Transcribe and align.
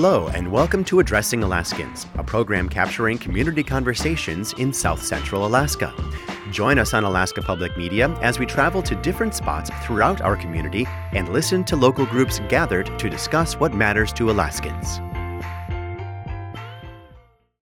Hello, 0.00 0.28
and 0.28 0.52
welcome 0.52 0.84
to 0.84 1.00
Addressing 1.00 1.42
Alaskans, 1.42 2.06
a 2.18 2.22
program 2.22 2.68
capturing 2.68 3.18
community 3.18 3.64
conversations 3.64 4.52
in 4.52 4.72
South 4.72 5.02
Central 5.02 5.44
Alaska. 5.44 5.92
Join 6.52 6.78
us 6.78 6.94
on 6.94 7.02
Alaska 7.02 7.42
Public 7.42 7.76
Media 7.76 8.08
as 8.20 8.38
we 8.38 8.46
travel 8.46 8.80
to 8.80 8.94
different 8.94 9.34
spots 9.34 9.70
throughout 9.82 10.20
our 10.20 10.36
community 10.36 10.86
and 11.14 11.28
listen 11.30 11.64
to 11.64 11.74
local 11.74 12.06
groups 12.06 12.38
gathered 12.48 12.96
to 12.96 13.10
discuss 13.10 13.54
what 13.54 13.74
matters 13.74 14.12
to 14.12 14.30
Alaskans. 14.30 15.00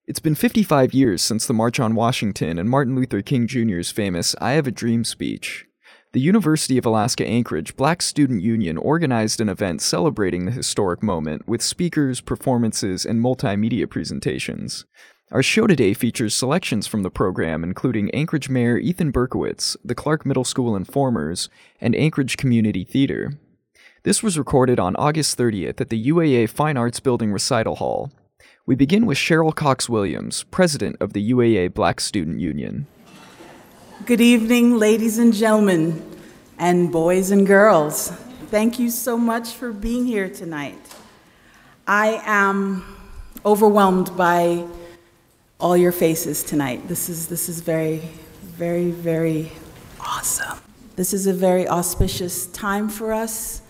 It's 0.07 0.21
been 0.21 0.35
55 0.35 0.93
years 0.93 1.23
since 1.23 1.47
the 1.47 1.55
March 1.55 1.81
on 1.81 1.95
Washington 1.95 2.59
and 2.59 2.69
Martin 2.69 2.95
Luther 2.95 3.23
King 3.23 3.47
Jr.'s 3.47 3.91
famous 3.91 4.37
I 4.43 4.51
Have 4.51 4.67
a 4.67 4.71
Dream 4.71 5.05
speech. 5.05 5.66
The 6.17 6.23
University 6.23 6.79
of 6.79 6.87
Alaska 6.87 7.27
Anchorage 7.27 7.77
Black 7.77 8.01
Student 8.01 8.41
Union 8.41 8.79
organized 8.79 9.39
an 9.39 9.51
event 9.51 9.83
celebrating 9.83 10.47
the 10.47 10.51
historic 10.51 11.03
moment 11.03 11.47
with 11.47 11.61
speakers, 11.61 12.23
performances, 12.23 13.05
and 13.05 13.23
multimedia 13.23 13.87
presentations. 13.87 14.87
Our 15.31 15.43
show 15.43 15.67
today 15.67 15.93
features 15.93 16.33
selections 16.33 16.87
from 16.87 17.03
the 17.03 17.11
program, 17.11 17.63
including 17.63 18.11
Anchorage 18.15 18.49
Mayor 18.49 18.79
Ethan 18.79 19.13
Berkowitz, 19.13 19.77
the 19.85 19.95
Clark 19.95 20.25
Middle 20.25 20.43
School 20.43 20.75
Informers, 20.75 21.51
and 21.83 21.95
Anchorage 21.95 22.39
Community 22.39 22.83
Theater. 22.83 23.39
This 24.03 24.23
was 24.23 24.39
recorded 24.39 24.81
on 24.81 24.97
August 24.97 25.37
30th 25.37 25.83
at 25.83 25.91
the 25.91 26.03
UAA 26.03 26.49
Fine 26.49 26.79
Arts 26.79 26.99
Building 26.99 27.31
Recital 27.31 27.77
Hall. 27.77 28.11
We 28.65 28.75
begin 28.75 29.05
with 29.05 29.19
Cheryl 29.19 29.55
Cox 29.55 29.87
Williams, 29.87 30.45
president 30.45 30.97
of 30.99 31.13
the 31.13 31.31
UAA 31.31 31.75
Black 31.75 32.01
Student 32.01 32.41
Union. 32.41 32.87
Good 34.05 34.21
evening, 34.21 34.79
ladies 34.79 35.19
and 35.19 35.33
gentlemen, 35.33 36.05
and 36.59 36.93
boys 36.93 37.31
and 37.31 37.47
girls. 37.47 38.11
Thank 38.51 38.79
you 38.79 38.91
so 38.91 39.17
much 39.17 39.55
for 39.55 39.73
being 39.73 40.05
here 40.05 40.29
tonight. 40.29 40.79
I 41.89 42.21
am 42.25 42.85
overwhelmed 43.45 44.15
by 44.17 44.65
all 45.59 45.77
your 45.77 45.93
faces 45.93 46.45
tonight. 46.45 46.87
This 46.87 47.09
is, 47.09 47.27
this 47.27 47.49
is 47.49 47.61
very, 47.63 48.03
very, 48.43 48.91
very 48.91 49.51
awesome. 49.99 50.59
This 50.95 51.15
is 51.15 51.27
a 51.27 51.33
very 51.33 51.67
auspicious 51.67 52.47
time 52.49 52.91
for 52.91 53.13
us. 53.15 53.63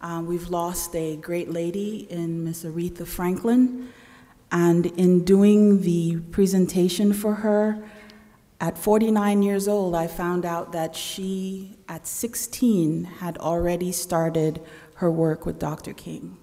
Uh, 0.00 0.22
we've 0.24 0.48
lost 0.48 0.96
a 0.96 1.16
great 1.16 1.50
lady 1.50 2.08
in 2.10 2.42
Miss 2.42 2.64
Aretha 2.64 3.06
Franklin, 3.06 3.92
and 4.50 4.86
in 4.86 5.24
doing 5.24 5.82
the 5.82 6.20
presentation 6.32 7.12
for 7.12 7.34
her, 7.34 7.86
at 8.60 8.78
49 8.78 9.42
years 9.42 9.68
old, 9.68 9.94
I 9.94 10.06
found 10.06 10.44
out 10.44 10.72
that 10.72 10.94
she, 10.94 11.76
at 11.88 12.06
16, 12.06 13.04
had 13.04 13.36
already 13.38 13.92
started 13.92 14.60
her 14.96 15.10
work 15.10 15.44
with 15.44 15.58
Dr. 15.58 15.92
King. 15.92 16.36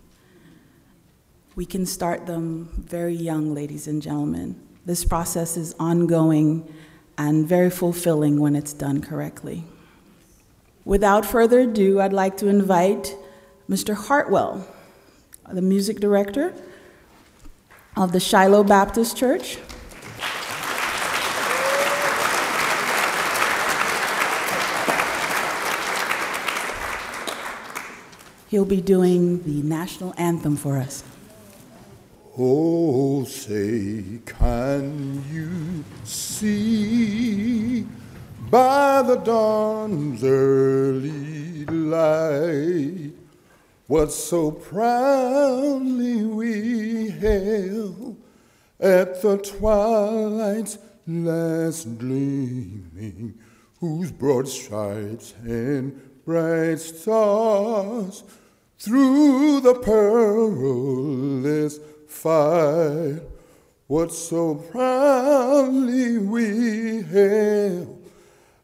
We 1.55 1.65
can 1.65 1.85
start 1.85 2.25
them 2.25 2.69
very 2.87 3.15
young, 3.15 3.53
ladies 3.53 3.87
and 3.87 4.01
gentlemen. 4.01 4.59
This 4.85 5.05
process 5.05 5.57
is 5.57 5.75
ongoing 5.79 6.71
and 7.17 7.47
very 7.47 7.69
fulfilling 7.69 8.39
when 8.39 8.55
it's 8.55 8.73
done 8.73 9.01
correctly. 9.01 9.63
Without 10.85 11.25
further 11.25 11.61
ado, 11.61 12.01
I'd 12.01 12.13
like 12.13 12.37
to 12.37 12.47
invite 12.47 13.15
Mr. 13.69 13.95
Hartwell, 13.95 14.67
the 15.51 15.61
music 15.61 15.99
director 15.99 16.53
of 17.95 18.11
the 18.11 18.19
Shiloh 18.19 18.63
Baptist 18.63 19.15
Church. 19.15 19.57
He'll 28.51 28.65
be 28.65 28.81
doing 28.81 29.41
the 29.43 29.63
national 29.65 30.13
anthem 30.17 30.57
for 30.57 30.75
us. 30.75 31.05
Oh, 32.37 33.23
say, 33.23 34.19
can 34.25 35.23
you 35.31 35.85
see 36.03 37.87
by 38.49 39.03
the 39.03 39.15
dawn's 39.15 40.21
early 40.21 41.63
light 41.65 43.13
what 43.87 44.11
so 44.11 44.51
proudly 44.51 46.25
we 46.25 47.09
hailed 47.09 48.17
at 48.81 49.21
the 49.21 49.37
twilight's 49.37 50.77
last 51.07 51.97
gleaming, 51.97 53.39
whose 53.79 54.11
broad 54.11 54.49
stripes 54.49 55.35
and 55.45 56.25
bright 56.25 56.79
stars 56.79 58.25
through 58.81 59.61
the 59.61 59.75
perilous 59.75 60.59
fight, 62.07 63.21
what 63.85 64.11
so 64.11 64.55
proudly 64.55 66.17
we 66.17 67.03
hailed 67.03 68.09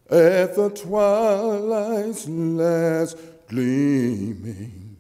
at 0.10 0.56
the 0.56 0.72
twilight's 0.74 2.28
last 2.28 3.20
gleaming, 3.48 4.98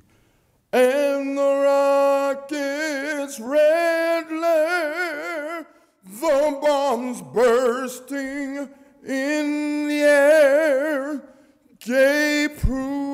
and 0.71 1.35
the 1.35 1.61
rocket's 1.65 3.39
red 3.39 4.27
glare, 4.27 5.65
the 6.03 6.59
bombs 6.61 7.23
bursting 7.33 8.69
in 9.03 9.87
the 9.87 9.99
air, 9.99 11.23
gave 11.79 12.59
proof 12.59 13.07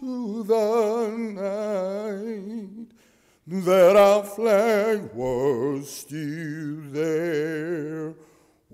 to 0.00 0.42
the 0.44 1.08
night 1.36 2.88
that 3.46 3.96
our 3.96 4.24
flag 4.24 5.12
was 5.12 5.90
still 5.90 6.80
there. 6.90 8.14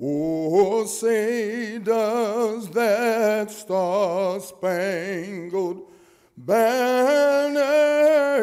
Oh, 0.00 0.86
say, 0.86 1.78
does 1.78 2.68
that 2.70 3.50
star 3.50 4.38
spangled 4.38 5.90
banner 6.36 7.58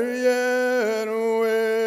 yet 0.04 1.08
wave? 1.08 1.80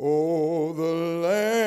Oh, 0.00 0.72
the 0.72 0.94
land 1.26 1.61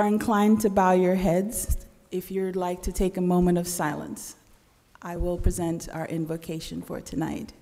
are 0.00 0.06
inclined 0.06 0.62
to 0.62 0.70
bow 0.70 0.92
your 0.92 1.14
heads, 1.14 1.76
if 2.10 2.30
you'd 2.30 2.56
like 2.56 2.82
to 2.82 2.90
take 2.90 3.18
a 3.18 3.20
moment 3.20 3.58
of 3.58 3.68
silence, 3.68 4.34
I 5.02 5.16
will 5.16 5.36
present 5.36 5.90
our 5.92 6.06
invocation 6.06 6.80
for 6.80 7.02
tonight. 7.02 7.52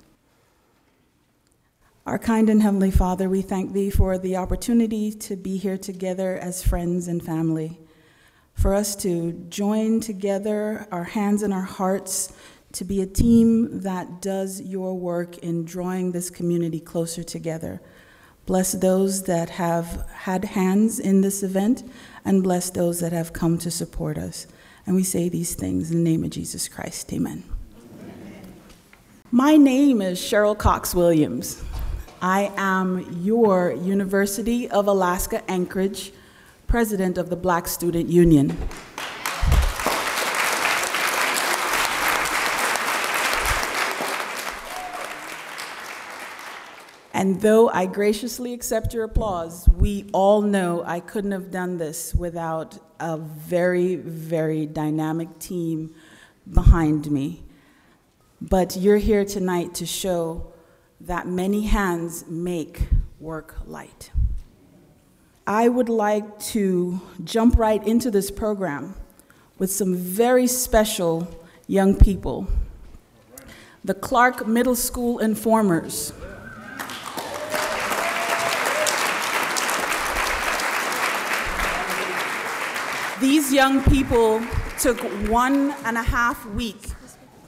Our 2.07 2.19
kind 2.19 2.49
and 2.49 2.63
heavenly 2.63 2.93
Father, 2.93 3.29
we 3.29 3.43
thank 3.43 3.73
Thee 3.73 3.91
for 3.91 4.19
the 4.19 4.37
opportunity 4.37 5.11
to 5.13 5.35
be 5.35 5.57
here 5.57 5.77
together 5.77 6.39
as 6.39 6.63
friends 6.63 7.09
and 7.09 7.21
family, 7.21 7.81
for 8.55 8.73
us 8.73 8.95
to 8.97 9.33
join 9.49 9.99
together 9.99 10.87
our 10.93 11.05
hands 11.05 11.43
and 11.43 11.53
our 11.53 11.63
hearts 11.63 12.33
to 12.71 12.85
be 12.85 13.03
a 13.03 13.07
team 13.07 13.81
that 13.81 14.23
does 14.23 14.61
your 14.61 14.97
work 14.97 15.39
in 15.39 15.65
drawing 15.65 16.13
this 16.13 16.31
community 16.31 16.79
closer 16.79 17.25
together. 17.25 17.81
Bless 18.47 18.73
those 18.73 19.25
that 19.25 19.51
have 19.51 20.09
had 20.11 20.45
hands 20.45 20.99
in 20.99 21.21
this 21.21 21.43
event, 21.43 21.83
and 22.29 22.43
bless 22.43 22.69
those 22.69 23.01
that 23.01 23.11
have 23.11 23.33
come 23.33 23.57
to 23.57 23.71
support 23.71 24.19
us. 24.19 24.47
And 24.87 24.95
we 24.95 25.03
say 25.03 25.31
these 25.31 25.55
things 25.55 25.91
in 25.91 26.05
the 26.05 26.11
name 26.11 26.25
of 26.25 26.31
Jesus 26.31 26.69
Christ. 26.69 27.11
Amen. 27.11 27.43
My 29.31 29.57
name 29.57 30.03
is 30.03 30.21
Cheryl 30.21 30.57
Cox 30.57 30.95
Williams. 30.95 31.63
I 32.21 32.53
am 32.59 33.23
your 33.23 33.73
University 33.73 34.69
of 34.69 34.89
Alaska 34.89 35.43
Anchorage 35.51 36.13
president 36.67 37.17
of 37.17 37.31
the 37.31 37.37
Black 37.37 37.67
Student 37.67 38.11
Union. 38.11 38.59
And 47.19 47.41
though 47.41 47.69
I 47.69 47.87
graciously 47.87 48.53
accept 48.53 48.95
your 48.95 49.03
applause, 49.03 49.69
we 49.71 50.09
all 50.13 50.41
know 50.41 50.85
I 50.87 51.01
couldn't 51.01 51.33
have 51.33 51.51
done 51.51 51.77
this 51.77 52.15
without 52.15 52.79
a 53.01 53.17
very, 53.19 53.97
very 53.97 54.67
dynamic 54.67 55.41
team 55.41 55.97
behind 56.49 57.11
me. 57.11 57.43
but 58.41 58.77
you're 58.77 58.99
here 58.99 59.25
tonight 59.25 59.75
to 59.75 59.85
show 59.85 60.53
that 61.01 61.27
many 61.27 61.63
hands 61.63 62.25
make 62.29 62.87
work 63.19 63.57
light. 63.67 64.13
I 65.45 65.69
would 65.69 65.89
like 65.89 66.39
to 66.55 67.01
jump 67.25 67.59
right 67.59 67.85
into 67.85 68.13
this 68.13 68.31
program 68.31 68.95
with 69.59 69.73
some 69.73 69.97
very 69.97 70.47
special 70.47 71.27
young 71.67 71.97
people. 71.97 72.47
The 73.85 73.95
Clark 73.95 74.47
Middle 74.47 74.77
School 74.77 75.19
Informers. 75.19 76.13
These 83.21 83.53
young 83.53 83.83
people 83.83 84.41
took 84.79 85.01
one 85.29 85.75
and 85.85 85.99
a 85.99 86.03
half 86.03 86.47
week 86.51 86.91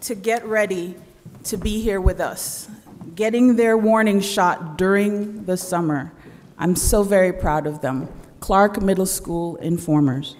to 0.01 0.17
get 0.17 0.45
ready 0.45 0.97
to 1.45 1.57
be 1.57 1.81
here 1.81 2.01
with 2.01 2.19
us, 2.21 2.69
getting 3.15 3.55
their 3.55 3.79
warning 3.79 4.21
shot 4.21 4.77
during 4.77 5.45
the 5.45 5.57
summer. 5.57 6.11
I'm 6.59 6.75
so 6.75 7.05
very 7.05 7.33
proud 7.33 7.69
of 7.69 7.83
them. 7.83 8.09
Clark 8.41 8.83
Middle 8.83 9.07
School 9.07 9.55
Informers. 9.57 10.35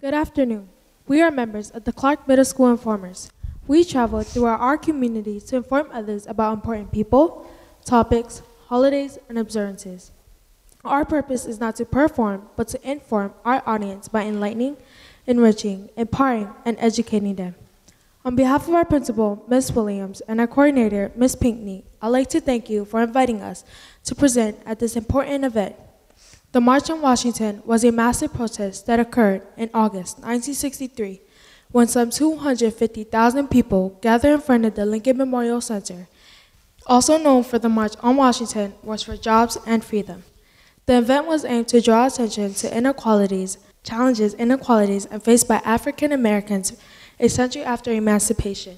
Good 0.00 0.14
afternoon. 0.14 0.70
We 1.06 1.22
are 1.22 1.30
members 1.30 1.70
of 1.70 1.84
the 1.84 1.92
Clark 1.92 2.26
Middle 2.26 2.44
School 2.44 2.68
Informers. 2.70 3.30
We 3.68 3.84
travel 3.84 4.24
throughout 4.24 4.58
our 4.58 4.76
community 4.76 5.38
to 5.38 5.56
inform 5.56 5.88
others 5.92 6.26
about 6.26 6.54
important 6.54 6.90
people, 6.90 7.48
topics, 7.84 8.42
holidays, 8.66 9.18
and 9.28 9.38
observances. 9.38 10.10
Our 10.84 11.04
purpose 11.04 11.44
is 11.44 11.60
not 11.60 11.76
to 11.76 11.84
perform, 11.84 12.48
but 12.56 12.68
to 12.68 12.90
inform 12.90 13.34
our 13.44 13.62
audience 13.66 14.08
by 14.08 14.22
enlightening, 14.22 14.76
enriching, 15.26 15.90
empowering, 15.96 16.48
and 16.64 16.76
educating 16.80 17.34
them. 17.34 17.54
On 18.24 18.34
behalf 18.34 18.68
of 18.68 18.74
our 18.74 18.84
principal, 18.84 19.44
Ms. 19.48 19.72
Williams, 19.72 20.20
and 20.22 20.40
our 20.40 20.46
coordinator, 20.46 21.10
Ms. 21.16 21.36
Pinkney, 21.36 21.84
I'd 22.02 22.08
like 22.08 22.28
to 22.30 22.40
thank 22.40 22.68
you 22.68 22.84
for 22.84 23.02
inviting 23.02 23.40
us 23.40 23.64
to 24.04 24.14
present 24.14 24.58
at 24.66 24.78
this 24.78 24.96
important 24.96 25.44
event. 25.44 25.76
The 26.52 26.60
March 26.60 26.90
on 26.90 27.00
Washington 27.00 27.62
was 27.64 27.84
a 27.84 27.92
massive 27.92 28.34
protest 28.34 28.86
that 28.86 29.00
occurred 29.00 29.42
in 29.56 29.70
August 29.72 30.16
1963 30.18 31.20
when 31.70 31.86
some 31.86 32.10
250,000 32.10 33.48
people 33.48 33.98
gathered 34.00 34.34
in 34.34 34.40
front 34.40 34.64
of 34.64 34.74
the 34.74 34.84
Lincoln 34.84 35.16
Memorial 35.16 35.60
Center. 35.60 36.08
Also 36.86 37.18
known 37.18 37.44
for 37.44 37.58
the 37.58 37.68
March 37.68 37.92
on 38.00 38.16
Washington 38.16 38.74
was 38.82 39.02
for 39.02 39.16
jobs 39.16 39.56
and 39.64 39.84
freedom. 39.84 40.24
The 40.90 40.98
event 40.98 41.28
was 41.28 41.44
aimed 41.44 41.68
to 41.68 41.80
draw 41.80 42.08
attention 42.08 42.52
to 42.54 42.76
inequalities, 42.76 43.58
challenges, 43.84 44.34
inequalities, 44.34 45.06
faced 45.22 45.46
by 45.46 45.62
African 45.64 46.10
Americans 46.10 46.72
a 47.20 47.28
century 47.28 47.62
after 47.62 47.92
emancipation. 47.92 48.76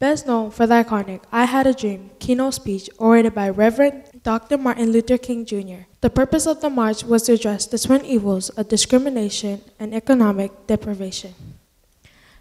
Best 0.00 0.26
known 0.26 0.50
for 0.50 0.66
the 0.66 0.74
iconic 0.82 1.20
I 1.30 1.44
Had 1.44 1.68
a 1.68 1.72
Dream 1.72 2.10
keynote 2.18 2.54
speech 2.54 2.90
orated 2.98 3.32
by 3.32 3.48
Reverend 3.48 4.02
Dr. 4.24 4.58
Martin 4.58 4.90
Luther 4.90 5.18
King 5.18 5.44
Jr. 5.46 5.86
The 6.00 6.10
purpose 6.10 6.48
of 6.48 6.62
the 6.62 6.68
march 6.68 7.04
was 7.04 7.22
to 7.22 7.34
address 7.34 7.64
the 7.64 7.78
twin 7.78 8.04
evils 8.04 8.48
of 8.48 8.66
discrimination 8.66 9.60
and 9.78 9.94
economic 9.94 10.66
deprivation. 10.66 11.32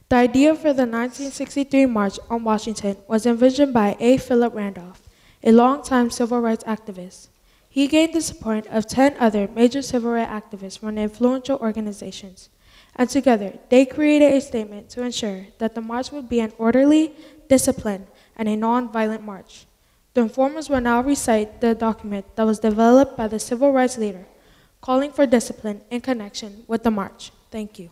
The 0.10 0.16
idea 0.16 0.56
for 0.56 0.74
the 0.74 0.90
1963 0.90 1.86
March 1.86 2.18
on 2.28 2.44
Washington 2.44 2.98
was 3.08 3.28
envisioned 3.28 3.72
by 3.72 3.98
A. 4.00 4.18
Philip 4.18 4.56
Randolph, 4.56 5.04
a 5.44 5.51
longtime 5.51 6.10
civil 6.10 6.40
rights 6.40 6.63
activist. 6.63 7.28
He 7.75 7.88
gained 7.88 8.13
the 8.13 8.22
support 8.22 8.68
of 8.68 8.88
10 8.88 9.18
other 9.19 9.50
major 9.54 9.81
civil 9.81 10.12
rights 10.12 10.31
activists 10.31 10.80
from 10.80 10.98
influential 10.98 11.57
organizations, 11.60 12.48
and 12.95 13.10
together 13.10 13.60
they 13.68 13.86
created 13.86 14.31
a 14.31 14.39
statement 14.39 14.89
to 14.92 15.04
ensure 15.04 15.48
that 15.57 15.75
the 15.75 15.81
march 15.81 16.10
would 16.13 16.30
be 16.30 16.39
an 16.39 16.54
orderly, 16.57 17.12
disciplined, 17.50 18.07
and 18.38 18.48
a 18.48 18.56
non-violent 18.56 19.24
march. 19.24 19.66
The 20.13 20.22
informers 20.22 20.69
will 20.69 20.80
now 20.80 21.01
recite 21.01 21.60
the 21.60 21.75
document 21.75 22.25
that 22.38 22.45
was 22.45 22.60
developed 22.60 23.18
by 23.18 23.27
the 23.27 23.39
civil 23.39 23.74
rights 23.74 23.98
leader, 23.98 24.25
calling 24.80 25.12
for 25.12 25.25
discipline 25.25 25.81
in 25.92 26.00
connection 26.00 26.63
with 26.68 26.83
the 26.83 26.92
march. 26.92 27.33
Thank 27.51 27.77
you. 27.77 27.89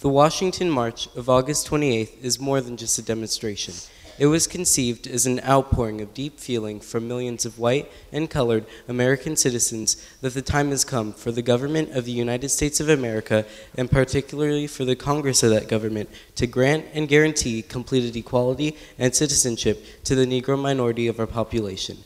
The 0.00 0.08
Washington 0.08 0.70
March 0.70 1.06
of 1.14 1.28
August 1.28 1.68
28th 1.68 2.24
is 2.24 2.40
more 2.40 2.62
than 2.62 2.78
just 2.78 2.98
a 2.98 3.02
demonstration. 3.02 3.74
It 4.18 4.26
was 4.26 4.48
conceived 4.48 5.06
as 5.06 5.26
an 5.26 5.40
outpouring 5.40 6.00
of 6.00 6.12
deep 6.12 6.40
feeling 6.40 6.80
from 6.80 7.06
millions 7.06 7.46
of 7.46 7.58
white 7.58 7.90
and 8.10 8.28
colored 8.28 8.66
American 8.88 9.36
citizens 9.36 9.96
that 10.22 10.34
the 10.34 10.42
time 10.42 10.70
has 10.70 10.84
come 10.84 11.12
for 11.12 11.30
the 11.30 11.40
government 11.40 11.92
of 11.92 12.04
the 12.04 12.10
United 12.12 12.48
States 12.48 12.80
of 12.80 12.88
America, 12.88 13.46
and 13.76 13.88
particularly 13.88 14.66
for 14.66 14.84
the 14.84 14.96
Congress 14.96 15.44
of 15.44 15.50
that 15.50 15.68
government, 15.68 16.10
to 16.34 16.48
grant 16.48 16.86
and 16.94 17.08
guarantee 17.08 17.62
completed 17.62 18.16
equality 18.16 18.76
and 18.98 19.14
citizenship 19.14 19.84
to 20.02 20.16
the 20.16 20.26
Negro 20.26 20.60
minority 20.60 21.06
of 21.06 21.20
our 21.20 21.26
population. 21.26 21.98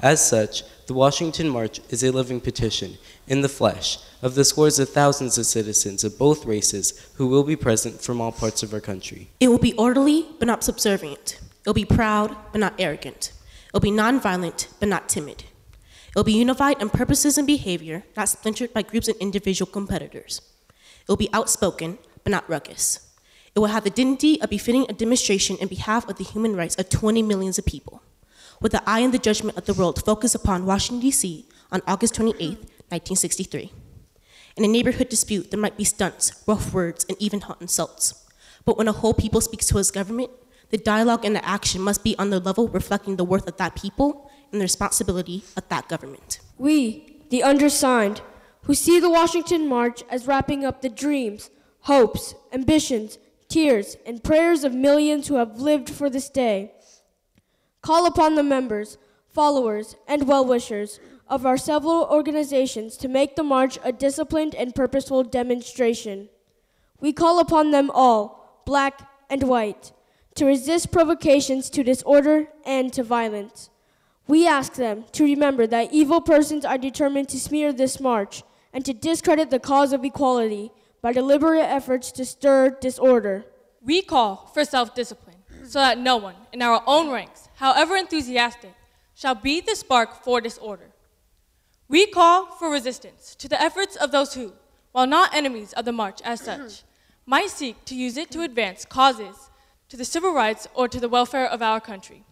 As 0.00 0.26
such, 0.26 0.64
the 0.86 0.94
Washington 0.94 1.48
March 1.48 1.78
is 1.90 2.02
a 2.02 2.10
living 2.10 2.40
petition, 2.40 2.98
in 3.28 3.42
the 3.42 3.48
flesh, 3.48 3.98
of 4.22 4.34
the 4.34 4.44
scores 4.44 4.80
of 4.80 4.88
thousands 4.88 5.38
of 5.38 5.46
citizens 5.46 6.02
of 6.02 6.18
both 6.18 6.46
races 6.46 7.10
who 7.14 7.28
will 7.28 7.44
be 7.44 7.54
present 7.54 8.00
from 8.00 8.20
all 8.20 8.32
parts 8.32 8.64
of 8.64 8.74
our 8.74 8.80
country. 8.80 9.30
It 9.38 9.48
will 9.48 9.58
be 9.58 9.74
orderly 9.74 10.26
but 10.40 10.48
not 10.48 10.64
subservient. 10.64 11.38
It'll 11.62 11.74
be 11.74 11.84
proud, 11.84 12.36
but 12.52 12.58
not 12.58 12.74
arrogant. 12.78 13.32
It'll 13.68 13.80
be 13.80 13.90
nonviolent, 13.90 14.68
but 14.80 14.88
not 14.88 15.08
timid. 15.08 15.44
It'll 16.10 16.24
be 16.24 16.32
unified 16.32 16.80
in 16.82 16.90
purposes 16.90 17.38
and 17.38 17.46
behavior, 17.46 18.04
not 18.16 18.28
splintered 18.28 18.72
by 18.72 18.82
groups 18.82 19.08
and 19.08 19.16
individual 19.18 19.70
competitors. 19.70 20.40
It'll 21.02 21.16
be 21.16 21.32
outspoken, 21.32 21.98
but 22.24 22.30
not 22.30 22.48
ruckus. 22.48 23.08
It 23.54 23.58
will 23.58 23.68
have 23.68 23.84
the 23.84 23.90
dignity 23.90 24.40
of 24.40 24.50
befitting 24.50 24.86
a 24.88 24.92
demonstration 24.92 25.56
in 25.58 25.68
behalf 25.68 26.08
of 26.08 26.16
the 26.16 26.24
human 26.24 26.56
rights 26.56 26.76
of 26.76 26.88
20 26.88 27.22
millions 27.22 27.58
of 27.58 27.66
people, 27.66 28.02
with 28.60 28.72
the 28.72 28.82
eye 28.88 29.00
and 29.00 29.14
the 29.14 29.18
judgment 29.18 29.56
of 29.56 29.66
the 29.66 29.74
world 29.74 30.04
focused 30.04 30.34
upon 30.34 30.66
Washington, 30.66 31.00
D.C. 31.00 31.46
on 31.70 31.82
August 31.86 32.14
28, 32.14 32.40
1963. 32.88 33.72
In 34.56 34.64
a 34.64 34.68
neighborhood 34.68 35.08
dispute, 35.08 35.50
there 35.50 35.60
might 35.60 35.76
be 35.76 35.84
stunts, 35.84 36.42
rough 36.46 36.72
words, 36.72 37.06
and 37.08 37.20
even 37.20 37.42
hot 37.42 37.60
insults. 37.60 38.26
But 38.64 38.76
when 38.76 38.88
a 38.88 38.92
whole 38.92 39.14
people 39.14 39.40
speaks 39.40 39.66
to 39.66 39.78
his 39.78 39.90
government, 39.90 40.30
the 40.70 40.78
dialogue 40.78 41.24
and 41.24 41.34
the 41.36 41.44
action 41.44 41.80
must 41.80 42.02
be 42.02 42.16
on 42.18 42.30
the 42.30 42.40
level 42.40 42.68
reflecting 42.68 43.16
the 43.16 43.24
worth 43.24 43.46
of 43.46 43.56
that 43.58 43.74
people 43.74 44.30
and 44.52 44.60
the 44.60 44.64
responsibility 44.64 45.44
of 45.56 45.68
that 45.68 45.88
government. 45.88 46.40
We, 46.58 47.22
the 47.30 47.42
undersigned, 47.42 48.20
who 48.62 48.74
see 48.74 49.00
the 49.00 49.10
Washington 49.10 49.68
March 49.68 50.02
as 50.10 50.26
wrapping 50.26 50.64
up 50.64 50.82
the 50.82 50.88
dreams, 50.88 51.50
hopes, 51.80 52.34
ambitions, 52.52 53.18
tears, 53.48 53.96
and 54.06 54.22
prayers 54.22 54.64
of 54.64 54.74
millions 54.74 55.28
who 55.28 55.36
have 55.36 55.60
lived 55.60 55.90
for 55.90 56.08
this 56.08 56.28
day, 56.28 56.72
call 57.82 58.06
upon 58.06 58.34
the 58.34 58.42
members, 58.42 58.98
followers, 59.28 59.96
and 60.06 60.28
well 60.28 60.44
wishers 60.44 61.00
of 61.28 61.46
our 61.46 61.56
several 61.56 62.04
organizations 62.10 62.96
to 62.96 63.08
make 63.08 63.36
the 63.36 63.42
march 63.42 63.78
a 63.84 63.92
disciplined 63.92 64.54
and 64.54 64.74
purposeful 64.74 65.22
demonstration. 65.22 66.28
We 67.00 67.12
call 67.12 67.38
upon 67.38 67.70
them 67.70 67.90
all, 67.92 68.62
black 68.66 69.08
and 69.30 69.44
white, 69.44 69.92
to 70.34 70.46
resist 70.46 70.92
provocations 70.92 71.70
to 71.70 71.82
disorder 71.82 72.48
and 72.64 72.92
to 72.92 73.02
violence. 73.02 73.70
We 74.26 74.46
ask 74.46 74.74
them 74.74 75.04
to 75.12 75.24
remember 75.24 75.66
that 75.66 75.92
evil 75.92 76.20
persons 76.20 76.64
are 76.64 76.78
determined 76.78 77.28
to 77.30 77.40
smear 77.40 77.72
this 77.72 77.98
march 78.00 78.42
and 78.72 78.84
to 78.84 78.92
discredit 78.92 79.50
the 79.50 79.58
cause 79.58 79.92
of 79.92 80.04
equality 80.04 80.70
by 81.02 81.12
deliberate 81.12 81.64
efforts 81.64 82.12
to 82.12 82.24
stir 82.24 82.70
disorder. 82.80 83.44
We 83.82 84.02
call 84.02 84.50
for 84.54 84.64
self 84.64 84.94
discipline 84.94 85.36
so 85.64 85.80
that 85.80 85.98
no 85.98 86.16
one 86.16 86.36
in 86.52 86.62
our 86.62 86.82
own 86.86 87.10
ranks, 87.10 87.48
however 87.56 87.96
enthusiastic, 87.96 88.74
shall 89.14 89.34
be 89.34 89.60
the 89.60 89.74
spark 89.74 90.22
for 90.22 90.40
disorder. 90.40 90.90
We 91.88 92.06
call 92.06 92.46
for 92.46 92.70
resistance 92.70 93.34
to 93.34 93.48
the 93.48 93.60
efforts 93.60 93.96
of 93.96 94.12
those 94.12 94.34
who, 94.34 94.52
while 94.92 95.06
not 95.06 95.34
enemies 95.34 95.72
of 95.72 95.84
the 95.84 95.92
march 95.92 96.20
as 96.22 96.40
such, 96.40 96.84
might 97.26 97.50
seek 97.50 97.84
to 97.86 97.96
use 97.96 98.16
it 98.16 98.30
to 98.30 98.42
advance 98.42 98.84
causes 98.84 99.49
to 99.90 99.96
the 99.96 100.04
civil 100.04 100.32
rights 100.32 100.66
or 100.74 100.88
to 100.88 100.98
the 100.98 101.08
welfare 101.08 101.46
of 101.46 101.60
our 101.60 101.80
country. 101.80 102.24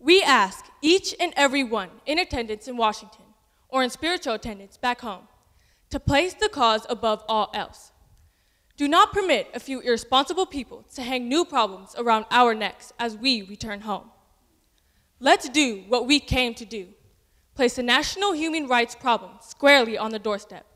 We 0.00 0.22
ask 0.22 0.64
each 0.82 1.14
and 1.20 1.32
every 1.36 1.62
one 1.62 1.90
in 2.04 2.18
attendance 2.18 2.66
in 2.66 2.76
Washington 2.76 3.26
or 3.68 3.82
in 3.82 3.90
spiritual 3.90 4.34
attendance 4.34 4.76
back 4.76 5.00
home 5.00 5.28
to 5.90 6.00
place 6.00 6.34
the 6.34 6.48
cause 6.48 6.84
above 6.88 7.22
all 7.28 7.50
else. 7.54 7.92
Do 8.76 8.88
not 8.88 9.12
permit 9.12 9.48
a 9.54 9.60
few 9.60 9.80
irresponsible 9.80 10.46
people 10.46 10.84
to 10.94 11.02
hang 11.02 11.28
new 11.28 11.44
problems 11.44 11.94
around 11.96 12.26
our 12.30 12.54
necks 12.54 12.92
as 12.98 13.16
we 13.16 13.42
return 13.42 13.82
home. 13.82 14.10
Let's 15.20 15.48
do 15.48 15.84
what 15.88 16.06
we 16.06 16.18
came 16.18 16.54
to 16.54 16.64
do 16.64 16.88
place 17.54 17.76
the 17.76 17.82
national 17.82 18.32
human 18.32 18.66
rights 18.66 18.96
problem 18.96 19.30
squarely 19.40 19.96
on 19.96 20.10
the 20.10 20.18
doorstep 20.18 20.66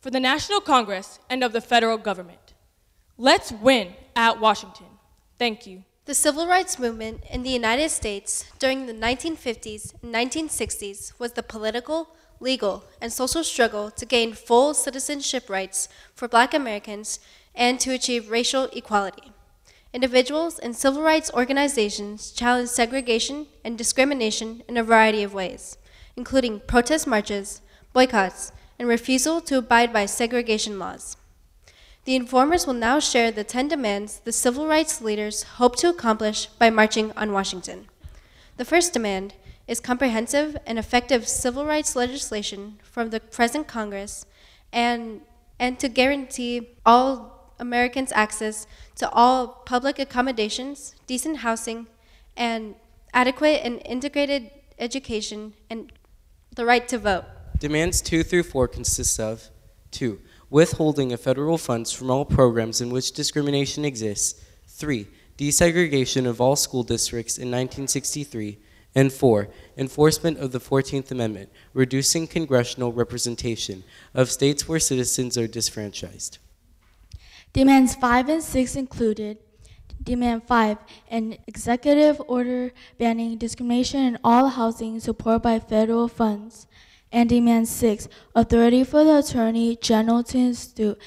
for 0.00 0.10
the 0.10 0.20
National 0.20 0.60
Congress 0.60 1.20
and 1.30 1.44
of 1.44 1.52
the 1.52 1.60
federal 1.60 1.98
government. 1.98 2.54
Let's 3.16 3.52
win 3.52 3.94
at 4.16 4.40
Washington. 4.40 4.86
Thank 5.38 5.66
you. 5.66 5.84
The 6.06 6.14
civil 6.14 6.46
rights 6.46 6.78
movement 6.78 7.24
in 7.30 7.42
the 7.42 7.50
United 7.50 7.90
States 7.90 8.44
during 8.58 8.86
the 8.86 8.92
1950s 8.94 9.92
and 10.02 10.14
1960s 10.14 11.12
was 11.18 11.32
the 11.32 11.42
political, 11.42 12.10
legal, 12.40 12.84
and 13.00 13.12
social 13.12 13.42
struggle 13.44 13.90
to 13.90 14.06
gain 14.06 14.32
full 14.32 14.72
citizenship 14.72 15.50
rights 15.50 15.88
for 16.14 16.28
black 16.28 16.54
Americans 16.54 17.18
and 17.54 17.80
to 17.80 17.92
achieve 17.92 18.30
racial 18.30 18.64
equality. 18.72 19.32
individuals 19.96 20.58
and 20.58 20.76
civil 20.76 21.00
rights 21.00 21.30
organizations 21.32 22.30
challenged 22.30 22.70
segregation 22.70 23.46
and 23.64 23.78
discrimination 23.78 24.62
in 24.68 24.76
a 24.76 24.82
variety 24.82 25.22
of 25.22 25.32
ways, 25.32 25.78
including 26.16 26.60
protest 26.60 27.06
marches, 27.06 27.62
boycotts, 27.94 28.52
and 28.78 28.88
refusal 28.88 29.40
to 29.40 29.56
abide 29.56 29.92
by 29.92 30.04
segregation 30.04 30.78
laws. 30.78 31.16
The 32.06 32.14
informers 32.14 32.68
will 32.68 32.74
now 32.74 33.00
share 33.00 33.32
the 33.32 33.42
10 33.42 33.66
demands 33.66 34.20
the 34.20 34.30
civil 34.30 34.68
rights 34.68 35.00
leaders 35.00 35.42
hope 35.58 35.74
to 35.78 35.88
accomplish 35.88 36.46
by 36.46 36.70
marching 36.70 37.10
on 37.16 37.32
Washington. 37.32 37.88
The 38.58 38.64
first 38.64 38.92
demand 38.92 39.34
is 39.66 39.80
comprehensive 39.80 40.56
and 40.64 40.78
effective 40.78 41.26
civil 41.26 41.66
rights 41.66 41.96
legislation 41.96 42.78
from 42.84 43.10
the 43.10 43.18
present 43.18 43.66
Congress 43.66 44.24
and, 44.72 45.22
and 45.58 45.80
to 45.80 45.88
guarantee 45.88 46.68
all 46.86 47.52
Americans 47.58 48.12
access 48.12 48.68
to 48.94 49.10
all 49.10 49.48
public 49.66 49.98
accommodations, 49.98 50.94
decent 51.08 51.38
housing, 51.38 51.88
and 52.36 52.76
adequate 53.14 53.62
and 53.64 53.82
integrated 53.84 54.52
education 54.78 55.54
and 55.68 55.90
the 56.54 56.64
right 56.64 56.86
to 56.86 56.98
vote. 56.98 57.24
Demands 57.58 58.00
2 58.00 58.22
through 58.22 58.44
4 58.44 58.68
consists 58.68 59.18
of 59.18 59.50
2. 59.90 60.20
Withholding 60.48 61.12
of 61.12 61.20
federal 61.20 61.58
funds 61.58 61.92
from 61.92 62.10
all 62.10 62.24
programs 62.24 62.80
in 62.80 62.90
which 62.90 63.12
discrimination 63.12 63.84
exists. 63.84 64.40
3. 64.68 65.06
Desegregation 65.36 66.26
of 66.26 66.40
all 66.40 66.56
school 66.56 66.82
districts 66.82 67.36
in 67.36 67.48
1963. 67.48 68.58
And 68.94 69.12
4. 69.12 69.48
Enforcement 69.76 70.38
of 70.38 70.52
the 70.52 70.60
14th 70.60 71.10
Amendment, 71.10 71.50
reducing 71.74 72.26
congressional 72.26 72.92
representation 72.92 73.84
of 74.14 74.30
states 74.30 74.66
where 74.66 74.78
citizens 74.78 75.36
are 75.36 75.46
disfranchised. 75.46 76.38
Demands 77.52 77.94
5 77.94 78.28
and 78.28 78.42
6 78.42 78.76
included 78.76 79.38
Demand 80.02 80.44
5 80.44 80.78
An 81.10 81.36
executive 81.46 82.20
order 82.28 82.72
banning 82.98 83.36
discrimination 83.36 84.00
in 84.00 84.18
all 84.22 84.48
housing 84.48 85.00
supported 85.00 85.40
by 85.42 85.58
federal 85.58 86.06
funds. 86.08 86.66
And 87.12 87.28
Demand 87.28 87.68
6 87.68 88.08
Authority 88.34 88.84
for 88.84 89.04
the 89.04 89.18
Attorney 89.18 89.76
General 89.76 90.22
to 90.24 90.38
institute 90.38 90.98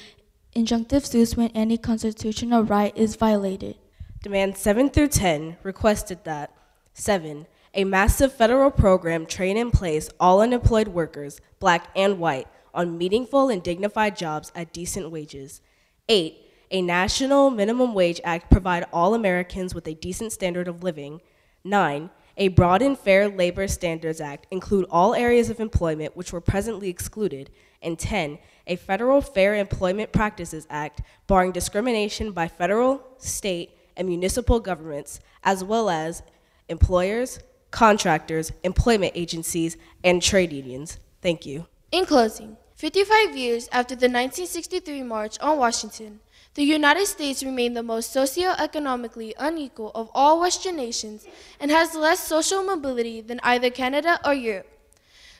injunctive 0.54 1.04
suits 1.04 1.36
when 1.36 1.50
any 1.50 1.76
constitutional 1.78 2.64
right 2.64 2.96
is 2.96 3.16
violated. 3.16 3.76
Demand 4.22 4.56
7 4.56 4.90
through 4.90 5.08
10 5.08 5.58
requested 5.62 6.24
that 6.24 6.54
7. 6.94 7.46
A 7.74 7.84
massive 7.84 8.32
federal 8.32 8.70
program 8.70 9.26
train 9.26 9.56
and 9.56 9.72
place 9.72 10.10
all 10.18 10.40
unemployed 10.40 10.88
workers, 10.88 11.40
black 11.60 11.88
and 11.94 12.18
white, 12.18 12.48
on 12.74 12.98
meaningful 12.98 13.48
and 13.48 13.62
dignified 13.62 14.16
jobs 14.16 14.50
at 14.54 14.72
decent 14.72 15.10
wages. 15.10 15.60
8. 16.08 16.36
A 16.72 16.82
national 16.82 17.50
minimum 17.50 17.94
wage 17.94 18.20
act 18.24 18.50
provide 18.50 18.86
all 18.92 19.14
Americans 19.14 19.74
with 19.74 19.86
a 19.86 19.94
decent 19.94 20.32
standard 20.32 20.68
of 20.68 20.82
living. 20.82 21.20
9. 21.64 22.10
A 22.36 22.48
broad 22.48 22.82
and 22.82 22.98
fair 22.98 23.28
labor 23.28 23.68
standards 23.68 24.20
act 24.20 24.46
include 24.50 24.86
all 24.90 25.14
areas 25.14 25.50
of 25.50 25.60
employment 25.60 26.16
which 26.16 26.32
were 26.32 26.40
presently 26.40 26.88
excluded. 26.88 27.50
And 27.82 27.98
10. 27.98 28.38
A 28.66 28.76
federal 28.76 29.20
fair 29.20 29.54
employment 29.54 30.12
practices 30.12 30.66
act 30.68 31.00
barring 31.26 31.52
discrimination 31.52 32.32
by 32.32 32.46
federal, 32.46 33.02
state, 33.18 33.76
and 33.96 34.06
municipal 34.06 34.60
governments, 34.60 35.20
as 35.44 35.64
well 35.64 35.90
as 35.90 36.22
employers, 36.68 37.40
contractors, 37.70 38.52
employment 38.62 39.12
agencies, 39.14 39.76
and 40.04 40.22
trade 40.22 40.52
unions. 40.52 40.98
Thank 41.22 41.46
you. 41.46 41.66
In 41.92 42.06
closing, 42.06 42.56
55 42.76 43.36
years 43.36 43.68
after 43.72 43.94
the 43.94 44.06
1963 44.06 45.02
March 45.02 45.38
on 45.40 45.58
Washington, 45.58 46.20
the 46.54 46.64
United 46.64 47.06
States 47.06 47.44
remained 47.44 47.76
the 47.76 47.82
most 47.82 48.14
socioeconomically 48.14 49.32
unequal 49.38 49.92
of 49.94 50.10
all 50.14 50.40
Western 50.40 50.76
nations 50.76 51.26
and 51.60 51.70
has 51.70 51.94
less 51.94 52.26
social 52.26 52.64
mobility 52.64 53.20
than 53.20 53.40
either 53.44 53.70
Canada 53.70 54.18
or 54.24 54.34
Europe. 54.34 54.66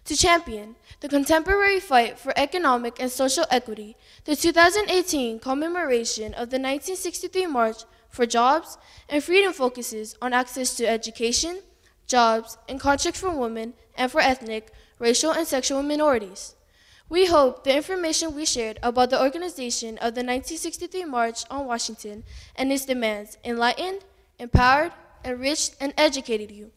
To 0.04 0.16
champion 0.16 0.76
the 1.00 1.08
contemporary 1.08 1.80
fight 1.80 2.18
for 2.18 2.32
economic 2.36 3.00
and 3.00 3.10
social 3.10 3.44
equity, 3.50 3.96
the 4.24 4.36
2018 4.36 5.40
commemoration 5.40 6.32
of 6.34 6.50
the 6.50 6.58
1963 6.58 7.46
March 7.46 7.84
for 8.08 8.24
Jobs 8.24 8.78
and 9.08 9.22
Freedom 9.22 9.52
focuses 9.52 10.16
on 10.22 10.32
access 10.32 10.74
to 10.76 10.88
education, 10.88 11.60
jobs, 12.06 12.56
and 12.68 12.80
contracts 12.80 13.20
for 13.20 13.30
women 13.30 13.74
and 13.96 14.10
for 14.10 14.20
ethnic, 14.20 14.72
racial, 14.98 15.32
and 15.32 15.46
sexual 15.46 15.82
minorities. 15.82 16.54
We 17.10 17.26
hope 17.26 17.64
the 17.64 17.76
information 17.76 18.36
we 18.36 18.46
shared 18.46 18.78
about 18.84 19.10
the 19.10 19.20
organization 19.20 19.98
of 19.98 20.14
the 20.14 20.22
1963 20.22 21.04
March 21.06 21.42
on 21.50 21.66
Washington 21.66 22.22
and 22.54 22.72
its 22.72 22.84
demands 22.86 23.36
enlightened, 23.44 24.04
empowered, 24.38 24.92
enriched, 25.24 25.74
and 25.80 25.92
educated 25.98 26.52
you. 26.52 26.70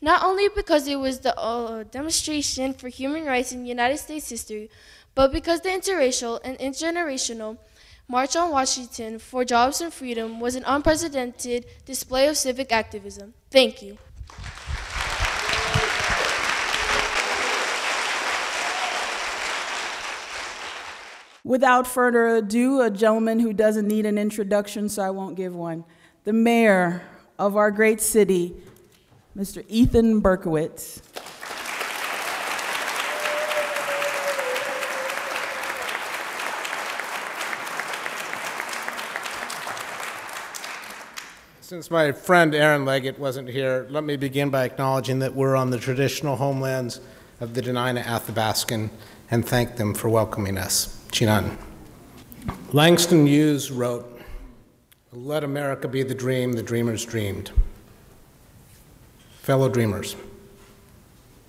Not 0.00 0.22
only 0.22 0.48
because 0.48 0.86
it 0.86 0.94
was 1.00 1.18
the 1.18 1.36
uh, 1.36 1.82
demonstration 1.82 2.72
for 2.72 2.88
human 2.88 3.26
rights 3.26 3.50
in 3.50 3.66
United 3.66 3.98
States 3.98 4.30
history, 4.30 4.70
but 5.16 5.32
because 5.32 5.62
the 5.62 5.70
interracial 5.70 6.38
and 6.44 6.56
intergenerational 6.60 7.58
March 8.06 8.36
on 8.36 8.52
Washington 8.52 9.18
for 9.18 9.44
Jobs 9.44 9.80
and 9.80 9.92
Freedom 9.92 10.38
was 10.38 10.54
an 10.54 10.62
unprecedented 10.66 11.66
display 11.84 12.28
of 12.28 12.36
civic 12.36 12.70
activism. 12.70 13.34
Thank 13.50 13.82
you. 13.82 13.98
Without 21.44 21.86
further 21.86 22.26
ado, 22.28 22.82
a 22.82 22.90
gentleman 22.90 23.40
who 23.40 23.54
doesn't 23.54 23.88
need 23.88 24.04
an 24.04 24.18
introduction, 24.18 24.88
so 24.90 25.02
I 25.02 25.10
won't 25.10 25.36
give 25.36 25.54
one. 25.54 25.84
The 26.24 26.34
mayor 26.34 27.02
of 27.38 27.56
our 27.56 27.70
great 27.70 28.02
city, 28.02 28.54
Mr. 29.34 29.64
Ethan 29.68 30.20
Berkowitz. 30.20 31.00
Since 41.62 41.90
my 41.90 42.12
friend 42.12 42.54
Aaron 42.54 42.84
Leggett 42.84 43.18
wasn't 43.18 43.48
here, 43.48 43.86
let 43.88 44.04
me 44.04 44.16
begin 44.16 44.50
by 44.50 44.64
acknowledging 44.64 45.20
that 45.20 45.34
we're 45.34 45.56
on 45.56 45.70
the 45.70 45.78
traditional 45.78 46.36
homelands 46.36 47.00
of 47.40 47.54
the 47.54 47.62
Dena'ina 47.62 48.02
Athabascan 48.02 48.90
and 49.30 49.46
thank 49.46 49.76
them 49.76 49.94
for 49.94 50.10
welcoming 50.10 50.58
us. 50.58 50.99
Chin'an. 51.10 51.56
Langston 52.72 53.26
Hughes 53.26 53.70
wrote, 53.70 54.20
Let 55.12 55.44
America 55.44 55.88
be 55.88 56.02
the 56.02 56.14
dream 56.14 56.52
the 56.52 56.62
dreamers 56.62 57.04
dreamed. 57.04 57.50
Fellow 59.42 59.68
dreamers, 59.68 60.16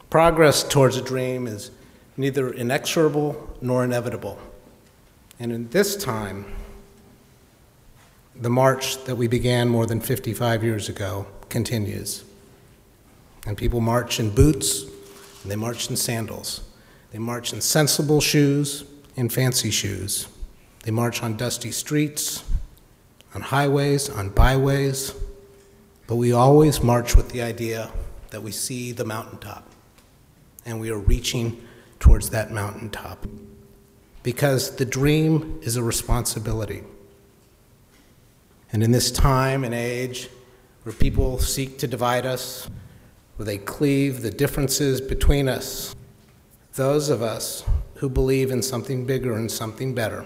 progress 0.09 0.63
towards 0.63 0.97
a 0.97 1.01
dream 1.01 1.45
is 1.47 1.71
neither 2.17 2.51
inexorable 2.51 3.57
nor 3.61 3.83
inevitable. 3.83 4.39
And 5.39 5.51
in 5.51 5.69
this 5.69 5.95
time, 5.95 6.45
the 8.35 8.49
march 8.49 9.03
that 9.05 9.15
we 9.15 9.27
began 9.27 9.69
more 9.69 9.85
than 9.85 10.01
55 10.01 10.63
years 10.63 10.89
ago 10.89 11.27
continues. 11.49 12.23
And 13.45 13.57
people 13.57 13.81
march 13.81 14.19
in 14.19 14.29
boots, 14.29 14.83
and 14.83 15.51
they 15.51 15.55
march 15.55 15.89
in 15.89 15.95
sandals. 15.95 16.61
They 17.11 17.19
march 17.19 17.53
in 17.53 17.61
sensible 17.61 18.21
shoes, 18.21 18.83
in 19.15 19.29
fancy 19.29 19.71
shoes. 19.71 20.27
They 20.83 20.91
march 20.91 21.21
on 21.21 21.37
dusty 21.37 21.71
streets, 21.71 22.43
on 23.35 23.41
highways, 23.41 24.09
on 24.09 24.29
byways, 24.29 25.13
but 26.07 26.15
we 26.15 26.33
always 26.33 26.81
march 26.81 27.15
with 27.15 27.29
the 27.29 27.41
idea 27.41 27.91
that 28.31 28.41
we 28.41 28.51
see 28.51 28.91
the 28.91 29.05
mountaintop 29.05 29.69
and 30.65 30.79
we 30.79 30.89
are 30.89 30.97
reaching 30.97 31.61
towards 31.99 32.29
that 32.31 32.51
mountaintop. 32.51 33.25
Because 34.23 34.75
the 34.75 34.85
dream 34.85 35.59
is 35.63 35.77
a 35.77 35.83
responsibility. 35.83 36.83
And 38.71 38.83
in 38.83 38.91
this 38.91 39.11
time 39.11 39.63
and 39.63 39.73
age 39.73 40.29
where 40.83 40.93
people 40.93 41.39
seek 41.39 41.77
to 41.79 41.87
divide 41.87 42.25
us, 42.25 42.69
where 43.35 43.45
they 43.45 43.57
cleave 43.57 44.21
the 44.21 44.31
differences 44.31 45.01
between 45.01 45.47
us, 45.47 45.95
those 46.73 47.09
of 47.09 47.21
us 47.21 47.63
who 48.01 48.09
believe 48.09 48.49
in 48.49 48.63
something 48.63 49.05
bigger 49.05 49.35
and 49.35 49.51
something 49.51 49.93
better 49.93 50.25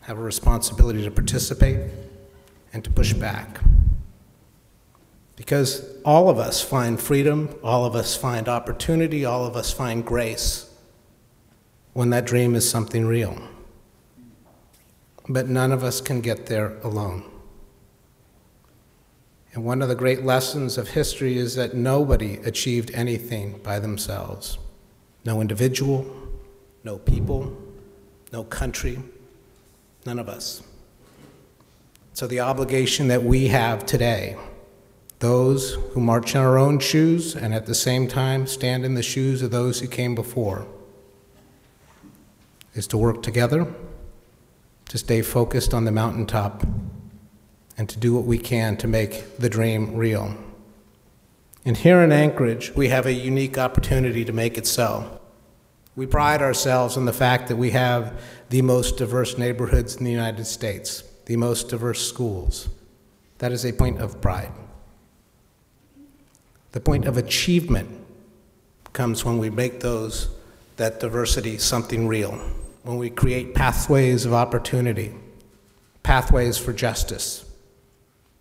have 0.00 0.16
a 0.16 0.22
responsibility 0.22 1.04
to 1.04 1.10
participate 1.10 1.78
and 2.72 2.82
to 2.82 2.90
push 2.90 3.12
back. 3.12 3.60
Because 5.36 5.86
all 6.02 6.30
of 6.30 6.38
us 6.38 6.62
find 6.62 6.98
freedom, 6.98 7.54
all 7.62 7.84
of 7.84 7.94
us 7.94 8.16
find 8.16 8.48
opportunity, 8.48 9.22
all 9.26 9.44
of 9.44 9.54
us 9.54 9.70
find 9.70 10.02
grace 10.02 10.72
when 11.92 12.08
that 12.08 12.24
dream 12.24 12.54
is 12.54 12.68
something 12.68 13.06
real. 13.06 13.36
But 15.28 15.46
none 15.46 15.72
of 15.72 15.84
us 15.84 16.00
can 16.00 16.22
get 16.22 16.46
there 16.46 16.78
alone. 16.78 17.22
And 19.52 19.62
one 19.62 19.82
of 19.82 19.90
the 19.90 19.94
great 19.94 20.24
lessons 20.24 20.78
of 20.78 20.88
history 20.88 21.36
is 21.36 21.54
that 21.54 21.74
nobody 21.74 22.38
achieved 22.38 22.90
anything 22.94 23.58
by 23.58 23.78
themselves. 23.78 24.56
No 25.26 25.42
individual, 25.42 26.17
no 26.88 26.96
people, 26.96 27.54
no 28.32 28.42
country, 28.44 28.98
none 30.06 30.18
of 30.18 30.26
us. 30.26 30.62
So, 32.14 32.26
the 32.26 32.40
obligation 32.40 33.08
that 33.08 33.22
we 33.22 33.48
have 33.48 33.84
today, 33.84 34.38
those 35.18 35.74
who 35.92 36.00
march 36.00 36.34
in 36.34 36.40
our 36.40 36.56
own 36.56 36.78
shoes 36.78 37.36
and 37.36 37.52
at 37.52 37.66
the 37.66 37.74
same 37.74 38.08
time 38.08 38.46
stand 38.46 38.86
in 38.86 38.94
the 38.94 39.02
shoes 39.02 39.42
of 39.42 39.50
those 39.50 39.80
who 39.80 39.86
came 39.86 40.14
before, 40.14 40.66
is 42.72 42.86
to 42.86 42.96
work 42.96 43.22
together, 43.22 43.66
to 44.88 44.96
stay 44.96 45.20
focused 45.20 45.74
on 45.74 45.84
the 45.84 45.92
mountaintop, 45.92 46.66
and 47.76 47.86
to 47.90 47.98
do 47.98 48.14
what 48.14 48.24
we 48.24 48.38
can 48.38 48.78
to 48.78 48.86
make 48.86 49.36
the 49.36 49.50
dream 49.50 49.94
real. 49.94 50.34
And 51.66 51.76
here 51.76 52.00
in 52.00 52.12
Anchorage, 52.12 52.74
we 52.74 52.88
have 52.88 53.04
a 53.04 53.12
unique 53.12 53.58
opportunity 53.58 54.24
to 54.24 54.32
make 54.32 54.56
it 54.56 54.66
so. 54.66 55.17
We 55.98 56.06
pride 56.06 56.42
ourselves 56.42 56.96
on 56.96 57.06
the 57.06 57.12
fact 57.12 57.48
that 57.48 57.56
we 57.56 57.72
have 57.72 58.22
the 58.50 58.62
most 58.62 58.98
diverse 58.98 59.36
neighborhoods 59.36 59.96
in 59.96 60.04
the 60.04 60.12
United 60.12 60.44
States, 60.44 61.02
the 61.26 61.36
most 61.36 61.70
diverse 61.70 62.06
schools. 62.06 62.68
That 63.38 63.50
is 63.50 63.66
a 63.66 63.72
point 63.72 64.00
of 64.00 64.20
pride. 64.20 64.52
The 66.70 66.78
point 66.78 67.04
of 67.04 67.16
achievement 67.16 67.90
comes 68.92 69.24
when 69.24 69.38
we 69.38 69.50
make 69.50 69.80
those 69.80 70.28
that 70.76 71.00
diversity 71.00 71.58
something 71.58 72.06
real, 72.06 72.30
when 72.84 72.96
we 72.96 73.10
create 73.10 73.56
pathways 73.56 74.24
of 74.24 74.32
opportunity, 74.32 75.12
pathways 76.04 76.56
for 76.56 76.72
justice, 76.72 77.44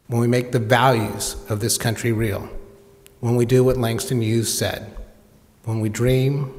when 0.06 0.22
we 0.22 0.28
make 0.28 0.52
the 0.52 0.60
values 0.60 1.36
of 1.50 1.60
this 1.60 1.80
country 1.80 2.12
real, 2.12 2.48
when 3.20 3.36
we 3.36 3.48
do 3.48 3.64
what 3.64 3.78
Langston 3.78 4.22
Hughes 4.22 4.56
said, 4.56 4.96
when 5.64 5.80
we 5.80 5.90
dream 5.90 6.54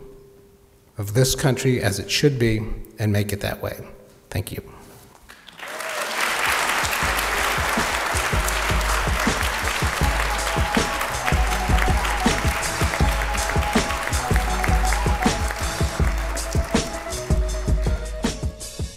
of 0.98 1.14
this 1.14 1.34
country 1.34 1.80
as 1.80 1.98
it 1.98 2.10
should 2.10 2.38
be 2.38 2.60
and 2.98 3.12
make 3.12 3.32
it 3.32 3.40
that 3.40 3.62
way. 3.62 3.78
Thank 4.30 4.52
you. 4.52 4.62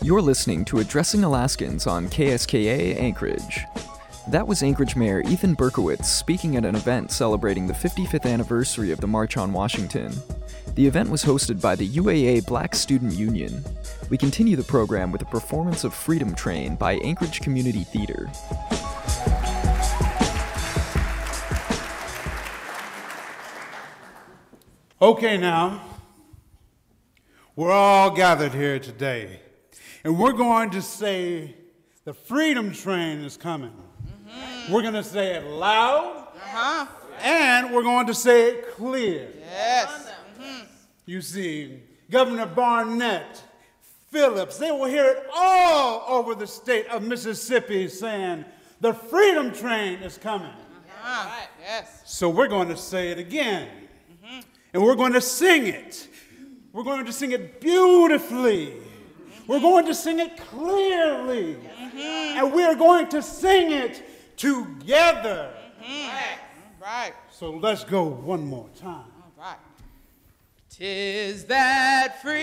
You're 0.03 0.21
listening 0.21 0.65
to 0.65 0.79
Addressing 0.79 1.23
Alaskans 1.23 1.87
on 1.87 2.09
KSKA 2.09 2.99
Anchorage. 2.99 3.65
That 4.27 4.45
was 4.45 4.61
Anchorage 4.61 4.95
Mayor 4.95 5.21
Ethan 5.21 5.55
Berkowitz 5.55 6.05
speaking 6.05 6.57
at 6.57 6.65
an 6.65 6.75
event 6.75 7.11
celebrating 7.11 7.67
the 7.67 7.73
55th 7.73 8.25
anniversary 8.25 8.91
of 8.91 8.99
the 8.99 9.07
March 9.07 9.37
on 9.37 9.53
Washington. 9.53 10.11
The 10.75 10.87
event 10.87 11.09
was 11.09 11.23
hosted 11.23 11.59
by 11.59 11.75
the 11.75 11.87
UAA 11.87 12.45
Black 12.45 12.75
Student 12.75 13.13
Union. 13.13 13.63
We 14.09 14.17
continue 14.17 14.55
the 14.55 14.63
program 14.63 15.11
with 15.11 15.21
a 15.21 15.25
performance 15.25 15.83
of 15.83 15.93
Freedom 15.93 16.33
Train 16.33 16.75
by 16.75 16.93
Anchorage 16.99 17.41
Community 17.41 17.83
Theater. 17.83 18.29
Okay, 25.01 25.37
now, 25.37 25.81
we're 27.55 27.71
all 27.71 28.11
gathered 28.11 28.53
here 28.53 28.79
today, 28.79 29.41
and 30.03 30.17
we're 30.17 30.31
going 30.31 30.69
to 30.69 30.81
say 30.81 31.55
the 32.05 32.13
freedom 32.13 32.71
train 32.71 33.19
is 33.19 33.35
coming. 33.35 33.71
Mm-hmm. 33.71 34.71
We're 34.71 34.83
going 34.83 34.93
to 34.93 35.03
say 35.03 35.35
it 35.35 35.45
loud, 35.45 36.27
uh-huh. 36.35 36.85
and 37.21 37.73
we're 37.73 37.83
going 37.83 38.07
to 38.07 38.13
say 38.13 38.49
it 38.49 38.75
clear. 38.75 39.27
Yes. 39.39 40.11
Mm-hmm. 41.01 41.11
You 41.11 41.21
see, 41.21 41.79
Governor 42.09 42.45
Barnett, 42.45 43.43
Phillips, 44.09 44.57
they 44.57 44.71
will 44.71 44.85
hear 44.85 45.05
it 45.05 45.27
all 45.35 46.03
over 46.07 46.35
the 46.35 46.47
state 46.47 46.87
of 46.87 47.03
Mississippi 47.03 47.87
saying, 47.87 48.45
the 48.79 48.93
freedom 48.93 49.53
train 49.53 49.99
is 49.99 50.17
coming. 50.17 50.47
Uh-huh. 50.47 51.29
Right. 51.29 51.47
Yes. 51.61 52.01
So 52.05 52.29
we're 52.29 52.47
going 52.47 52.67
to 52.69 52.77
say 52.77 53.09
it 53.09 53.17
again 53.17 53.67
and 54.73 54.83
we're 54.83 54.95
going 54.95 55.13
to 55.13 55.21
sing 55.21 55.67
it. 55.67 56.07
We're 56.71 56.83
going 56.83 57.05
to 57.05 57.13
sing 57.13 57.31
it 57.31 57.59
beautifully. 57.59 58.73
We're 59.47 59.59
going 59.59 59.85
to 59.85 59.93
sing 59.93 60.19
it 60.19 60.37
clearly. 60.37 61.55
Mm-hmm. 61.55 61.97
And 62.37 62.53
we're 62.53 62.75
going 62.75 63.09
to 63.09 63.21
sing 63.21 63.71
it 63.71 64.37
together. 64.37 65.53
Mm-hmm. 65.83 66.09
Right. 66.09 66.39
right. 66.81 67.13
So 67.29 67.51
let's 67.51 67.83
go 67.83 68.03
one 68.03 68.45
more 68.45 68.69
time. 68.79 69.05
All 69.21 69.33
right. 69.37 69.57
Tis 70.81 71.45
that 71.45 72.19
freedom 72.23 72.39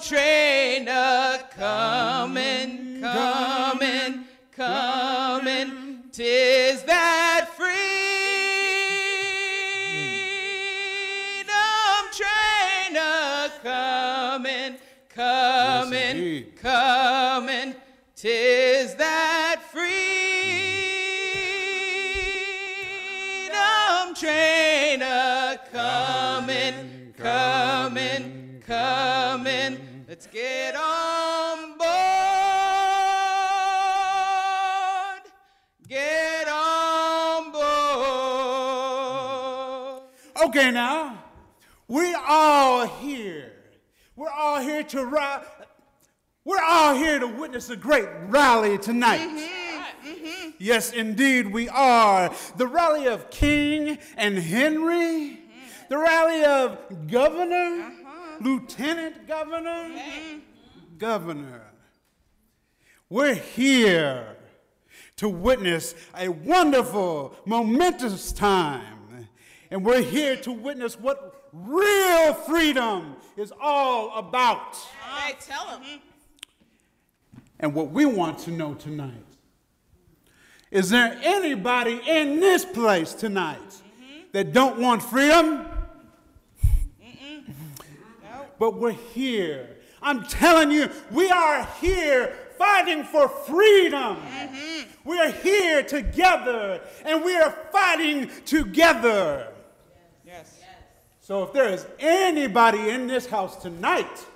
train 0.00 0.88
a 0.88 1.40
coming, 1.54 2.98
coming, 3.02 4.24
coming. 4.50 6.04
Tis 6.10 6.84
that 6.84 7.50
freedom 7.54 7.74
train 12.16 12.96
a 12.96 13.52
coming, 13.62 14.78
coming, 15.10 16.16
tis 16.16 16.62
now, 40.72 41.24
we 41.88 42.14
all 42.14 42.86
here 42.86 43.52
we're 44.14 44.30
all 44.30 44.60
here 44.60 44.82
to 44.82 45.06
ri- 45.06 45.46
we're 46.44 46.62
all 46.62 46.94
here 46.94 47.18
to 47.18 47.26
witness 47.26 47.70
a 47.70 47.76
great 47.76 48.08
rally 48.26 48.76
tonight. 48.76 49.20
Mm-hmm. 49.20 50.08
Mm-hmm. 50.08 50.50
Yes, 50.58 50.92
indeed, 50.92 51.46
we 51.46 51.68
are. 51.68 52.34
The 52.56 52.66
rally 52.66 53.06
of 53.06 53.30
King 53.30 53.98
and 54.16 54.38
Henry, 54.38 54.92
mm-hmm. 54.92 55.82
the 55.88 55.98
rally 55.98 56.44
of 56.44 57.08
Governor, 57.10 57.84
uh-huh. 57.84 58.38
Lieutenant 58.40 59.26
Governor, 59.26 59.90
Governor. 60.98 61.62
We're 63.08 63.34
here 63.34 64.36
to 65.16 65.28
witness 65.28 65.94
a 66.18 66.28
wonderful, 66.28 67.34
momentous 67.46 68.32
time. 68.32 69.01
And 69.72 69.86
we're 69.86 70.02
here 70.02 70.36
to 70.36 70.52
witness 70.52 71.00
what 71.00 71.48
real 71.50 72.34
freedom 72.34 73.16
is 73.38 73.54
all 73.58 74.18
about. 74.18 74.76
Hey, 75.16 75.34
tell 75.40 75.64
them. 75.64 75.82
And 77.58 77.72
what 77.72 77.90
we 77.90 78.04
want 78.04 78.38
to 78.40 78.50
know 78.50 78.74
tonight 78.74 79.24
is 80.70 80.90
there 80.90 81.18
anybody 81.22 82.02
in 82.06 82.38
this 82.38 82.66
place 82.66 83.14
tonight 83.14 83.58
mm-hmm. 83.64 84.24
that 84.32 84.52
don't 84.52 84.78
want 84.78 85.02
freedom? 85.02 85.66
But 88.58 88.74
we're 88.78 88.90
here. 88.90 89.78
I'm 90.02 90.24
telling 90.24 90.70
you, 90.70 90.90
we 91.10 91.30
are 91.30 91.66
here 91.80 92.36
fighting 92.58 93.04
for 93.04 93.26
freedom. 93.26 94.16
Mm-hmm. 94.16 95.08
We 95.08 95.18
are 95.18 95.30
here 95.30 95.82
together 95.82 96.82
and 97.06 97.24
we 97.24 97.34
are 97.36 97.56
fighting 97.72 98.30
together. 98.44 99.48
So 101.32 101.44
if 101.44 101.54
there 101.54 101.72
is 101.72 101.86
anybody 101.98 102.90
in 102.90 103.06
this 103.06 103.24
house 103.24 103.56
tonight 103.56 104.26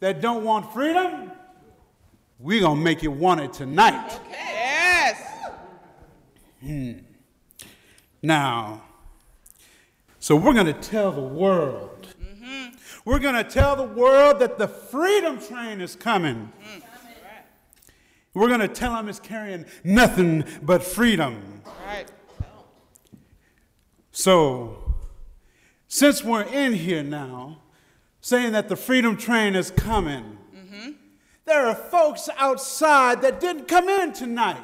that 0.00 0.20
don't 0.20 0.44
want 0.44 0.74
freedom, 0.74 1.32
we're 2.38 2.60
going 2.60 2.76
to 2.76 2.84
make 2.84 3.02
you 3.02 3.10
want 3.12 3.40
it 3.40 3.54
tonight. 3.54 4.12
Okay. 4.12 4.30
Yes. 4.30 5.26
Hmm. 6.60 6.92
Now, 8.20 8.82
so 10.18 10.36
we're 10.36 10.52
going 10.52 10.66
to 10.66 10.74
tell 10.74 11.12
the 11.12 11.22
world. 11.22 12.08
Mm-hmm. 12.22 12.76
We're 13.06 13.20
going 13.20 13.42
to 13.42 13.50
tell 13.50 13.74
the 13.74 13.82
world 13.82 14.38
that 14.40 14.58
the 14.58 14.68
freedom 14.68 15.40
train 15.40 15.80
is 15.80 15.96
coming. 15.96 16.52
Mm. 16.62 16.82
We're 18.34 18.48
going 18.48 18.60
to 18.60 18.68
tell 18.68 18.92
them 18.92 19.08
it's 19.08 19.18
carrying 19.18 19.64
nothing 19.82 20.44
but 20.60 20.82
freedom. 20.82 21.62
Right. 21.86 22.12
So, 24.12 24.83
since 25.94 26.24
we're 26.24 26.42
in 26.42 26.72
here 26.72 27.04
now, 27.04 27.56
saying 28.20 28.50
that 28.50 28.68
the 28.68 28.74
freedom 28.74 29.16
train 29.16 29.54
is 29.54 29.70
coming, 29.70 30.36
mm-hmm. 30.52 30.90
there 31.44 31.68
are 31.68 31.74
folks 31.76 32.28
outside 32.36 33.22
that 33.22 33.38
didn't 33.38 33.68
come 33.68 33.88
in 33.88 34.12
tonight. 34.12 34.58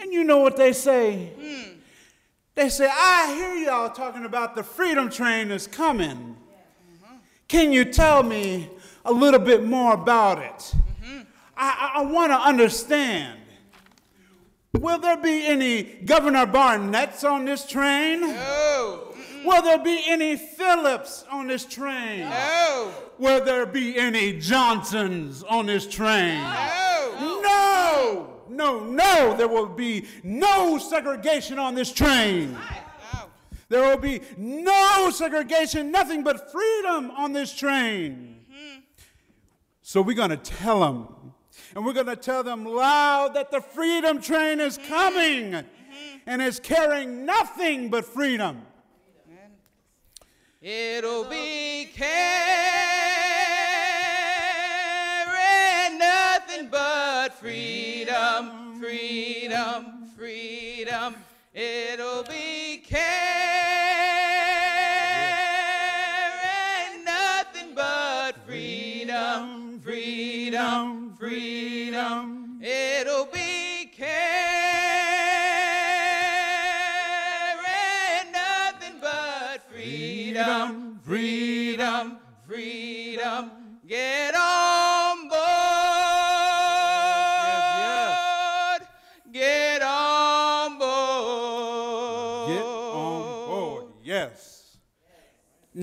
And 0.00 0.12
you 0.12 0.24
know 0.24 0.38
what 0.38 0.56
they 0.56 0.72
say? 0.72 1.30
Mm. 1.40 1.76
They 2.56 2.70
say, 2.70 2.88
I 2.90 3.32
hear 3.36 3.54
y'all 3.66 3.90
talking 3.90 4.24
about 4.24 4.56
the 4.56 4.64
freedom 4.64 5.08
train 5.08 5.52
is 5.52 5.68
coming. 5.68 6.36
Can 7.46 7.72
you 7.72 7.84
tell 7.84 8.24
me 8.24 8.68
a 9.04 9.12
little 9.12 9.38
bit 9.38 9.62
more 9.62 9.94
about 9.94 10.40
it? 10.40 10.74
Mm-hmm. 11.04 11.20
I, 11.56 11.92
I 11.98 12.02
want 12.02 12.32
to 12.32 12.36
understand. 12.36 13.38
Will 14.72 14.98
there 14.98 15.16
be 15.16 15.46
any 15.46 15.84
Governor 15.84 16.46
Barnetts 16.46 17.22
on 17.22 17.44
this 17.44 17.64
train? 17.64 18.22
No. 18.22 19.07
Will 19.48 19.62
there 19.62 19.78
be 19.78 20.02
any 20.06 20.36
Phillips 20.36 21.24
on 21.30 21.46
this 21.46 21.64
train? 21.64 22.28
No. 22.28 22.92
Will 23.18 23.42
there 23.42 23.64
be 23.64 23.98
any 23.98 24.38
Johnsons 24.38 25.42
on 25.42 25.64
this 25.64 25.86
train? 25.86 26.42
No. 26.42 27.40
No. 27.42 28.34
No, 28.50 28.84
no, 28.84 29.34
there 29.38 29.48
will 29.48 29.68
be 29.68 30.04
no 30.22 30.76
segregation 30.76 31.58
on 31.58 31.74
this 31.74 31.90
train. 31.92 32.58
There 33.70 33.80
will 33.80 33.96
be 33.96 34.20
no 34.36 35.10
segregation, 35.10 35.90
nothing 35.90 36.22
but 36.22 36.52
freedom 36.52 37.10
on 37.12 37.32
this 37.32 37.54
train. 37.54 38.40
Mm-hmm. 38.50 38.80
So 39.80 40.02
we're 40.02 40.14
going 40.14 40.28
to 40.30 40.36
tell 40.36 40.80
them, 40.80 41.32
and 41.74 41.86
we're 41.86 41.94
going 41.94 42.06
to 42.06 42.16
tell 42.16 42.42
them 42.42 42.66
loud 42.66 43.32
that 43.32 43.50
the 43.50 43.62
freedom 43.62 44.20
train 44.20 44.60
is 44.60 44.76
mm-hmm. 44.76 44.88
coming 44.88 45.52
mm-hmm. 45.52 46.18
and 46.26 46.42
is 46.42 46.60
carrying 46.60 47.24
nothing 47.24 47.88
but 47.88 48.04
freedom. 48.04 48.62
It'll 50.60 51.22
be 51.22 51.88
carrying 51.94 52.08
nothing 55.98 56.66
but 56.68 57.32
freedom, 57.34 58.80
freedom, 58.80 60.08
freedom. 60.16 61.14
It'll 61.54 62.24
be 62.24 62.47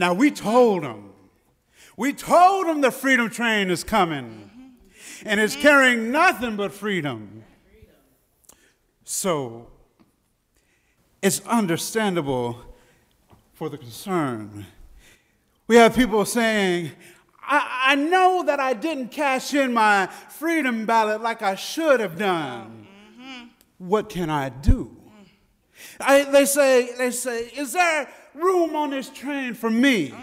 Now 0.06 0.14
we 0.14 0.30
told 0.30 0.84
them, 0.84 1.14
we 1.98 2.14
told 2.14 2.68
them 2.68 2.82
the 2.82 2.92
freedom 2.92 3.28
train 3.28 3.72
is 3.72 3.84
coming 3.84 4.52
and 5.26 5.40
it's 5.40 5.56
carrying 5.56 6.12
nothing 6.12 6.58
but 6.58 6.74
freedom. 6.74 7.44
So 9.04 9.66
it's 11.24 11.42
understandable 11.48 12.62
for 13.56 13.68
the 13.68 13.80
concern. 13.80 14.68
We 15.66 15.78
have 15.78 15.96
people 15.96 16.24
saying, 16.26 16.92
I, 17.42 17.88
I 17.88 17.96
know 17.96 18.44
that 18.46 18.60
I 18.60 18.74
didn't 18.74 19.08
cash 19.08 19.56
in 19.56 19.74
my 19.74 20.06
freedom 20.30 20.86
ballot 20.86 21.22
like 21.22 21.42
I 21.42 21.56
should 21.56 22.00
have 22.00 22.16
done. 22.16 22.86
What 23.80 24.10
can 24.10 24.30
I 24.30 24.50
do? 24.50 24.96
I, 26.00 26.26
they 26.26 26.46
say, 26.46 26.96
they 26.96 27.10
say, 27.10 27.46
is 27.58 27.74
there 27.74 28.08
room 28.36 28.76
on 28.76 28.92
this 28.92 29.10
train 29.10 29.54
for 29.54 29.70
me? 29.70 30.14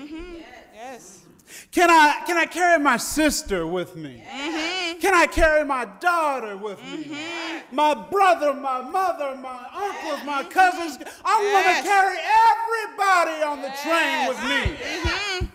Yes. 0.75 1.25
Can 1.71 1.91
I, 1.91 2.23
can 2.27 2.37
I 2.37 2.45
carry 2.45 2.83
my 2.83 2.97
sister 2.97 3.67
with 3.67 3.97
me? 3.97 4.23
Mm-hmm. 4.31 5.01
Can 5.01 5.15
I 5.15 5.27
carry 5.27 5.65
my 5.65 5.87
daughter 6.01 6.57
with 6.57 6.79
me? 6.85 7.05
Mm-hmm. 7.05 7.75
My 7.75 7.95
brother, 7.95 8.53
my 8.53 8.83
mother, 8.83 9.35
my 9.37 9.67
uncles, 9.75 10.27
my 10.27 10.43
mm-hmm. 10.43 10.51
cousins. 10.51 10.99
I 11.25 11.53
want 11.53 11.67
to 11.67 11.83
carry 11.83 12.19
everybody 12.53 13.43
on 13.43 13.63
the 13.63 13.73
train 13.83 14.29
with 14.29 14.41
me. 14.45 15.49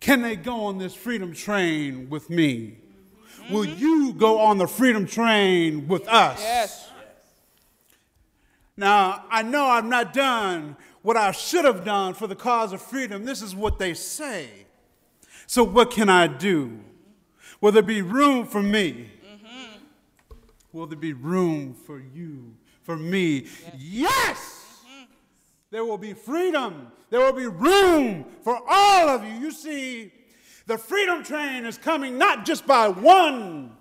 Can 0.00 0.22
they 0.22 0.36
go 0.36 0.66
on 0.66 0.78
this 0.78 0.94
freedom 0.94 1.32
train 1.32 2.08
with 2.08 2.30
me? 2.30 2.78
Will 3.50 3.64
you 3.64 4.12
go 4.14 4.38
on 4.38 4.58
the 4.58 4.66
freedom 4.66 5.06
train 5.06 5.88
with 5.88 6.06
us? 6.08 6.40
Yes. 6.40 6.90
Now, 8.76 9.24
I 9.30 9.42
know 9.42 9.68
I'm 9.68 9.88
not 9.88 10.12
done 10.12 10.76
what 11.04 11.18
I 11.18 11.32
should 11.32 11.66
have 11.66 11.84
done 11.84 12.14
for 12.14 12.26
the 12.26 12.34
cause 12.34 12.72
of 12.72 12.80
freedom. 12.80 13.26
This 13.26 13.42
is 13.42 13.54
what 13.54 13.78
they 13.78 13.92
say. 13.92 14.48
So, 15.46 15.62
what 15.62 15.90
can 15.90 16.08
I 16.08 16.26
do? 16.26 16.80
Will 17.60 17.72
there 17.72 17.82
be 17.82 18.00
room 18.00 18.46
for 18.46 18.62
me? 18.62 19.10
Will 20.72 20.86
there 20.86 20.98
be 20.98 21.12
room 21.12 21.74
for 21.74 22.00
you, 22.00 22.54
for 22.82 22.96
me? 22.96 23.46
Yes! 23.76 24.80
There 25.70 25.84
will 25.84 25.98
be 25.98 26.14
freedom. 26.14 26.90
There 27.10 27.20
will 27.20 27.34
be 27.34 27.48
room 27.48 28.24
for 28.42 28.58
all 28.66 29.08
of 29.10 29.24
you. 29.24 29.34
You 29.34 29.50
see, 29.50 30.10
the 30.66 30.78
freedom 30.78 31.22
train 31.22 31.66
is 31.66 31.76
coming 31.76 32.16
not 32.16 32.46
just 32.46 32.66
by 32.66 32.88
one. 32.88 33.76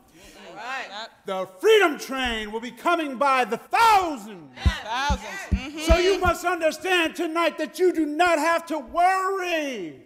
Right. 0.53 1.07
The 1.25 1.47
freedom 1.61 1.97
train 1.97 2.51
will 2.51 2.59
be 2.59 2.71
coming 2.71 3.15
by 3.17 3.45
the 3.45 3.57
thousands. 3.57 4.57
Thousands. 4.83 5.27
Mm. 5.51 5.62
So 5.79 5.97
you 5.97 6.19
must 6.19 6.45
understand 6.45 7.15
tonight 7.15 7.57
that 7.57 7.79
you 7.79 7.91
do 7.91 8.05
not 8.05 8.37
have 8.37 8.65
to 8.67 8.79
worry. 8.79 10.01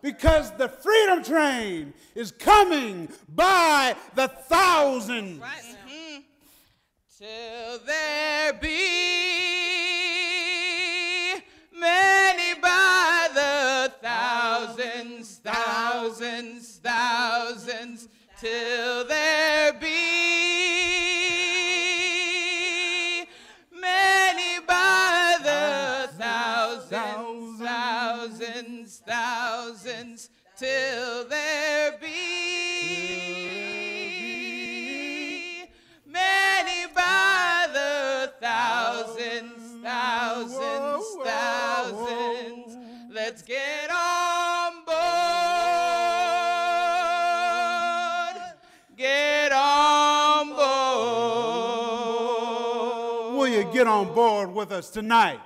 Because 0.00 0.50
the 0.52 0.68
freedom 0.68 1.22
train 1.22 1.94
is 2.14 2.32
coming 2.32 3.08
by 3.28 3.94
the 4.14 4.28
thousands. 4.28 5.42
Till 7.18 7.78
there 7.86 8.52
be 8.54 8.68
many 11.78 12.60
by 12.60 13.28
the 13.32 13.92
thousands, 14.02 15.40
thousands, 15.44 16.80
thousands, 16.82 18.08
till 18.40 19.06
there 19.06 19.72
be 19.74 20.31
till 30.62 31.24
there 31.24 31.98
be 32.00 32.06
many 36.06 36.86
by 36.94 37.66
the 37.72 38.32
thousands, 38.40 39.82
thousands, 39.82 41.04
thousands. 41.24 42.76
Let's 43.10 43.42
get 43.42 43.90
on 43.90 44.84
board. 44.84 44.94
Get 48.96 49.50
on 49.50 50.48
board. 50.50 50.62
Will 53.36 53.48
you 53.48 53.64
get 53.72 53.88
on 53.88 54.14
board 54.14 54.54
with 54.54 54.70
us 54.70 54.90
tonight? 54.90 55.40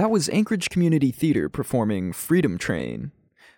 That 0.00 0.10
was 0.10 0.30
Anchorage 0.30 0.70
Community 0.70 1.10
Theater 1.10 1.50
performing 1.50 2.14
Freedom 2.14 2.56
Train. 2.56 3.12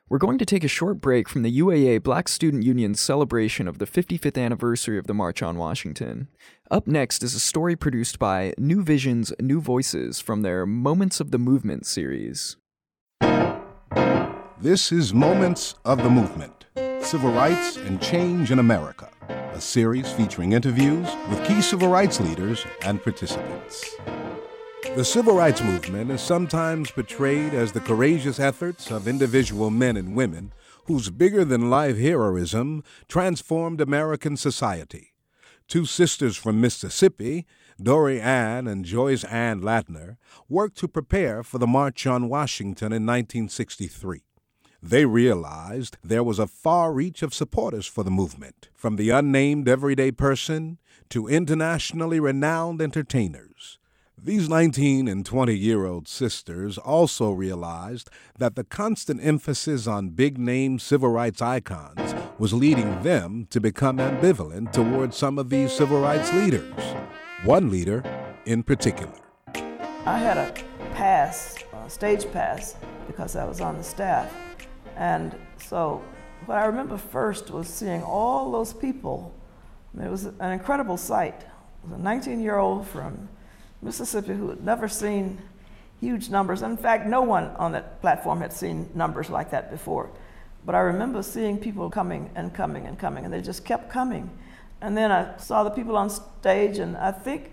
We're 0.09 0.19
going 0.19 0.39
to 0.39 0.45
take 0.45 0.65
a 0.65 0.69
short 0.69 1.01
break 1.01 1.29
from 1.29 1.43
the 1.43 1.61
UAA 1.61 2.03
Black 2.03 2.27
Student 2.27 2.65
Union's 2.65 2.99
celebration 2.99 3.69
of 3.69 3.79
the 3.79 3.87
55th 3.87 4.37
anniversary 4.37 4.99
of 4.99 5.07
the 5.07 5.15
March 5.15 5.41
on 5.41 5.57
Washington. 5.57 6.27
Up 6.69 6.89
next 6.89 7.23
is 7.23 7.37
a 7.37 7.39
story 7.39 7.77
produced 7.77 8.19
by 8.19 8.55
New 8.59 8.83
Visions, 8.83 9.33
New 9.41 9.61
Voices 9.61 10.19
from 10.19 10.43
their 10.43 10.67
Moments 10.67 11.21
of 11.21 11.31
the 11.31 11.39
Movement 11.39 11.87
series. 11.87 12.57
This 14.61 14.91
is 14.91 15.15
Moments 15.15 15.77
of 15.85 16.03
the 16.03 16.11
Movement 16.11 16.67
Civil 17.03 17.31
Rights 17.31 17.77
and 17.77 18.03
Change 18.03 18.51
in 18.51 18.59
America, 18.59 19.09
a 19.29 19.61
series 19.61 20.11
featuring 20.11 20.55
interviews 20.55 21.07
with 21.31 21.45
key 21.45 21.63
civil 21.63 21.87
rights 21.87 22.21
leaders 22.21 22.67
and 22.85 23.01
participants. 23.01 23.95
The 24.83 25.05
civil 25.05 25.35
rights 25.35 25.63
movement 25.63 26.11
is 26.11 26.21
sometimes 26.21 26.91
portrayed 26.91 27.55
as 27.55 27.73
the 27.73 27.81
courageous 27.81 28.39
efforts 28.39 28.91
of 28.91 29.09
individual 29.09 29.71
men 29.71 29.97
and 29.97 30.15
women 30.15 30.53
whose 30.85 31.09
bigger 31.09 31.47
than 31.47 31.71
life 31.71 31.97
heroism 31.97 32.83
transformed 33.09 33.81
American 33.81 34.37
society. 34.37 35.15
Two 35.67 35.87
sisters 35.87 36.37
from 36.37 36.61
Mississippi, 36.61 37.47
Dorie 37.81 38.21
Ann 38.21 38.67
and 38.67 38.85
Joyce 38.85 39.25
Ann 39.25 39.63
Ladner, 39.63 40.19
worked 40.49 40.77
to 40.79 40.89
prepare 40.89 41.43
for 41.43 41.57
the 41.57 41.67
March 41.67 42.07
on 42.07 42.29
Washington 42.29 42.93
in 42.93 43.07
1963. 43.07 44.25
They 44.83 45.07
realized 45.07 45.97
there 46.03 46.25
was 46.25 46.41
a 46.41 46.49
far 46.49 46.93
reach 46.93 47.23
of 47.23 47.33
supporters 47.33 47.87
for 47.87 48.03
the 48.03 48.11
movement, 48.11 48.69
from 48.75 48.97
the 48.97 49.11
unnamed 49.11 49.69
everyday 49.69 50.11
person 50.11 50.79
to 51.09 51.29
internationally 51.29 52.19
renowned 52.21 52.83
entertainers. 52.83 53.79
These 54.21 54.49
19 54.49 55.09
and 55.09 55.27
20 55.27 55.57
year 55.57 55.85
old 55.85 56.07
sisters 56.07 56.79
also 56.79 57.33
realized 57.33 58.09
that 58.39 58.55
the 58.55 58.63
constant 58.63 59.25
emphasis 59.25 59.87
on 59.87 60.11
big 60.11 60.39
name 60.39 60.79
civil 60.79 61.09
rights 61.09 61.43
icons 61.43 62.15
was 62.39 62.53
leading 62.53 63.03
them 63.03 63.47
to 63.51 63.61
become 63.61 63.97
ambivalent 63.97 64.73
towards 64.73 65.17
some 65.17 65.39
of 65.39 65.49
these 65.51 65.73
civil 65.73 66.01
rights 66.01 66.33
leaders. 66.35 66.73
One 67.45 67.71
leader 67.71 68.05
in 68.45 68.63
particular. 68.63 69.15
I 69.55 70.19
had 70.19 70.37
a 70.37 70.53
pass, 70.93 71.57
a 71.85 71.91
stage 71.91 72.31
pass, 72.33 72.77
because 73.07 73.35
I 73.35 73.45
was 73.45 73.61
on 73.61 73.77
the 73.77 73.85
staff. 73.85 74.33
And 74.97 75.35
so 75.57 76.03
what 76.47 76.59
I 76.59 76.67
remember 76.67 76.97
first 76.97 77.51
was 77.51 77.67
seeing 77.67 78.03
all 78.03 78.53
those 78.53 78.73
people. 78.73 79.35
It 80.01 80.11
was 80.11 80.27
an 80.27 80.53
incredible 80.53 80.97
sight. 80.97 81.41
It 81.41 81.91
was 81.91 81.99
a 81.99 82.03
19 82.03 82.41
year 82.41 82.59
old 82.59 82.87
from 82.87 83.29
Mississippi 83.83 84.35
who 84.35 84.51
had 84.51 84.65
never 84.65 84.89
seen 84.89 85.43
huge 86.01 86.31
numbers. 86.31 86.63
In 86.63 86.77
fact, 86.77 87.07
no 87.07 87.23
one 87.23 87.49
on 87.57 87.73
that 87.73 88.01
platform 88.01 88.41
had 88.41 88.53
seen 88.53 88.91
numbers 88.95 89.29
like 89.29 89.51
that 89.51 89.71
before. 89.71 90.11
But 90.65 90.75
I 90.75 90.81
remember 90.81 91.23
seeing 91.23 91.59
people 91.59 91.91
coming 91.91 92.31
and 92.35 92.55
coming 92.55 92.87
and 92.87 92.99
coming, 92.99 93.25
and 93.25 93.33
they 93.33 93.41
just 93.41 93.65
kept 93.65 93.91
coming. 93.91 94.31
And 94.81 94.97
then 94.97 95.11
I 95.11 95.37
saw 95.37 95.65
the 95.65 95.71
people 95.71 95.97
on 95.97 96.11
stage, 96.11 96.79
and 96.79 96.97
I 96.97 97.13
think 97.13 97.53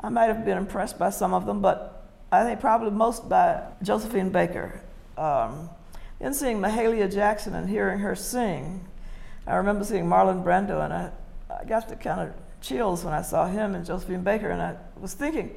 I 0.00 0.08
might 0.08 0.26
have 0.26 0.44
been 0.44 0.58
impressed 0.58 0.98
by 0.98 1.10
some 1.10 1.34
of 1.34 1.46
them, 1.46 1.60
but 1.60 2.10
I 2.32 2.44
think 2.44 2.60
probably 2.60 2.90
most 2.90 3.28
by 3.28 3.62
Josephine 3.82 4.30
Baker. 4.30 4.82
Um, 5.16 5.70
then 6.18 6.34
seeing 6.34 6.58
Mahalia 6.58 7.12
Jackson 7.12 7.54
and 7.54 7.68
hearing 7.68 8.00
her 8.00 8.14
sing. 8.14 8.86
I 9.46 9.56
remember 9.56 9.84
seeing 9.84 10.04
Marlon 10.04 10.42
Brando, 10.44 10.84
and 10.84 10.92
I, 10.92 11.10
I 11.50 11.64
got 11.64 11.88
to 11.88 11.96
kind 11.96 12.20
of 12.20 12.34
chills 12.66 13.04
when 13.04 13.14
I 13.14 13.22
saw 13.22 13.46
him 13.46 13.74
and 13.74 13.84
Josephine 13.84 14.22
Baker, 14.22 14.50
and 14.50 14.60
I 14.60 14.76
was 14.98 15.14
thinking 15.14 15.54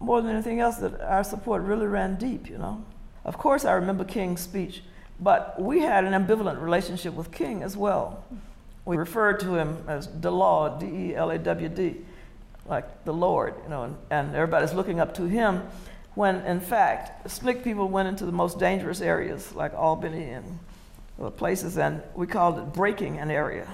more 0.00 0.20
than 0.20 0.32
anything 0.32 0.60
else 0.60 0.76
that 0.76 1.00
our 1.00 1.24
support 1.24 1.62
really 1.62 1.86
ran 1.86 2.16
deep, 2.16 2.48
you 2.48 2.58
know. 2.58 2.84
Of 3.24 3.38
course, 3.38 3.64
I 3.64 3.72
remember 3.72 4.04
King's 4.04 4.40
speech, 4.40 4.82
but 5.20 5.60
we 5.60 5.80
had 5.80 6.04
an 6.04 6.12
ambivalent 6.12 6.60
relationship 6.60 7.14
with 7.14 7.30
King 7.30 7.62
as 7.62 7.76
well. 7.76 8.24
We 8.84 8.96
referred 8.96 9.38
to 9.40 9.54
him 9.54 9.84
as 9.86 10.08
DeLawd, 10.08 10.80
D 10.80 10.86
E 10.86 11.14
L 11.14 11.30
A 11.30 11.38
W 11.38 11.68
D, 11.68 11.96
like 12.66 13.04
the 13.04 13.12
Lord, 13.12 13.54
you 13.62 13.70
know, 13.70 13.84
and, 13.84 13.96
and 14.10 14.34
everybody's 14.34 14.72
looking 14.72 14.98
up 14.98 15.14
to 15.14 15.24
him 15.24 15.62
when 16.14 16.36
in 16.44 16.60
fact 16.60 17.26
SNCC 17.26 17.64
people 17.64 17.88
went 17.88 18.08
into 18.08 18.26
the 18.26 18.32
most 18.32 18.58
dangerous 18.58 19.00
areas 19.00 19.54
like 19.54 19.72
Albany 19.74 20.30
and 20.30 20.58
places 21.36 21.78
and 21.78 22.02
we 22.14 22.26
called 22.26 22.58
it 22.58 22.72
breaking 22.72 23.18
an 23.18 23.30
area. 23.30 23.66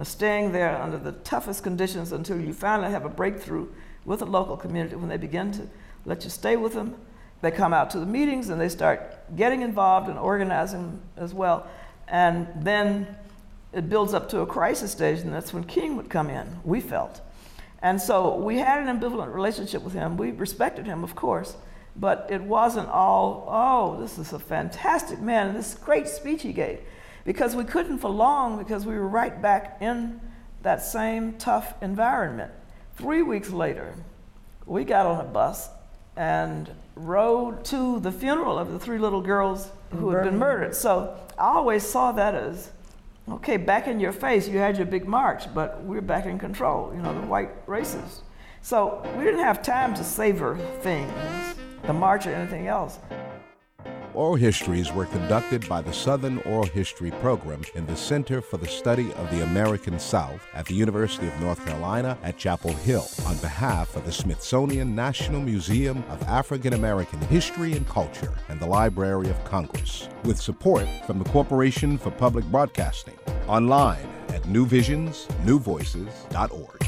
Know, 0.00 0.04
staying 0.04 0.52
there 0.52 0.80
under 0.80 0.96
the 0.96 1.12
toughest 1.12 1.62
conditions 1.62 2.10
until 2.12 2.40
you 2.40 2.54
finally 2.54 2.90
have 2.90 3.04
a 3.04 3.10
breakthrough 3.10 3.68
with 4.06 4.20
the 4.20 4.26
local 4.26 4.56
community. 4.56 4.96
When 4.96 5.10
they 5.10 5.18
begin 5.18 5.52
to 5.52 5.68
let 6.06 6.24
you 6.24 6.30
stay 6.30 6.56
with 6.56 6.72
them, 6.72 6.96
they 7.42 7.50
come 7.50 7.74
out 7.74 7.90
to 7.90 8.00
the 8.00 8.06
meetings 8.06 8.48
and 8.48 8.58
they 8.58 8.70
start 8.70 9.36
getting 9.36 9.60
involved 9.60 10.08
and 10.08 10.18
organizing 10.18 11.02
as 11.18 11.34
well. 11.34 11.68
And 12.08 12.48
then 12.56 13.14
it 13.74 13.90
builds 13.90 14.14
up 14.14 14.30
to 14.30 14.40
a 14.40 14.46
crisis 14.46 14.90
stage, 14.90 15.18
and 15.20 15.34
that's 15.34 15.52
when 15.52 15.64
King 15.64 15.98
would 15.98 16.08
come 16.08 16.30
in, 16.30 16.60
we 16.64 16.80
felt. 16.80 17.20
And 17.82 18.00
so 18.00 18.36
we 18.36 18.56
had 18.56 18.82
an 18.82 18.98
ambivalent 18.98 19.34
relationship 19.34 19.82
with 19.82 19.92
him. 19.92 20.16
We 20.16 20.30
respected 20.30 20.86
him, 20.86 21.04
of 21.04 21.14
course, 21.14 21.58
but 21.94 22.26
it 22.30 22.40
wasn't 22.40 22.88
all, 22.88 23.46
oh, 23.50 24.00
this 24.00 24.16
is 24.16 24.32
a 24.32 24.38
fantastic 24.38 25.20
man, 25.20 25.48
and 25.48 25.58
this 25.58 25.74
great 25.74 26.08
speech 26.08 26.40
he 26.40 26.54
gave. 26.54 26.78
Because 27.24 27.54
we 27.54 27.64
couldn't 27.64 27.98
for 27.98 28.10
long, 28.10 28.58
because 28.58 28.86
we 28.86 28.94
were 28.94 29.08
right 29.08 29.40
back 29.40 29.78
in 29.80 30.20
that 30.62 30.82
same 30.82 31.34
tough 31.34 31.74
environment. 31.82 32.52
Three 32.96 33.22
weeks 33.22 33.50
later, 33.50 33.94
we 34.66 34.84
got 34.84 35.06
on 35.06 35.20
a 35.20 35.28
bus 35.28 35.70
and 36.16 36.70
rode 36.96 37.64
to 37.64 38.00
the 38.00 38.12
funeral 38.12 38.58
of 38.58 38.72
the 38.72 38.78
three 38.78 38.98
little 38.98 39.22
girls 39.22 39.70
who 39.90 40.10
had 40.10 40.24
been 40.24 40.38
murdered. 40.38 40.74
So 40.74 41.18
I 41.38 41.48
always 41.48 41.86
saw 41.86 42.12
that 42.12 42.34
as 42.34 42.70
okay, 43.28 43.56
back 43.56 43.86
in 43.86 44.00
your 44.00 44.12
face, 44.12 44.48
you 44.48 44.58
had 44.58 44.76
your 44.76 44.86
big 44.86 45.06
march, 45.06 45.52
but 45.54 45.82
we're 45.84 46.00
back 46.00 46.26
in 46.26 46.38
control, 46.38 46.92
you 46.94 47.00
know, 47.00 47.14
the 47.18 47.26
white 47.26 47.66
racists. 47.66 48.20
So 48.62 49.02
we 49.16 49.24
didn't 49.24 49.44
have 49.44 49.62
time 49.62 49.94
to 49.94 50.04
savor 50.04 50.58
things, 50.82 51.12
the 51.84 51.92
march 51.92 52.26
or 52.26 52.34
anything 52.34 52.66
else. 52.66 52.98
Oral 54.14 54.34
histories 54.34 54.92
were 54.92 55.06
conducted 55.06 55.66
by 55.68 55.80
the 55.80 55.92
Southern 55.92 56.38
Oral 56.38 56.66
History 56.66 57.12
Program 57.12 57.62
in 57.74 57.86
the 57.86 57.94
Center 57.94 58.40
for 58.40 58.56
the 58.56 58.66
Study 58.66 59.12
of 59.14 59.30
the 59.30 59.44
American 59.44 60.00
South 60.00 60.44
at 60.52 60.66
the 60.66 60.74
University 60.74 61.28
of 61.28 61.40
North 61.40 61.64
Carolina 61.64 62.18
at 62.24 62.36
Chapel 62.36 62.72
Hill 62.72 63.06
on 63.26 63.36
behalf 63.38 63.94
of 63.94 64.04
the 64.04 64.12
Smithsonian 64.12 64.96
National 64.96 65.40
Museum 65.40 66.02
of 66.08 66.20
African 66.24 66.72
American 66.72 67.20
History 67.20 67.74
and 67.74 67.88
Culture 67.88 68.34
and 68.48 68.58
the 68.58 68.66
Library 68.66 69.30
of 69.30 69.44
Congress, 69.44 70.08
with 70.24 70.40
support 70.40 70.88
from 71.06 71.20
the 71.20 71.30
Corporation 71.30 71.96
for 71.96 72.10
Public 72.10 72.44
Broadcasting, 72.46 73.16
online 73.46 74.08
at 74.30 74.42
newvisionsnewvoices.org. 74.42 76.80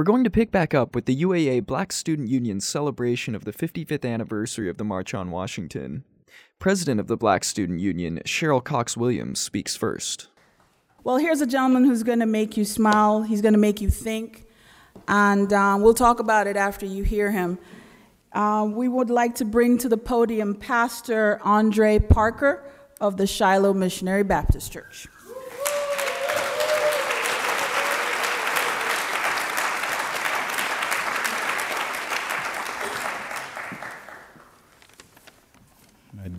We're 0.00 0.04
going 0.04 0.24
to 0.24 0.30
pick 0.30 0.50
back 0.50 0.72
up 0.72 0.94
with 0.94 1.04
the 1.04 1.14
UAA 1.14 1.66
Black 1.66 1.92
Student 1.92 2.30
Union's 2.30 2.66
celebration 2.66 3.34
of 3.34 3.44
the 3.44 3.52
55th 3.52 4.10
anniversary 4.10 4.70
of 4.70 4.78
the 4.78 4.82
March 4.82 5.12
on 5.12 5.30
Washington. 5.30 6.04
President 6.58 6.98
of 6.98 7.06
the 7.06 7.18
Black 7.18 7.44
Student 7.44 7.80
Union, 7.80 8.18
Cheryl 8.24 8.64
Cox 8.64 8.96
Williams, 8.96 9.40
speaks 9.40 9.76
first. 9.76 10.28
Well, 11.04 11.18
here's 11.18 11.42
a 11.42 11.46
gentleman 11.46 11.84
who's 11.84 12.02
going 12.02 12.20
to 12.20 12.24
make 12.24 12.56
you 12.56 12.64
smile, 12.64 13.24
he's 13.24 13.42
going 13.42 13.52
to 13.52 13.60
make 13.60 13.82
you 13.82 13.90
think, 13.90 14.46
and 15.06 15.52
um, 15.52 15.82
we'll 15.82 15.92
talk 15.92 16.18
about 16.18 16.46
it 16.46 16.56
after 16.56 16.86
you 16.86 17.02
hear 17.04 17.30
him. 17.30 17.58
Uh, 18.32 18.66
we 18.72 18.88
would 18.88 19.10
like 19.10 19.34
to 19.34 19.44
bring 19.44 19.76
to 19.76 19.88
the 19.90 19.98
podium 19.98 20.54
Pastor 20.54 21.38
Andre 21.44 21.98
Parker 21.98 22.64
of 23.02 23.18
the 23.18 23.26
Shiloh 23.26 23.74
Missionary 23.74 24.24
Baptist 24.24 24.72
Church. 24.72 25.08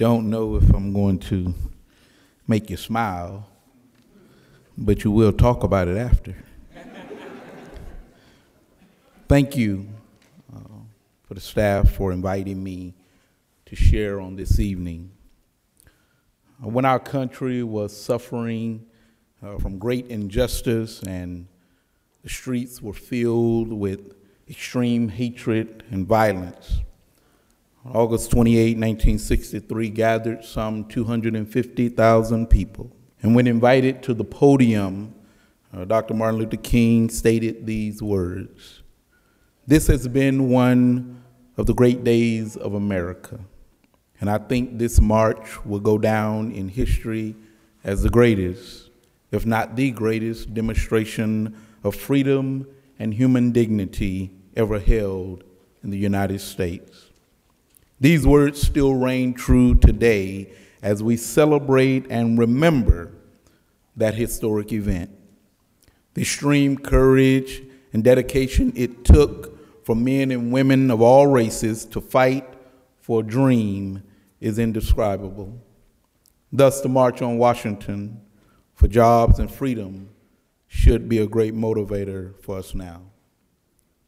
Don't 0.02 0.32
know 0.32 0.56
if 0.56 0.68
I'm 0.74 0.94
going 0.94 1.20
to 1.20 1.54
make 2.48 2.72
you 2.72 2.78
smile, 2.78 3.48
but 4.76 5.04
you 5.04 5.12
will 5.12 5.32
talk 5.32 5.62
about 5.62 5.88
it 5.88 5.96
after. 5.96 6.36
Thank 9.28 9.56
you 9.56 9.88
uh, 10.52 10.80
for 11.22 11.36
the 11.36 11.40
staff 11.40 11.92
for 11.92 12.12
inviting 12.12 12.64
me 12.64 12.96
to 13.68 13.76
share 13.76 14.20
on 14.20 14.36
this 14.36 14.60
evening. 14.60 15.12
Uh, 15.86 16.70
when 16.70 16.84
our 16.84 16.98
country 16.98 17.62
was 17.62 17.96
suffering 17.96 18.88
uh, 19.44 19.60
from 19.60 19.78
great 19.78 20.08
injustice 20.08 21.04
and 21.04 21.48
the 22.24 22.30
streets 22.30 22.82
were 22.82 22.92
filled 22.92 23.72
with 23.72 24.16
extreme 24.50 25.10
hatred 25.10 25.84
and 25.92 26.08
violence, 26.08 26.80
August 27.86 28.30
28, 28.30 28.78
1963, 28.78 29.90
gathered 29.90 30.46
some 30.46 30.86
250,000 30.86 32.48
people. 32.48 32.92
And 33.24 33.34
when 33.36 33.48
invited 33.48 34.04
to 34.04 34.14
the 34.14 34.24
podium, 34.24 35.16
uh, 35.74 35.86
Dr. 35.86 36.14
Martin 36.14 36.40
Luther 36.40 36.58
King 36.58 37.10
stated 37.10 37.66
these 37.66 38.02
words 38.02 38.84
This 39.66 39.88
has 39.88 40.08
been 40.08 40.50
one 40.50 41.24
of 41.58 41.66
the 41.66 41.74
great 41.74 42.04
days 42.04 42.56
of 42.56 42.76
America. 42.76 43.40
And 44.20 44.30
I 44.30 44.38
think 44.38 44.78
this 44.78 45.02
march 45.02 45.66
will 45.66 45.80
go 45.80 45.98
down 45.98 46.52
in 46.52 46.70
history 46.70 47.36
as 47.84 48.04
the 48.04 48.10
greatest, 48.10 48.92
if 49.32 49.48
not 49.48 49.76
the 49.76 49.90
greatest, 49.90 50.54
demonstration 50.54 51.60
of 51.84 51.96
freedom 51.96 52.68
and 53.00 53.12
human 53.12 53.52
dignity 53.52 54.30
ever 54.56 54.80
held 54.80 55.44
in 55.84 55.90
the 55.90 55.98
United 55.98 56.42
States. 56.42 57.11
These 58.02 58.26
words 58.26 58.60
still 58.60 58.96
reign 58.96 59.36
true 59.36 59.76
today 59.76 60.52
as 60.82 61.04
we 61.04 61.18
celebrate 61.18 62.08
and 62.10 62.36
remember 62.36 63.12
that 63.96 64.16
historic 64.16 64.74
event. 64.74 65.12
The 66.16 66.24
extreme 66.24 66.80
courage 66.80 67.62
and 67.94 68.04
dedication 68.04 68.74
it 68.76 69.06
took 69.06 69.86
for 69.86 69.96
men 69.96 70.32
and 70.32 70.52
women 70.52 70.90
of 70.90 71.00
all 71.00 71.28
races 71.28 71.86
to 71.86 72.02
fight 72.02 72.48
for 73.02 73.20
a 73.20 73.24
dream 73.24 74.02
is 74.40 74.58
indescribable. 74.58 75.62
Thus, 76.52 76.82
the 76.82 76.90
March 76.90 77.22
on 77.22 77.38
Washington 77.38 78.20
for 78.74 78.88
jobs 78.88 79.38
and 79.38 79.50
freedom 79.50 80.10
should 80.68 81.08
be 81.08 81.20
a 81.20 81.28
great 81.28 81.54
motivator 81.54 82.36
for 82.42 82.58
us 82.58 82.74
now. 82.74 83.04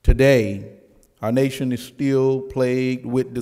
Today, 0.02 0.80
our 1.24 1.32
nation 1.32 1.72
is 1.72 1.82
still 1.82 2.42
plagued 2.42 3.06
with 3.06 3.34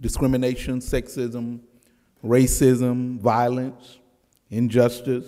discrimination, 0.00 0.78
sexism, 0.80 1.60
racism, 2.24 3.20
violence, 3.20 3.98
injustice, 4.48 5.26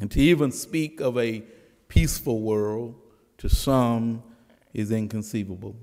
and 0.00 0.10
to 0.10 0.20
even 0.20 0.50
speak 0.50 1.00
of 1.00 1.16
a 1.16 1.44
peaceful 1.86 2.40
world 2.40 2.96
to 3.38 3.48
some 3.48 4.20
is 4.74 4.90
inconceivable. 4.90 5.76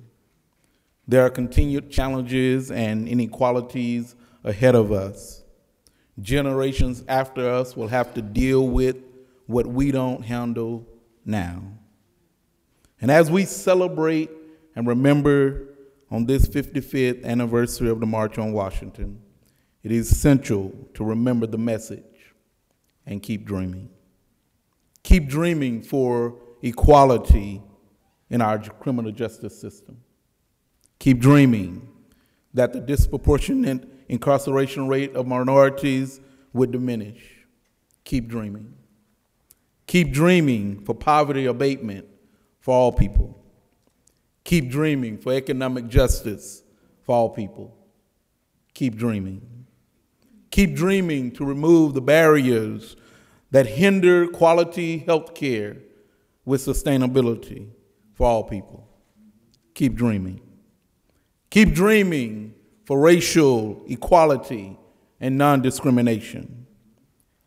There 1.07 1.25
are 1.25 1.29
continued 1.29 1.89
challenges 1.89 2.69
and 2.69 3.07
inequalities 3.07 4.13
ahead 4.43 4.75
of 4.75 4.91
us. 4.91 5.41
Generations 6.19 7.05
after 7.07 7.49
us 7.49 7.77
will 7.77 7.87
have 7.87 8.13
to 8.15 8.21
deal 8.21 8.67
with 8.67 8.97
what 9.45 9.67
we 9.67 9.91
don't 9.91 10.21
handle 10.21 10.85
now. 11.23 11.63
And 12.99 13.09
as 13.09 13.31
we 13.31 13.45
celebrate 13.45 14.31
and 14.79 14.87
remember 14.87 15.75
on 16.09 16.25
this 16.25 16.47
55th 16.47 17.25
anniversary 17.25 17.89
of 17.89 17.99
the 17.99 18.05
March 18.05 18.37
on 18.37 18.53
Washington, 18.53 19.21
it 19.83 19.91
is 19.91 20.09
essential 20.09 20.73
to 20.93 21.03
remember 21.03 21.45
the 21.45 21.57
message 21.57 22.33
and 23.05 23.21
keep 23.21 23.43
dreaming. 23.43 23.89
Keep 25.03 25.27
dreaming 25.27 25.81
for 25.81 26.37
equality 26.61 27.61
in 28.29 28.41
our 28.41 28.57
criminal 28.57 29.11
justice 29.11 29.59
system. 29.59 29.99
Keep 30.99 31.19
dreaming 31.19 31.85
that 32.53 32.71
the 32.71 32.79
disproportionate 32.79 33.85
incarceration 34.07 34.87
rate 34.87 35.13
of 35.13 35.27
minorities 35.27 36.21
would 36.53 36.71
diminish. 36.71 37.21
Keep 38.05 38.29
dreaming. 38.29 38.75
Keep 39.87 40.13
dreaming 40.13 40.79
for 40.85 40.95
poverty 40.95 41.47
abatement 41.47 42.07
for 42.61 42.73
all 42.73 42.93
people. 42.93 43.38
Keep 44.49 44.71
dreaming 44.71 45.19
for 45.19 45.31
economic 45.31 45.89
justice 45.89 46.63
for 47.03 47.15
all 47.15 47.29
people. 47.29 47.77
Keep 48.73 48.95
dreaming. 48.95 49.67
Keep 50.49 50.73
dreaming 50.75 51.29
to 51.33 51.45
remove 51.45 51.93
the 51.93 52.01
barriers 52.01 52.95
that 53.51 53.67
hinder 53.67 54.25
quality 54.25 55.03
health 55.05 55.35
care 55.35 55.77
with 56.45 56.65
sustainability 56.65 57.67
for 58.15 58.25
all 58.25 58.43
people. 58.43 58.89
Keep 59.75 59.93
dreaming. 59.93 60.41
Keep 61.51 61.75
dreaming 61.75 62.55
for 62.85 62.99
racial 62.99 63.83
equality 63.87 64.79
and 65.19 65.37
non 65.37 65.61
discrimination. 65.61 66.65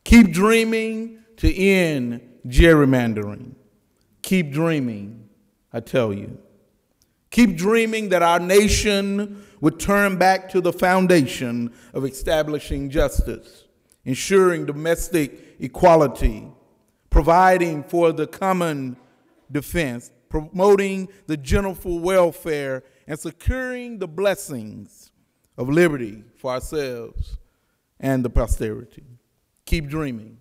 Keep 0.05 0.33
dreaming 0.33 1.19
to 1.39 1.53
end 1.53 2.21
gerrymandering. 2.47 3.57
Keep 4.23 4.53
dreaming, 4.53 5.29
I 5.73 5.81
tell 5.81 6.13
you. 6.13 6.39
Keep 7.33 7.57
dreaming 7.57 8.11
that 8.11 8.23
our 8.23 8.39
nation 8.39 9.43
would 9.63 9.81
turn 9.81 10.19
back 10.19 10.51
to 10.51 10.61
the 10.61 10.73
foundation 10.73 11.73
of 11.95 12.05
establishing 12.05 12.91
justice, 12.91 13.65
ensuring 14.05 14.67
domestic 14.67 15.57
equality, 15.59 16.47
providing 17.09 17.83
for 17.85 18.13
the 18.13 18.27
common 18.27 18.99
defense, 19.51 20.11
promoting 20.29 21.09
the 21.27 21.39
general 21.39 21.75
welfare, 21.99 22.85
and 23.07 23.19
securing 23.19 23.99
the 23.99 24.09
blessings 24.09 25.11
of 25.57 25.71
liberty 25.71 26.25
for 26.37 26.53
ourselves 26.53 27.39
and 27.99 28.23
the 28.23 28.31
posterity. 28.31 29.07
Keep 29.65 29.89
dreaming 29.89 30.37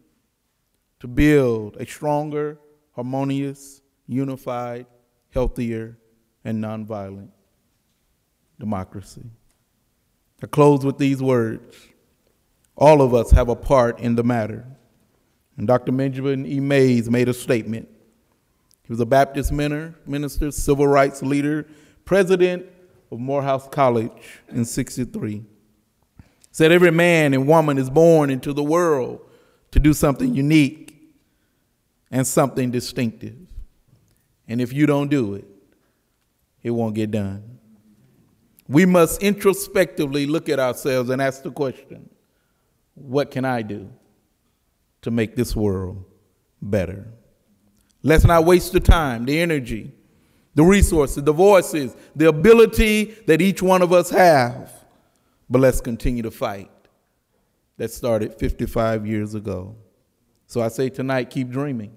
to 0.99 1.07
build 1.07 1.77
a 1.77 1.85
stronger, 1.85 2.59
harmonious, 2.91 3.81
unified, 4.07 4.85
healthier, 5.29 5.97
and 6.43 6.63
nonviolent 6.63 7.29
democracy. 8.59 9.23
I 10.43 10.47
close 10.47 10.85
with 10.85 10.97
these 10.97 11.21
words. 11.21 11.75
All 12.75 13.01
of 13.01 13.13
us 13.13 13.31
have 13.31 13.49
a 13.49 13.55
part 13.55 13.99
in 13.99 14.15
the 14.15 14.23
matter. 14.23 14.65
And 15.57 15.67
Dr. 15.67 15.91
Benjamin 15.91 16.45
E. 16.45 16.59
Mays 16.59 17.09
made 17.09 17.29
a 17.29 17.33
statement. 17.33 17.87
He 18.83 18.91
was 18.91 18.99
a 18.99 19.05
Baptist 19.05 19.51
minister, 19.51 20.51
civil 20.51 20.87
rights 20.87 21.21
leader, 21.21 21.67
president 22.05 22.65
of 23.11 23.19
Morehouse 23.19 23.67
College 23.69 24.11
in 24.49 24.65
63. 24.65 25.43
Said 26.51 26.71
every 26.71 26.91
man 26.91 27.33
and 27.33 27.47
woman 27.47 27.77
is 27.77 27.89
born 27.89 28.29
into 28.29 28.53
the 28.53 28.63
world 28.63 29.21
to 29.71 29.79
do 29.79 29.93
something 29.93 30.33
unique 30.33 30.97
and 32.09 32.25
something 32.25 32.71
distinctive. 32.71 33.37
And 34.47 34.59
if 34.59 34.73
you 34.73 34.85
don't 34.85 35.09
do 35.09 35.35
it, 35.35 35.45
it 36.63 36.71
won't 36.71 36.95
get 36.95 37.11
done. 37.11 37.59
We 38.67 38.85
must 38.85 39.21
introspectively 39.21 40.25
look 40.25 40.47
at 40.49 40.59
ourselves 40.59 41.09
and 41.09 41.21
ask 41.21 41.43
the 41.43 41.51
question 41.51 42.09
what 42.93 43.31
can 43.31 43.45
I 43.45 43.61
do 43.61 43.89
to 45.01 45.11
make 45.11 45.35
this 45.35 45.55
world 45.55 46.05
better? 46.61 47.07
Let's 48.03 48.25
not 48.25 48.45
waste 48.45 48.73
the 48.73 48.79
time, 48.79 49.25
the 49.25 49.39
energy, 49.39 49.91
the 50.55 50.63
resources, 50.63 51.23
the 51.23 51.33
voices, 51.33 51.95
the 52.15 52.27
ability 52.27 53.15
that 53.27 53.41
each 53.41 53.61
one 53.61 53.81
of 53.81 53.93
us 53.93 54.09
have, 54.09 54.71
but 55.49 55.59
let's 55.61 55.81
continue 55.81 56.23
to 56.23 56.31
fight 56.31 56.69
that 57.77 57.91
started 57.91 58.33
55 58.35 59.07
years 59.07 59.33
ago. 59.33 59.75
So 60.47 60.61
I 60.61 60.67
say 60.67 60.89
tonight 60.89 61.29
keep 61.29 61.49
dreaming. 61.49 61.93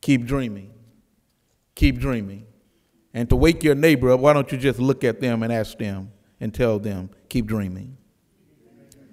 Keep 0.00 0.24
dreaming. 0.26 0.70
Keep 1.74 1.98
dreaming. 1.98 2.46
And 3.14 3.30
to 3.30 3.36
wake 3.36 3.62
your 3.62 3.76
neighbor 3.76 4.10
up, 4.10 4.18
why 4.18 4.32
don't 4.32 4.50
you 4.50 4.58
just 4.58 4.80
look 4.80 5.04
at 5.04 5.20
them 5.20 5.44
and 5.44 5.52
ask 5.52 5.78
them 5.78 6.10
and 6.40 6.52
tell 6.52 6.80
them, 6.80 7.10
keep 7.28 7.46
dreaming. 7.46 7.96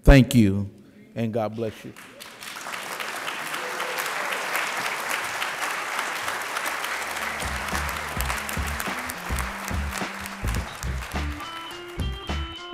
Thank 0.02 0.34
you, 0.34 0.72
and 1.14 1.32
God 1.32 1.56
bless 1.56 1.74
you. 1.86 1.94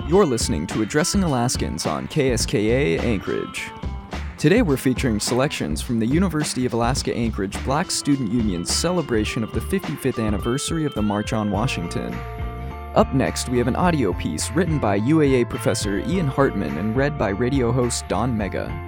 You're 0.08 0.24
listening 0.24 0.66
to 0.68 0.80
Addressing 0.80 1.22
Alaskans 1.22 1.84
on 1.84 2.08
KSKA 2.08 3.00
Anchorage. 3.00 3.70
Today 4.38 4.62
we're 4.62 4.76
featuring 4.76 5.18
selections 5.18 5.82
from 5.82 5.98
the 5.98 6.06
University 6.06 6.64
of 6.64 6.72
Alaska 6.72 7.12
Anchorage 7.12 7.60
Black 7.64 7.90
Student 7.90 8.30
Union's 8.30 8.72
celebration 8.72 9.42
of 9.42 9.50
the 9.50 9.58
55th 9.58 10.24
anniversary 10.24 10.84
of 10.84 10.94
the 10.94 11.02
March 11.02 11.32
on 11.32 11.50
Washington. 11.50 12.14
Up 12.94 13.12
next, 13.12 13.48
we 13.48 13.58
have 13.58 13.66
an 13.66 13.74
audio 13.74 14.12
piece 14.12 14.52
written 14.52 14.78
by 14.78 15.00
UAA 15.00 15.50
professor 15.50 15.98
Ian 15.98 16.28
Hartman 16.28 16.78
and 16.78 16.94
read 16.94 17.18
by 17.18 17.30
radio 17.30 17.72
host 17.72 18.06
Don 18.06 18.38
Mega. 18.38 18.87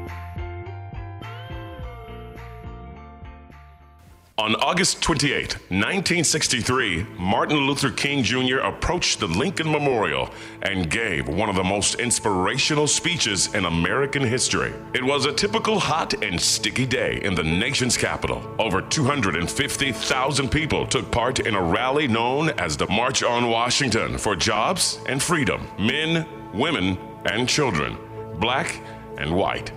On 4.50 4.56
August 4.56 5.00
28, 5.00 5.52
1963, 5.70 7.06
Martin 7.16 7.56
Luther 7.58 7.92
King 7.92 8.24
Jr. 8.24 8.56
approached 8.56 9.20
the 9.20 9.28
Lincoln 9.28 9.70
Memorial 9.70 10.28
and 10.62 10.90
gave 10.90 11.28
one 11.28 11.48
of 11.48 11.54
the 11.54 11.62
most 11.62 12.00
inspirational 12.00 12.88
speeches 12.88 13.54
in 13.54 13.64
American 13.64 14.24
history. 14.24 14.72
It 14.92 15.04
was 15.04 15.24
a 15.24 15.32
typical 15.32 15.78
hot 15.78 16.24
and 16.24 16.40
sticky 16.40 16.86
day 16.86 17.20
in 17.22 17.36
the 17.36 17.44
nation's 17.44 17.96
capital. 17.96 18.42
Over 18.58 18.82
250,000 18.82 20.48
people 20.48 20.84
took 20.84 21.08
part 21.12 21.38
in 21.38 21.54
a 21.54 21.62
rally 21.62 22.08
known 22.08 22.50
as 22.58 22.76
the 22.76 22.88
March 22.88 23.22
on 23.22 23.50
Washington 23.50 24.18
for 24.18 24.34
jobs 24.34 24.98
and 25.06 25.22
freedom 25.22 25.68
men, 25.78 26.26
women, 26.52 26.98
and 27.26 27.48
children, 27.48 27.96
black 28.40 28.80
and 29.16 29.32
white, 29.32 29.70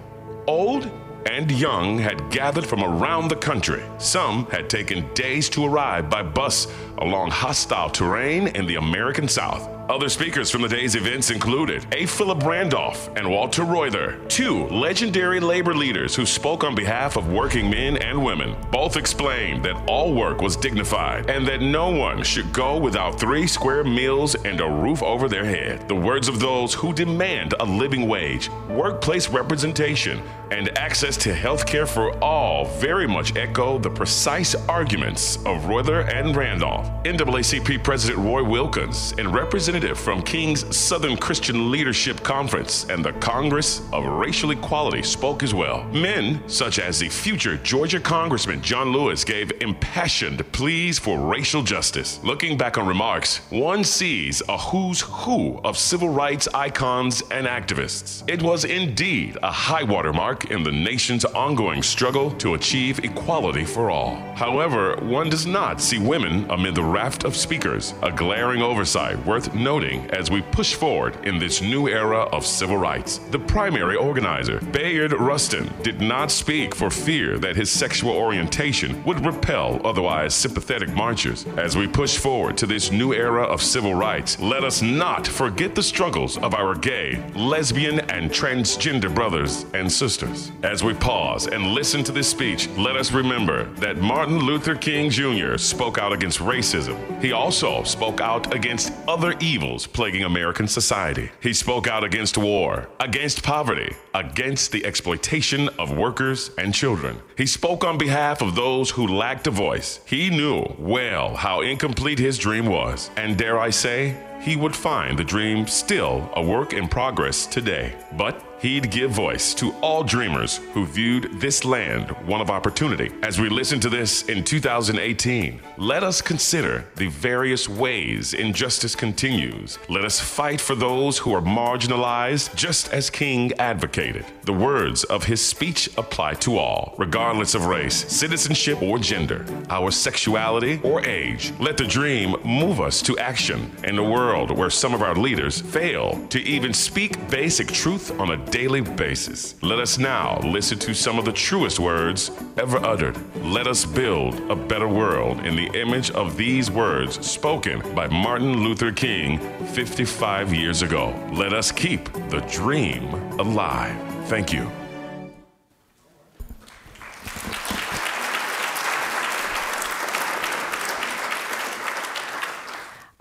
old 0.48 0.90
and 1.26 1.52
young 1.52 1.98
had 1.98 2.30
gathered 2.30 2.66
from 2.66 2.84
around 2.84 3.28
the 3.28 3.36
country. 3.36 3.84
Some 3.98 4.46
had 4.48 4.70
taken 4.70 5.12
days 5.14 5.50
to 5.50 5.66
arrive 5.66 6.10
by 6.10 6.24
bus 6.24 6.68
along 6.98 7.32
hostile 7.32 7.89
terrain 7.89 8.47
in 8.47 8.66
the 8.66 8.76
American 8.76 9.28
South. 9.28 9.70
Other 9.90 10.08
speakers 10.08 10.50
from 10.50 10.62
the 10.62 10.70
day's 10.70 10.96
events 10.96 11.30
included 11.30 11.86
A. 11.94 12.06
Philip 12.06 12.44
Randolph 12.44 13.10
and 13.18 13.30
Walter 13.30 13.66
Reuther, 13.66 14.18
two 14.30 14.66
legendary 14.68 15.42
labor 15.42 15.74
leaders 15.74 16.16
who 16.16 16.26
spoke 16.26 16.64
on 16.64 16.74
behalf 16.74 17.18
of 17.18 17.28
working 17.28 17.70
men 17.70 17.98
and 17.98 18.24
women. 18.24 18.56
Both 18.72 18.96
explained 18.96 19.66
that 19.66 19.76
all 19.86 20.14
work 20.14 20.42
was 20.42 20.56
dignified 20.56 21.30
and 21.30 21.46
that 21.48 21.62
no 21.62 21.90
one 21.90 22.24
should 22.24 22.54
go 22.54 22.78
without 22.78 23.20
three 23.20 23.46
square 23.46 23.84
meals 23.84 24.36
and 24.36 24.62
a 24.62 24.70
roof 24.70 25.04
over 25.04 25.28
their 25.28 25.44
head. 25.44 25.86
The 25.90 25.96
words 25.96 26.30
of 26.30 26.40
those 26.40 26.74
who 26.74 26.94
demand 26.94 27.54
a 27.60 27.66
living 27.66 28.08
wage, 28.08 28.50
workplace 28.70 29.28
representation, 29.28 30.22
and 30.50 30.76
access 30.78 31.18
to 31.18 31.34
health 31.34 31.66
care 31.66 31.88
for 31.88 32.18
all 32.24 32.66
very 32.78 33.08
much 33.08 33.36
echo 33.36 33.80
the 33.80 33.90
precise 33.90 34.56
arguments 34.70 35.44
of 35.46 35.66
Reuther 35.66 36.02
and 36.02 36.36
Randolph. 36.36 36.88
NAACP 37.04 37.84
President 37.84 38.20
Roy 38.20 38.44
Wilkins 38.44 39.14
and 39.18 39.34
Representative 39.34 39.74
representative 39.84 40.00
from 40.00 40.22
King's 40.24 40.76
Southern 40.76 41.18
Christian 41.18 41.72
Leadership 41.72 42.24
Conference 42.24 42.86
and 42.90 43.04
the 43.04 43.14
Congress 43.14 43.82
of 43.92 44.06
Racial 44.06 44.52
Equality 44.52 45.04
spoke 45.04 45.44
as 45.44 45.54
well. 45.54 45.84
Men, 45.86 46.42
such 46.48 46.80
as 46.80 47.00
the 47.00 47.10
future 47.10 47.58
Georgia 47.58 48.00
Congressman 48.00 48.62
John 48.62 48.92
Lewis, 48.92 49.24
gave 49.24 49.52
impassioned 49.62 50.40
pleas 50.52 51.00
for 51.00 51.18
racial 51.20 51.64
justice. 51.64 52.20
Looking 52.24 52.58
back 52.58 52.78
on 52.78 52.88
remarks, 52.88 53.40
one 53.50 53.84
sees 53.84 54.42
a 54.50 54.58
who's 54.58 55.02
who 55.02 55.60
of 55.64 55.78
civil 55.78 56.10
rights 56.10 56.48
icons 56.54 57.22
and 57.32 57.48
activists. 57.48 58.24
It 58.30 58.42
was 58.42 58.66
indeed 58.66 59.38
a 59.44 59.52
high 59.52 59.84
watermark 59.84 60.52
in 60.52 60.64
the 60.64 60.72
nation's 60.72 61.26
ongoing 61.26 61.84
struggle 61.84 62.32
to 62.38 62.54
achieve 62.54 63.00
equality 63.00 63.66
for 63.66 63.90
all. 63.90 64.16
However, 64.36 64.96
one 65.02 65.30
does 65.30 65.46
not 65.46 65.82
see 65.82 66.00
women 66.00 66.50
amid 66.50 66.76
the 66.76 66.84
raft 66.84 67.24
of 67.24 67.36
speakers, 67.36 67.94
a 68.02 68.12
glaring 68.12 68.62
oversight 68.62 69.18
worth 69.26 69.54
noting 69.64 70.09
as 70.11 70.30
we 70.30 70.41
push 70.41 70.76
forward 70.76 71.26
in 71.26 71.39
this 71.39 71.61
new 71.61 71.88
era 71.88 72.22
of 72.34 72.45
civil 72.45 72.78
rights. 72.78 73.20
The 73.32 73.39
primary 73.39 73.95
organizer, 73.95 74.59
Bayard 74.59 75.14
Rustin, 75.14 75.72
did 75.82 76.01
not 76.01 76.32
speak 76.32 76.76
for 76.76 76.89
fear 76.89 77.39
that 77.39 77.55
his 77.55 77.72
sexual 77.72 78.11
orientation 78.11 79.03
would 79.05 79.26
repel 79.26 79.80
otherwise 79.86 80.36
sympathetic 80.36 80.93
marchers. 80.93 81.45
As 81.57 81.78
we 81.78 81.88
push 81.88 82.18
forward 82.18 82.57
to 82.57 82.68
this 82.68 82.91
new 82.91 83.14
era 83.14 83.43
of 83.43 83.61
civil 83.61 83.95
rights, 83.95 84.39
let 84.39 84.64
us 84.64 84.82
not 84.82 85.26
forget 85.26 85.76
the 85.76 85.84
struggles 85.84 86.38
of 86.39 86.53
our 86.53 86.76
gay, 86.76 87.24
lesbian, 87.34 88.01
and 88.11 88.30
transgender 88.30 89.14
brothers 89.14 89.66
and 89.74 89.89
sisters. 89.89 90.51
As 90.64 90.84
we 90.84 90.93
pause 90.93 91.47
and 91.47 91.68
listen 91.68 92.03
to 92.03 92.11
this 92.11 92.30
speech, 92.30 92.68
let 92.78 92.97
us 92.97 93.11
remember 93.11 93.64
that 93.76 93.97
Martin 93.97 94.39
Luther 94.39 94.76
King 94.76 95.09
Jr. 95.09 95.57
spoke 95.57 95.97
out 95.97 96.11
against 96.11 96.39
racism. 96.39 96.97
He 97.22 97.32
also 97.32 97.84
spoke 97.84 98.20
out 98.20 98.53
against 98.53 98.91
other 99.07 99.34
evils 99.39 99.53
plaguing 99.93 100.24
American 100.24 100.68
society. 100.68 101.30
He 101.39 101.54
spoke 101.54 101.88
out 101.88 102.04
against 102.04 102.38
war, 102.38 102.89
against 102.99 103.43
poverty, 103.43 103.95
against 104.14 104.72
the 104.72 104.86
exploitation 104.86 105.70
of 105.80 105.95
workers 105.95 106.51
and 106.58 106.74
children. 106.74 107.22
He 107.38 107.45
spoke 107.45 107.84
on 107.84 107.97
behalf 107.97 108.41
of 108.41 108.56
those 108.56 108.89
who 108.89 109.08
lacked 109.08 109.47
a 109.47 109.51
voice. 109.51 109.99
He 110.06 110.30
knew 110.30 110.66
well 110.80 111.36
how 111.36 111.62
incomplete 111.62 112.20
his 112.20 112.38
dream 112.38 112.66
was. 112.66 113.12
And 113.16 113.38
dare 113.38 113.60
I 113.60 113.70
say, 113.70 114.18
he 114.44 114.58
would 114.58 114.76
find 114.76 115.18
the 115.18 115.24
dream 115.24 115.66
still 115.66 116.30
a 116.36 116.44
work 116.44 116.74
in 116.74 116.89
progress 116.89 117.46
today. 117.46 117.96
But 118.18 118.44
he'd 118.60 118.91
give 118.91 119.12
voice 119.12 119.54
to 119.54 119.74
all 119.82 120.04
dreamers 120.04 120.58
who 120.74 120.86
viewed 120.86 121.30
this 121.39 121.66
land 121.66 122.10
one 122.26 122.41
of 122.41 122.50
opportunity. 122.50 123.12
As 123.22 123.39
we 123.39 123.50
listen 123.50 123.80
to 123.82 123.89
this 123.89 124.24
in 124.24 124.44
2018, 124.44 125.62
let 125.78 126.04
us 126.04 126.22
consider 126.22 126.86
the 126.96 127.08
various 127.08 127.68
ways 127.68 128.34
injustice 128.34 128.96
continues. 128.96 129.80
Let 129.89 130.06
us 130.06 130.20
fight 130.20 130.62
for 130.62 130.76
those 130.76 131.18
who 131.18 131.34
are 131.34 131.41
marginalized, 131.41 132.56
just 132.56 132.94
as 132.94 133.10
King 133.10 133.52
advocated. 133.60 134.26
The 134.44 134.54
words 134.54 135.04
of 135.06 135.24
his 135.26 135.41
speech 135.41 135.89
apply 135.98 136.36
to 136.36 136.58
all, 136.58 136.96
regardless 136.98 137.56
of 137.56 137.66
race, 137.66 138.06
citizenship, 138.12 138.82
or 138.82 138.98
gender, 138.98 139.46
our 139.70 139.91
sexuality, 139.91 140.80
or 140.84 141.06
age. 141.06 141.54
Let 141.60 141.78
the 141.78 141.86
dream 141.86 142.36
move 142.46 142.80
us 142.80 143.02
to 143.04 143.18
action 143.18 143.72
in 143.84 143.98
a 143.98 144.04
world 144.04 144.33
where 144.34 144.70
some 144.70 144.94
of 144.94 145.02
our 145.02 145.16
leaders 145.16 145.62
fail 145.62 146.26
to 146.30 146.40
even 146.42 146.74
speak 146.74 147.30
basic 147.30 147.68
truth 147.68 148.20
on 148.20 148.32
a 148.32 148.46
daily 148.52 148.82
basis. 148.82 149.56
Let 149.62 149.80
us 149.80 149.98
now 149.98 150.40
listen 150.40 150.80
to 150.80 150.94
some 150.94 151.20
of 151.20 151.26
the 151.26 151.32
truest 151.32 151.80
words 151.80 152.32
ever 152.58 152.78
uttered. 152.78 153.18
Let 153.44 153.68
us 153.68 153.86
build 153.86 154.40
a 154.50 154.56
better 154.56 154.88
world 154.88 155.46
in 155.46 155.56
the 155.56 155.68
image 155.80 156.12
of 156.12 156.36
these 156.38 156.72
words 156.72 157.26
spoken 157.26 157.82
by 157.94 158.08
Martin 158.08 158.64
Luther 158.64 158.92
King 158.92 159.40
55 159.68 160.54
years 160.54 160.82
ago. 160.82 161.14
Let 161.34 161.54
us 161.54 161.72
keep 161.72 162.12
the 162.30 162.44
dream 162.52 163.14
alive. 163.40 163.96
Thank 164.28 164.52
you. 164.52 164.83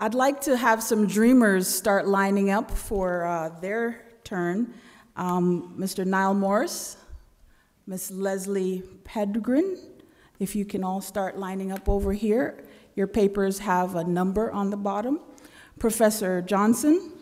I'd 0.03 0.15
like 0.15 0.41
to 0.41 0.57
have 0.57 0.83
some 0.83 1.07
dreamers 1.07 1.65
start 1.65 2.09
lining 2.09 2.49
up 2.49 2.69
for 2.69 3.25
uh, 3.25 3.57
their 3.61 4.03
turn. 4.25 4.73
Um, 5.15 5.75
Mr. 5.79 6.05
Niall 6.05 6.33
Morris, 6.33 6.97
Miss 7.87 8.11
Leslie 8.11 8.83
Pedgren, 9.05 9.77
if 10.41 10.57
you 10.57 10.65
can 10.65 10.83
all 10.83 10.99
start 10.99 11.37
lining 11.37 11.71
up 11.71 11.87
over 11.87 12.11
here. 12.11 12.65
Your 12.97 13.07
papers 13.07 13.59
have 13.59 13.95
a 13.95 14.03
number 14.03 14.51
on 14.51 14.71
the 14.71 14.75
bottom. 14.75 15.21
Professor 15.79 16.41
Johnson, 16.41 17.13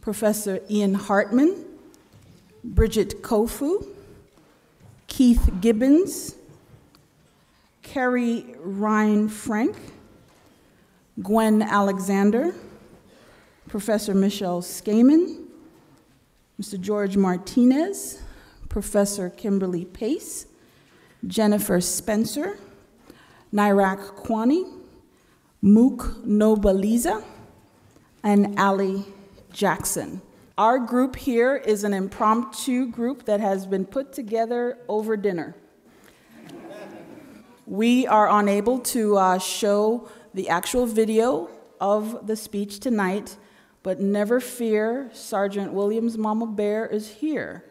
Professor 0.00 0.58
Ian 0.68 0.94
Hartman, 0.94 1.66
Bridget 2.64 3.22
Kofu, 3.22 3.86
Keith 5.06 5.48
Gibbons, 5.60 6.34
Carrie 7.84 8.56
Ryan 8.58 9.28
Frank, 9.28 9.76
Gwen 11.22 11.62
Alexander, 11.62 12.54
Professor 13.66 14.14
Michelle 14.14 14.62
Skaman, 14.62 15.46
Mr. 16.60 16.80
George 16.80 17.16
Martinez, 17.16 18.22
Professor 18.68 19.28
Kimberly 19.28 19.84
Pace, 19.84 20.46
Jennifer 21.26 21.80
Spencer, 21.80 22.58
Nairak 23.52 24.24
Kwani, 24.24 24.72
Mook 25.60 26.24
Nobaliza, 26.24 27.24
and 28.22 28.58
Ali 28.58 29.04
Jackson. 29.52 30.22
Our 30.56 30.78
group 30.78 31.16
here 31.16 31.56
is 31.56 31.82
an 31.82 31.94
impromptu 31.94 32.86
group 32.86 33.24
that 33.24 33.40
has 33.40 33.66
been 33.66 33.84
put 33.84 34.12
together 34.12 34.78
over 34.88 35.16
dinner. 35.16 35.56
We 37.66 38.06
are 38.06 38.30
unable 38.30 38.78
to 38.80 39.16
uh, 39.16 39.38
show 39.38 40.08
the 40.38 40.48
actual 40.48 40.86
video 40.86 41.50
of 41.80 42.28
the 42.28 42.36
speech 42.36 42.78
tonight, 42.78 43.36
but 43.82 43.98
never 43.98 44.38
fear, 44.38 45.10
Sergeant 45.12 45.72
Williams' 45.72 46.16
Mama 46.16 46.46
Bear 46.46 46.86
is 46.86 47.08
here. 47.14 47.64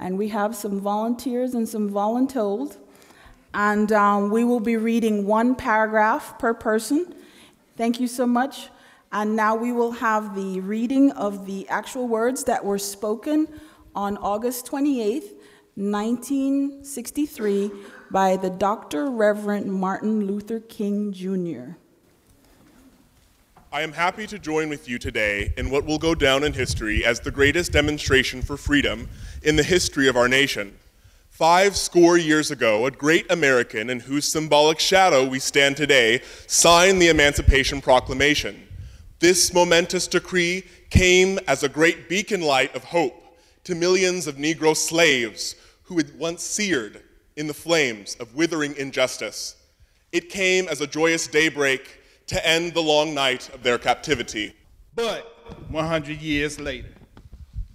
And 0.00 0.18
we 0.18 0.30
have 0.30 0.56
some 0.56 0.80
volunteers 0.80 1.54
and 1.54 1.68
some 1.68 1.88
voluntold. 1.88 2.76
And 3.54 3.92
um, 3.92 4.30
we 4.30 4.42
will 4.42 4.58
be 4.58 4.76
reading 4.76 5.28
one 5.28 5.54
paragraph 5.54 6.40
per 6.40 6.54
person. 6.54 7.14
Thank 7.76 8.00
you 8.00 8.08
so 8.08 8.26
much. 8.26 8.68
And 9.12 9.36
now 9.36 9.54
we 9.54 9.70
will 9.70 9.92
have 9.92 10.34
the 10.34 10.58
reading 10.58 11.12
of 11.12 11.46
the 11.46 11.68
actual 11.68 12.08
words 12.08 12.42
that 12.44 12.64
were 12.64 12.80
spoken 12.80 13.46
on 13.94 14.16
August 14.16 14.66
28th, 14.66 15.36
1963, 15.76 17.70
by 18.10 18.36
the 18.36 18.50
Dr. 18.50 19.08
Reverend 19.08 19.72
Martin 19.72 20.26
Luther 20.26 20.58
King 20.58 21.12
Jr. 21.12 21.76
I 23.70 23.82
am 23.82 23.92
happy 23.92 24.26
to 24.28 24.38
join 24.38 24.70
with 24.70 24.88
you 24.88 24.98
today 24.98 25.52
in 25.58 25.68
what 25.68 25.84
will 25.84 25.98
go 25.98 26.14
down 26.14 26.42
in 26.42 26.54
history 26.54 27.04
as 27.04 27.20
the 27.20 27.30
greatest 27.30 27.70
demonstration 27.70 28.40
for 28.40 28.56
freedom 28.56 29.10
in 29.42 29.56
the 29.56 29.62
history 29.62 30.08
of 30.08 30.16
our 30.16 30.26
nation. 30.26 30.74
Five 31.28 31.76
score 31.76 32.16
years 32.16 32.50
ago, 32.50 32.86
a 32.86 32.90
great 32.90 33.30
American 33.30 33.90
in 33.90 34.00
whose 34.00 34.26
symbolic 34.26 34.80
shadow 34.80 35.28
we 35.28 35.38
stand 35.38 35.76
today 35.76 36.22
signed 36.46 37.02
the 37.02 37.10
Emancipation 37.10 37.82
Proclamation. 37.82 38.66
This 39.18 39.52
momentous 39.52 40.06
decree 40.06 40.64
came 40.88 41.38
as 41.46 41.62
a 41.62 41.68
great 41.68 42.08
beacon 42.08 42.40
light 42.40 42.74
of 42.74 42.84
hope 42.84 43.22
to 43.64 43.74
millions 43.74 44.26
of 44.26 44.36
Negro 44.36 44.74
slaves 44.74 45.56
who 45.82 45.98
had 45.98 46.18
once 46.18 46.42
seared 46.42 47.02
in 47.36 47.46
the 47.46 47.52
flames 47.52 48.14
of 48.14 48.34
withering 48.34 48.74
injustice. 48.76 49.56
It 50.10 50.30
came 50.30 50.68
as 50.68 50.80
a 50.80 50.86
joyous 50.86 51.26
daybreak 51.26 51.96
to 52.28 52.46
end 52.46 52.74
the 52.74 52.80
long 52.80 53.14
night 53.14 53.52
of 53.54 53.62
their 53.62 53.78
captivity. 53.78 54.54
But 54.94 55.24
100 55.68 56.20
years 56.20 56.60
later, 56.60 56.88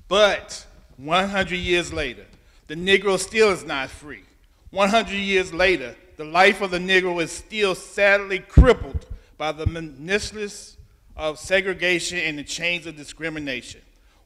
but 0.08 0.66
100 0.98 1.56
years 1.56 1.92
later, 1.92 2.26
the 2.68 2.76
Negro 2.76 3.20
still 3.20 3.50
is 3.50 3.66
not 3.66 3.90
free. 3.90 4.24
100 4.70 5.12
years 5.14 5.54
later, 5.54 5.96
the 6.18 6.24
life 6.24 6.62
of 6.62 6.72
the 6.72 6.80
Negro 6.80 7.22
is 7.22 7.32
still 7.32 7.76
sadly 7.76 8.40
crippled 8.40 9.06
by 9.38 9.52
the 9.52 9.66
menaces 9.66 10.78
of 11.16 11.40
segregation 11.40 12.20
and 12.20 12.38
the 12.38 12.44
chains 12.44 12.86
of 12.86 12.96
discrimination. 12.96 13.82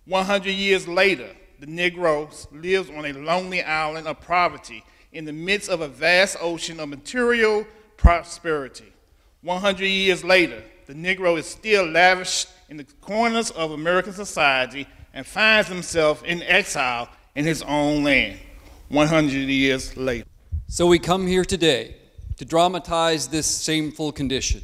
100 0.06 0.50
years 0.52 0.88
later, 0.88 1.30
the 1.60 1.66
Negro 1.66 2.30
lives 2.52 2.90
on 2.90 3.06
a 3.06 3.14
lonely 3.14 3.64
island 3.64 4.08
of 4.08 4.22
poverty 4.22 4.84
in 5.12 5.26
the 5.26 5.34
midst 5.34 5.70
of 5.70 5.82
a 5.82 5.88
vast 5.88 6.38
ocean 6.40 6.80
of 6.80 6.90
material 6.90 7.66
prosperity. 7.96 8.94
100 9.48 9.86
years 9.86 10.26
later, 10.26 10.62
the 10.88 10.94
Negro 10.94 11.40
is 11.40 11.46
still 11.46 11.86
lavished 11.86 12.50
in 12.68 12.76
the 12.76 12.84
corners 13.00 13.50
of 13.52 13.72
American 13.72 14.12
society 14.12 14.86
and 15.14 15.26
finds 15.26 15.70
himself 15.70 16.22
in 16.26 16.44
exile 16.44 17.08
in 17.34 17.46
his 17.46 17.62
own 17.62 18.04
land. 18.04 18.38
100 18.90 19.32
years 19.32 19.96
later. 19.96 20.28
So 20.68 20.86
we 20.86 21.00
come 21.00 21.26
here 21.28 21.46
today 21.46 21.96
to 22.36 22.44
dramatize 22.44 23.30
this 23.30 23.64
shameful 23.64 24.12
condition. 24.12 24.62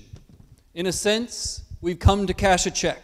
In 0.74 0.88
a 0.88 0.92
sense, 0.92 1.64
we've 1.80 2.00
come 2.00 2.28
to 2.28 2.34
cash 2.34 2.66
a 2.66 2.72
check. 2.72 3.02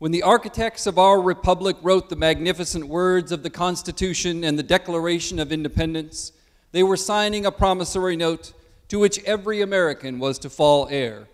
When 0.00 0.12
the 0.12 0.22
architects 0.22 0.86
of 0.86 0.98
our 0.98 1.18
republic 1.18 1.76
wrote 1.80 2.10
the 2.10 2.16
magnificent 2.16 2.88
words 2.88 3.32
of 3.32 3.42
the 3.42 3.48
Constitution 3.48 4.44
and 4.44 4.58
the 4.58 4.62
Declaration 4.62 5.38
of 5.38 5.50
Independence, 5.50 6.32
they 6.72 6.82
were 6.82 6.98
signing 6.98 7.46
a 7.46 7.50
promissory 7.50 8.16
note 8.16 8.52
to 8.94 9.00
which 9.00 9.18
every 9.24 9.60
American 9.60 10.20
was 10.20 10.38
to 10.38 10.48
fall 10.48 10.86
heir. 10.88 11.26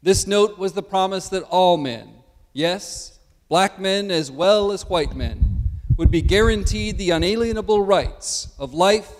This 0.00 0.28
note 0.28 0.58
was 0.60 0.74
the 0.74 0.82
promise 0.82 1.28
that 1.30 1.42
all 1.42 1.76
men, 1.76 2.14
yes, 2.52 3.18
black 3.48 3.80
men 3.80 4.12
as 4.12 4.30
well 4.30 4.70
as 4.70 4.88
white 4.88 5.16
men, 5.16 5.70
would 5.96 6.08
be 6.08 6.22
guaranteed 6.22 6.96
the 6.96 7.10
unalienable 7.10 7.82
rights 7.82 8.54
of 8.60 8.74
life, 8.74 9.12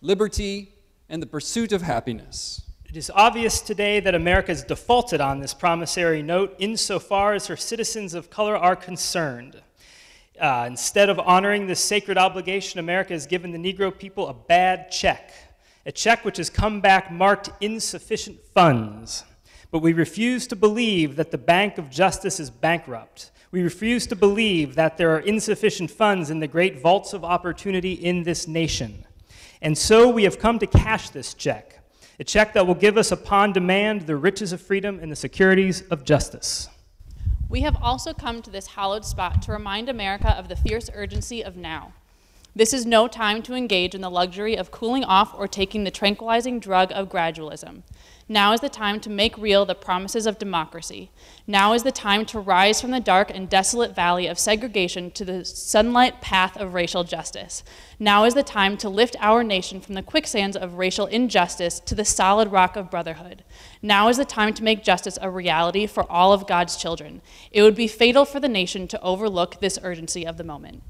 liberty, 0.00 0.74
and 1.08 1.22
the 1.22 1.26
pursuit 1.28 1.70
of 1.70 1.82
happiness. 1.82 2.62
It 2.84 2.96
is 2.96 3.12
obvious 3.14 3.60
today 3.60 4.00
that 4.00 4.16
America 4.16 4.48
has 4.48 4.64
defaulted 4.64 5.20
on 5.20 5.38
this 5.38 5.54
promissory 5.54 6.20
note 6.20 6.56
insofar 6.58 7.34
as 7.34 7.46
her 7.46 7.56
citizens 7.56 8.14
of 8.14 8.28
color 8.28 8.56
are 8.56 8.74
concerned. 8.74 9.62
Uh, 10.40 10.64
instead 10.66 11.08
of 11.08 11.20
honoring 11.20 11.68
this 11.68 11.78
sacred 11.78 12.18
obligation, 12.18 12.80
America 12.80 13.12
has 13.12 13.24
given 13.24 13.52
the 13.52 13.72
Negro 13.72 13.96
people 13.96 14.26
a 14.26 14.34
bad 14.34 14.90
check, 14.90 15.30
a 15.86 15.92
check 15.92 16.24
which 16.24 16.38
has 16.38 16.50
come 16.50 16.80
back 16.80 17.10
marked 17.10 17.50
insufficient 17.60 18.38
funds. 18.54 19.24
But 19.70 19.80
we 19.80 19.92
refuse 19.92 20.46
to 20.48 20.56
believe 20.56 21.16
that 21.16 21.30
the 21.30 21.38
Bank 21.38 21.78
of 21.78 21.90
Justice 21.90 22.40
is 22.40 22.50
bankrupt. 22.50 23.30
We 23.50 23.62
refuse 23.62 24.06
to 24.08 24.16
believe 24.16 24.74
that 24.76 24.96
there 24.96 25.14
are 25.14 25.20
insufficient 25.20 25.90
funds 25.90 26.30
in 26.30 26.40
the 26.40 26.48
great 26.48 26.80
vaults 26.80 27.12
of 27.12 27.24
opportunity 27.24 27.92
in 27.92 28.22
this 28.22 28.48
nation. 28.48 29.04
And 29.62 29.76
so 29.76 30.08
we 30.08 30.24
have 30.24 30.38
come 30.38 30.58
to 30.58 30.66
cash 30.66 31.10
this 31.10 31.34
check, 31.34 31.80
a 32.18 32.24
check 32.24 32.52
that 32.54 32.66
will 32.66 32.74
give 32.74 32.96
us 32.96 33.12
upon 33.12 33.52
demand 33.52 34.02
the 34.02 34.16
riches 34.16 34.52
of 34.52 34.60
freedom 34.60 34.98
and 35.00 35.10
the 35.10 35.16
securities 35.16 35.82
of 35.90 36.04
justice. 36.04 36.68
We 37.48 37.60
have 37.60 37.76
also 37.80 38.12
come 38.12 38.42
to 38.42 38.50
this 38.50 38.68
hallowed 38.68 39.04
spot 39.04 39.42
to 39.42 39.52
remind 39.52 39.88
America 39.88 40.30
of 40.30 40.48
the 40.48 40.56
fierce 40.56 40.90
urgency 40.92 41.44
of 41.44 41.56
now. 41.56 41.92
This 42.56 42.72
is 42.72 42.86
no 42.86 43.08
time 43.08 43.42
to 43.42 43.54
engage 43.54 43.96
in 43.96 44.00
the 44.00 44.08
luxury 44.08 44.54
of 44.56 44.70
cooling 44.70 45.02
off 45.02 45.34
or 45.36 45.48
taking 45.48 45.82
the 45.82 45.90
tranquilizing 45.90 46.60
drug 46.60 46.92
of 46.92 47.08
gradualism. 47.08 47.82
Now 48.28 48.52
is 48.52 48.60
the 48.60 48.68
time 48.68 49.00
to 49.00 49.10
make 49.10 49.36
real 49.36 49.66
the 49.66 49.74
promises 49.74 50.24
of 50.24 50.38
democracy. 50.38 51.10
Now 51.48 51.72
is 51.72 51.82
the 51.82 51.90
time 51.90 52.24
to 52.26 52.38
rise 52.38 52.80
from 52.80 52.92
the 52.92 53.00
dark 53.00 53.28
and 53.34 53.50
desolate 53.50 53.96
valley 53.96 54.28
of 54.28 54.38
segregation 54.38 55.10
to 55.10 55.24
the 55.24 55.44
sunlight 55.44 56.20
path 56.20 56.56
of 56.56 56.74
racial 56.74 57.02
justice. 57.02 57.64
Now 57.98 58.22
is 58.22 58.34
the 58.34 58.44
time 58.44 58.76
to 58.78 58.88
lift 58.88 59.16
our 59.18 59.42
nation 59.42 59.80
from 59.80 59.96
the 59.96 60.02
quicksands 60.02 60.56
of 60.56 60.74
racial 60.74 61.06
injustice 61.06 61.80
to 61.80 61.96
the 61.96 62.04
solid 62.04 62.52
rock 62.52 62.76
of 62.76 62.88
brotherhood. 62.88 63.42
Now 63.82 64.06
is 64.06 64.16
the 64.16 64.24
time 64.24 64.54
to 64.54 64.62
make 64.62 64.84
justice 64.84 65.18
a 65.20 65.28
reality 65.28 65.88
for 65.88 66.08
all 66.08 66.32
of 66.32 66.46
God's 66.46 66.76
children. 66.76 67.20
It 67.50 67.62
would 67.62 67.74
be 67.74 67.88
fatal 67.88 68.24
for 68.24 68.38
the 68.38 68.48
nation 68.48 68.86
to 68.88 69.00
overlook 69.02 69.58
this 69.58 69.76
urgency 69.82 70.24
of 70.24 70.36
the 70.36 70.44
moment. 70.44 70.84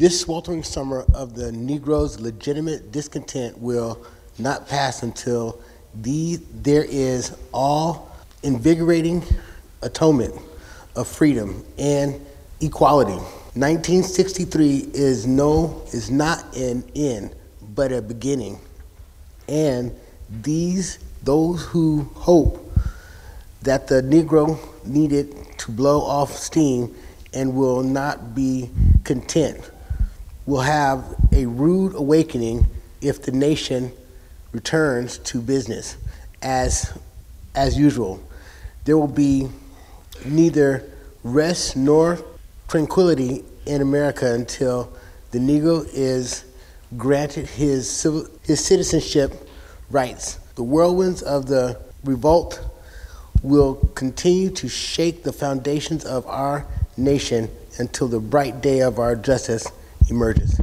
This 0.00 0.18
sweltering 0.18 0.62
summer 0.62 1.04
of 1.12 1.34
the 1.34 1.50
Negro's 1.50 2.18
legitimate 2.18 2.90
discontent 2.90 3.58
will 3.58 4.02
not 4.38 4.66
pass 4.66 5.02
until 5.02 5.60
the, 5.94 6.40
there 6.54 6.84
is 6.84 7.36
all 7.52 8.10
invigorating 8.42 9.22
atonement 9.82 10.34
of 10.96 11.06
freedom 11.06 11.66
and 11.76 12.18
equality. 12.62 13.12
1963 13.12 14.88
is 14.94 15.26
no 15.26 15.82
is 15.92 16.10
not 16.10 16.56
an 16.56 16.82
end, 16.96 17.36
but 17.74 17.92
a 17.92 18.00
beginning. 18.00 18.58
And 19.50 19.94
these 20.30 20.98
those 21.24 21.62
who 21.64 22.08
hope 22.14 22.72
that 23.64 23.86
the 23.86 24.00
Negro 24.00 24.58
needed 24.86 25.36
to 25.58 25.70
blow 25.70 26.00
off 26.00 26.32
steam 26.32 26.96
and 27.34 27.54
will 27.54 27.82
not 27.82 28.34
be 28.34 28.70
content 29.04 29.70
will 30.50 30.62
have 30.62 31.04
a 31.32 31.46
rude 31.46 31.94
awakening 31.94 32.66
if 33.00 33.22
the 33.22 33.30
nation 33.30 33.92
returns 34.50 35.18
to 35.18 35.40
business 35.40 35.96
as, 36.42 36.92
as 37.54 37.78
usual. 37.78 38.20
There 38.84 38.98
will 38.98 39.06
be 39.06 39.48
neither 40.24 40.90
rest 41.22 41.76
nor 41.76 42.18
tranquility 42.66 43.44
in 43.64 43.80
America 43.80 44.34
until 44.34 44.92
the 45.30 45.38
Negro 45.38 45.88
is 45.92 46.44
granted 46.96 47.46
his, 47.46 47.88
civil, 47.88 48.26
his 48.42 48.58
citizenship 48.58 49.48
rights. 49.88 50.34
The 50.56 50.64
whirlwinds 50.64 51.22
of 51.22 51.46
the 51.46 51.80
revolt 52.02 52.60
will 53.44 53.76
continue 53.94 54.50
to 54.50 54.68
shake 54.68 55.22
the 55.22 55.32
foundations 55.32 56.04
of 56.04 56.26
our 56.26 56.66
nation 56.96 57.48
until 57.78 58.08
the 58.08 58.18
bright 58.18 58.60
day 58.60 58.80
of 58.80 58.98
our 58.98 59.14
justice 59.14 59.70
emerges. 60.10 60.60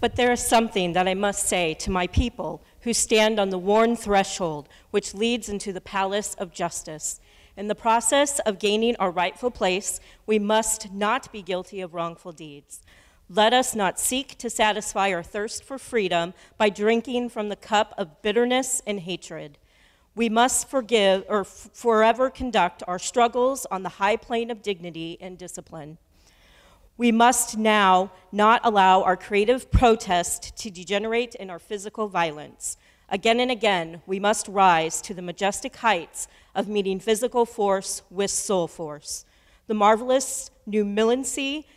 But 0.00 0.16
there 0.16 0.32
is 0.32 0.46
something 0.46 0.92
that 0.92 1.08
I 1.08 1.14
must 1.14 1.48
say 1.48 1.74
to 1.74 1.90
my 1.90 2.06
people 2.06 2.62
who 2.82 2.92
stand 2.92 3.40
on 3.40 3.50
the 3.50 3.58
worn 3.58 3.96
threshold 3.96 4.68
which 4.90 5.14
leads 5.14 5.48
into 5.48 5.72
the 5.72 5.80
palace 5.80 6.34
of 6.34 6.52
justice. 6.52 7.20
In 7.56 7.66
the 7.66 7.74
process 7.74 8.38
of 8.40 8.60
gaining 8.60 8.94
our 8.96 9.10
rightful 9.10 9.50
place, 9.50 9.98
we 10.26 10.38
must 10.38 10.92
not 10.92 11.32
be 11.32 11.42
guilty 11.42 11.80
of 11.80 11.94
wrongful 11.94 12.30
deeds. 12.30 12.80
Let 13.28 13.52
us 13.52 13.74
not 13.74 13.98
seek 13.98 14.38
to 14.38 14.48
satisfy 14.48 15.12
our 15.12 15.24
thirst 15.24 15.64
for 15.64 15.76
freedom 15.76 16.32
by 16.56 16.70
drinking 16.70 17.28
from 17.30 17.48
the 17.48 17.56
cup 17.56 17.92
of 17.98 18.22
bitterness 18.22 18.80
and 18.86 19.00
hatred. 19.00 19.58
We 20.14 20.28
must 20.28 20.68
forgive 20.68 21.24
or 21.28 21.44
forever 21.44 22.30
conduct 22.30 22.82
our 22.88 22.98
struggles 22.98 23.66
on 23.70 23.82
the 23.82 23.88
high 24.00 24.16
plane 24.16 24.50
of 24.50 24.62
dignity 24.62 25.18
and 25.20 25.36
discipline. 25.36 25.98
We 26.98 27.12
must 27.12 27.56
now 27.56 28.10
not 28.32 28.60
allow 28.64 29.04
our 29.04 29.16
creative 29.16 29.70
protest 29.70 30.56
to 30.58 30.68
degenerate 30.68 31.36
in 31.36 31.48
our 31.48 31.60
physical 31.60 32.08
violence. 32.08 32.76
Again 33.08 33.38
and 33.38 33.52
again, 33.52 34.02
we 34.04 34.18
must 34.18 34.48
rise 34.48 35.00
to 35.02 35.14
the 35.14 35.22
majestic 35.22 35.76
heights 35.76 36.26
of 36.56 36.66
meeting 36.66 36.98
physical 36.98 37.46
force 37.46 38.02
with 38.10 38.32
soul 38.32 38.66
force. 38.66 39.24
The 39.68 39.74
marvelous 39.74 40.50
new 40.66 40.84
militancy 40.84 41.68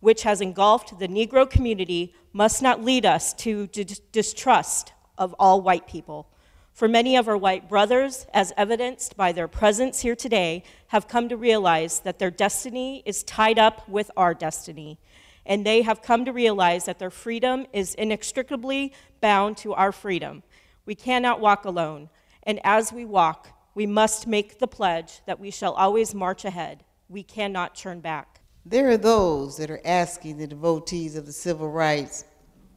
which 0.00 0.22
has 0.22 0.40
engulfed 0.40 0.98
the 0.98 1.06
Negro 1.06 1.48
community 1.48 2.14
must 2.32 2.62
not 2.62 2.82
lead 2.82 3.04
us 3.04 3.34
to 3.34 3.66
distrust 3.66 4.94
of 5.18 5.34
all 5.38 5.60
white 5.60 5.86
people. 5.86 6.28
For 6.72 6.88
many 6.88 7.16
of 7.16 7.28
our 7.28 7.36
white 7.36 7.68
brothers, 7.68 8.26
as 8.32 8.52
evidenced 8.56 9.16
by 9.16 9.32
their 9.32 9.46
presence 9.46 10.00
here 10.00 10.16
today, 10.16 10.64
have 10.88 11.06
come 11.06 11.28
to 11.28 11.36
realize 11.36 12.00
that 12.00 12.18
their 12.18 12.30
destiny 12.30 13.02
is 13.04 13.22
tied 13.22 13.58
up 13.58 13.86
with 13.88 14.10
our 14.16 14.32
destiny. 14.32 14.98
And 15.44 15.66
they 15.66 15.82
have 15.82 16.02
come 16.02 16.24
to 16.24 16.32
realize 16.32 16.86
that 16.86 16.98
their 16.98 17.10
freedom 17.10 17.66
is 17.72 17.94
inextricably 17.94 18.94
bound 19.20 19.58
to 19.58 19.74
our 19.74 19.92
freedom. 19.92 20.42
We 20.86 20.94
cannot 20.94 21.40
walk 21.40 21.66
alone. 21.66 22.08
And 22.44 22.58
as 22.64 22.92
we 22.92 23.04
walk, 23.04 23.48
we 23.74 23.86
must 23.86 24.26
make 24.26 24.58
the 24.58 24.66
pledge 24.66 25.20
that 25.26 25.38
we 25.38 25.50
shall 25.50 25.74
always 25.74 26.14
march 26.14 26.44
ahead. 26.44 26.84
We 27.08 27.22
cannot 27.22 27.74
turn 27.74 28.00
back. 28.00 28.40
There 28.64 28.88
are 28.90 28.96
those 28.96 29.56
that 29.58 29.70
are 29.70 29.80
asking 29.84 30.38
the 30.38 30.46
devotees 30.46 31.16
of 31.16 31.26
the 31.26 31.32
civil 31.32 31.70
rights, 31.70 32.24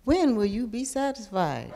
when 0.03 0.35
will 0.35 0.45
you 0.45 0.67
be 0.67 0.83
satisfied? 0.83 1.73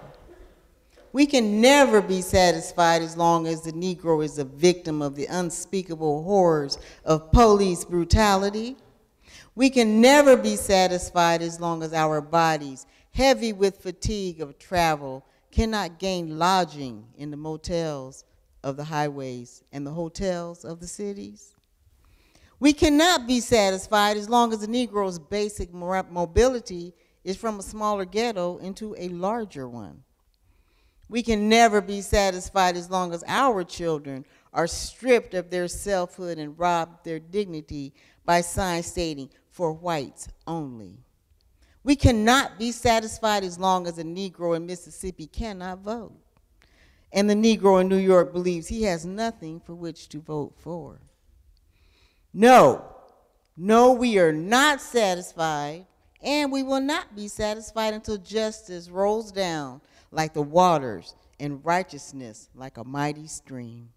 We 1.12 1.26
can 1.26 1.60
never 1.60 2.02
be 2.02 2.22
satisfied 2.22 3.02
as 3.02 3.18
long 3.18 3.48
as 3.48 3.62
the 3.62 3.72
Negro 3.72 4.24
is 4.24 4.38
a 4.38 4.44
victim 4.44 5.02
of 5.02 5.16
the 5.16 5.26
unspeakable 5.26 6.24
horrors 6.24 6.78
of 7.04 7.32
police 7.32 7.84
brutality. 7.84 8.78
We 9.56 9.72
can 9.72 10.02
never 10.02 10.38
be 10.38 10.56
satisfied 10.56 11.42
as 11.42 11.60
long 11.60 11.82
as 11.82 11.94
our 11.94 12.22
bodies, 12.22 12.86
heavy 13.12 13.54
with 13.54 13.82
fatigue 13.82 14.40
of 14.40 14.60
travel, 14.60 15.26
cannot 15.52 15.98
gain 15.98 16.38
lodging 16.38 17.08
in 17.18 17.32
the 17.32 17.38
motels 17.38 18.24
of 18.64 18.78
the 18.78 18.84
highways 18.84 19.64
and 19.72 19.88
the 19.88 19.92
hotels 19.92 20.64
of 20.64 20.80
the 20.80 20.88
cities. 20.88 21.56
We 22.60 22.72
cannot 22.74 23.26
be 23.26 23.40
satisfied 23.40 24.18
as 24.18 24.30
long 24.30 24.54
as 24.54 24.60
the 24.60 24.68
Negro's 24.68 25.18
basic 25.18 25.74
mobility 25.74 26.94
is 27.24 27.36
from 27.36 27.58
a 27.58 27.64
smaller 27.64 28.06
ghetto 28.06 28.58
into 28.58 28.96
a 28.98 29.10
larger 29.10 29.68
one. 29.68 30.04
We 31.10 31.24
can 31.24 31.50
never 31.50 31.82
be 31.82 32.02
satisfied 32.02 32.78
as 32.78 32.92
long 32.92 33.14
as 33.14 33.24
our 33.28 33.64
children 33.64 34.26
are 34.54 34.68
stripped 34.68 35.34
of 35.34 35.50
their 35.50 35.68
selfhood 35.68 36.38
and 36.38 36.58
robbed 36.58 37.04
their 37.04 37.20
dignity 37.20 37.94
by 38.26 38.42
signs 38.42 38.86
stating, 38.86 39.30
for 39.50 39.74
whites 39.74 40.30
only. 40.46 41.00
We 41.84 41.96
cannot 41.96 42.60
be 42.60 42.72
satisfied 42.72 43.44
as 43.44 43.58
long 43.58 43.88
as 43.88 43.98
a 43.98 44.04
Negro 44.04 44.56
in 44.56 44.68
Mississippi 44.68 45.26
cannot 45.26 45.80
vote. 45.80 46.14
And 47.12 47.28
the 47.28 47.34
Negro 47.34 47.82
in 47.82 47.88
New 47.88 47.98
York 47.98 48.32
believes 48.32 48.68
he 48.68 48.84
has 48.84 49.06
nothing 49.06 49.60
for 49.60 49.74
which 49.74 50.10
to 50.10 50.22
vote 50.22 50.54
for. 50.58 51.02
No, 52.32 52.86
no, 53.58 53.92
we 53.94 54.20
are 54.20 54.32
not 54.32 54.80
satisfied, 54.80 55.88
and 56.22 56.52
we 56.52 56.62
will 56.62 56.82
not 56.82 57.16
be 57.16 57.28
satisfied 57.28 57.96
until 57.96 58.18
justice 58.18 58.90
rolls 58.90 59.32
down 59.32 59.82
like 60.12 60.34
the 60.34 60.42
waters 60.42 61.16
and 61.40 61.64
righteousness 61.64 62.50
like 62.56 62.78
a 62.78 62.84
mighty 62.84 63.28
stream. 63.28 63.90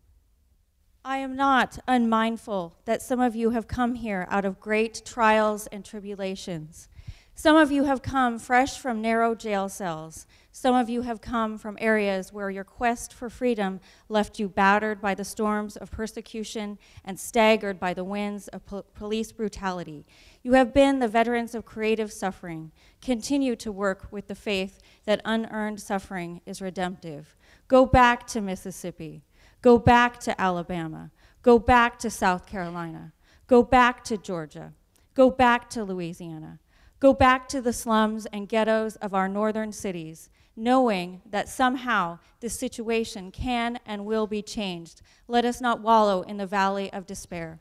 I 1.05 1.19
am 1.19 1.35
not 1.35 1.79
unmindful 1.89 2.77
that 2.85 3.03
some 3.03 3.21
of 3.21 3.35
you 3.35 3.51
have 3.51 3.67
come 3.67 3.97
here 3.97 4.27
out 4.31 4.45
of 4.45 4.61
great 4.61 5.03
trials 5.05 5.67
and 5.69 5.85
tribulations. 5.85 6.89
Some 7.35 7.57
of 7.57 7.73
you 7.73 7.85
have 7.85 8.03
come 8.03 8.39
fresh 8.39 8.79
from 8.79 9.01
narrow 9.01 9.35
jail 9.35 9.69
cells. 9.69 10.27
Some 10.53 10.77
of 10.77 10.91
you 10.91 11.03
have 11.03 11.21
come 11.21 11.57
from 11.57 11.79
areas 11.81 12.33
where 12.33 12.51
your 12.51 12.63
quest 12.63 13.13
for 13.13 13.31
freedom 13.31 13.81
left 14.09 14.39
you 14.39 14.49
battered 14.49 15.01
by 15.01 15.15
the 15.15 15.25
storms 15.25 15.77
of 15.77 15.91
persecution 15.91 16.79
and 17.05 17.19
staggered 17.19 17.81
by 17.81 17.95
the 17.95 18.05
winds 18.05 18.49
of 18.49 18.65
po- 18.67 18.85
police 18.95 19.33
brutality. 19.33 20.05
You 20.43 20.55
have 20.55 20.75
been 20.75 20.99
the 20.99 21.09
veterans 21.09 21.55
of 21.55 21.65
creative 21.65 22.13
suffering. 22.13 22.73
Continue 23.01 23.55
to 23.57 23.71
work 23.71 24.09
with 24.11 24.27
the 24.27 24.35
faith 24.35 24.81
that 25.05 25.21
unearned 25.25 25.81
suffering 25.81 26.41
is 26.45 26.61
redemptive. 26.61 27.37
Go 27.69 27.87
back 27.87 28.27
to 28.29 28.41
Mississippi. 28.41 29.23
Go 29.61 29.79
back 29.79 30.19
to 30.21 30.41
Alabama. 30.41 31.13
Go 31.43 31.61
back 31.61 31.99
to 32.01 32.11
South 32.11 32.47
Carolina. 32.47 33.13
Go 33.47 33.63
back 33.63 34.03
to 34.05 34.19
Georgia. 34.19 34.73
Go 35.15 35.31
back 35.31 35.71
to 35.71 35.85
Louisiana. 35.85 36.59
Go 36.99 37.13
back 37.13 37.49
to 37.49 37.61
the 37.61 37.73
slums 37.73 38.27
and 38.27 38.49
ghettos 38.49 38.97
of 38.97 39.15
our 39.15 39.29
northern 39.29 39.73
cities, 39.73 40.31
knowing 40.57 41.21
that 41.29 41.49
somehow 41.49 42.19
this 42.41 42.59
situation 42.59 43.31
can 43.31 43.79
and 43.87 44.05
will 44.05 44.27
be 44.27 44.43
changed. 44.43 45.03
Let 45.29 45.45
us 45.45 45.61
not 45.61 45.81
wallow 45.81 46.23
in 46.23 46.37
the 46.37 46.47
valley 46.47 46.93
of 46.93 47.07
despair. 47.07 47.61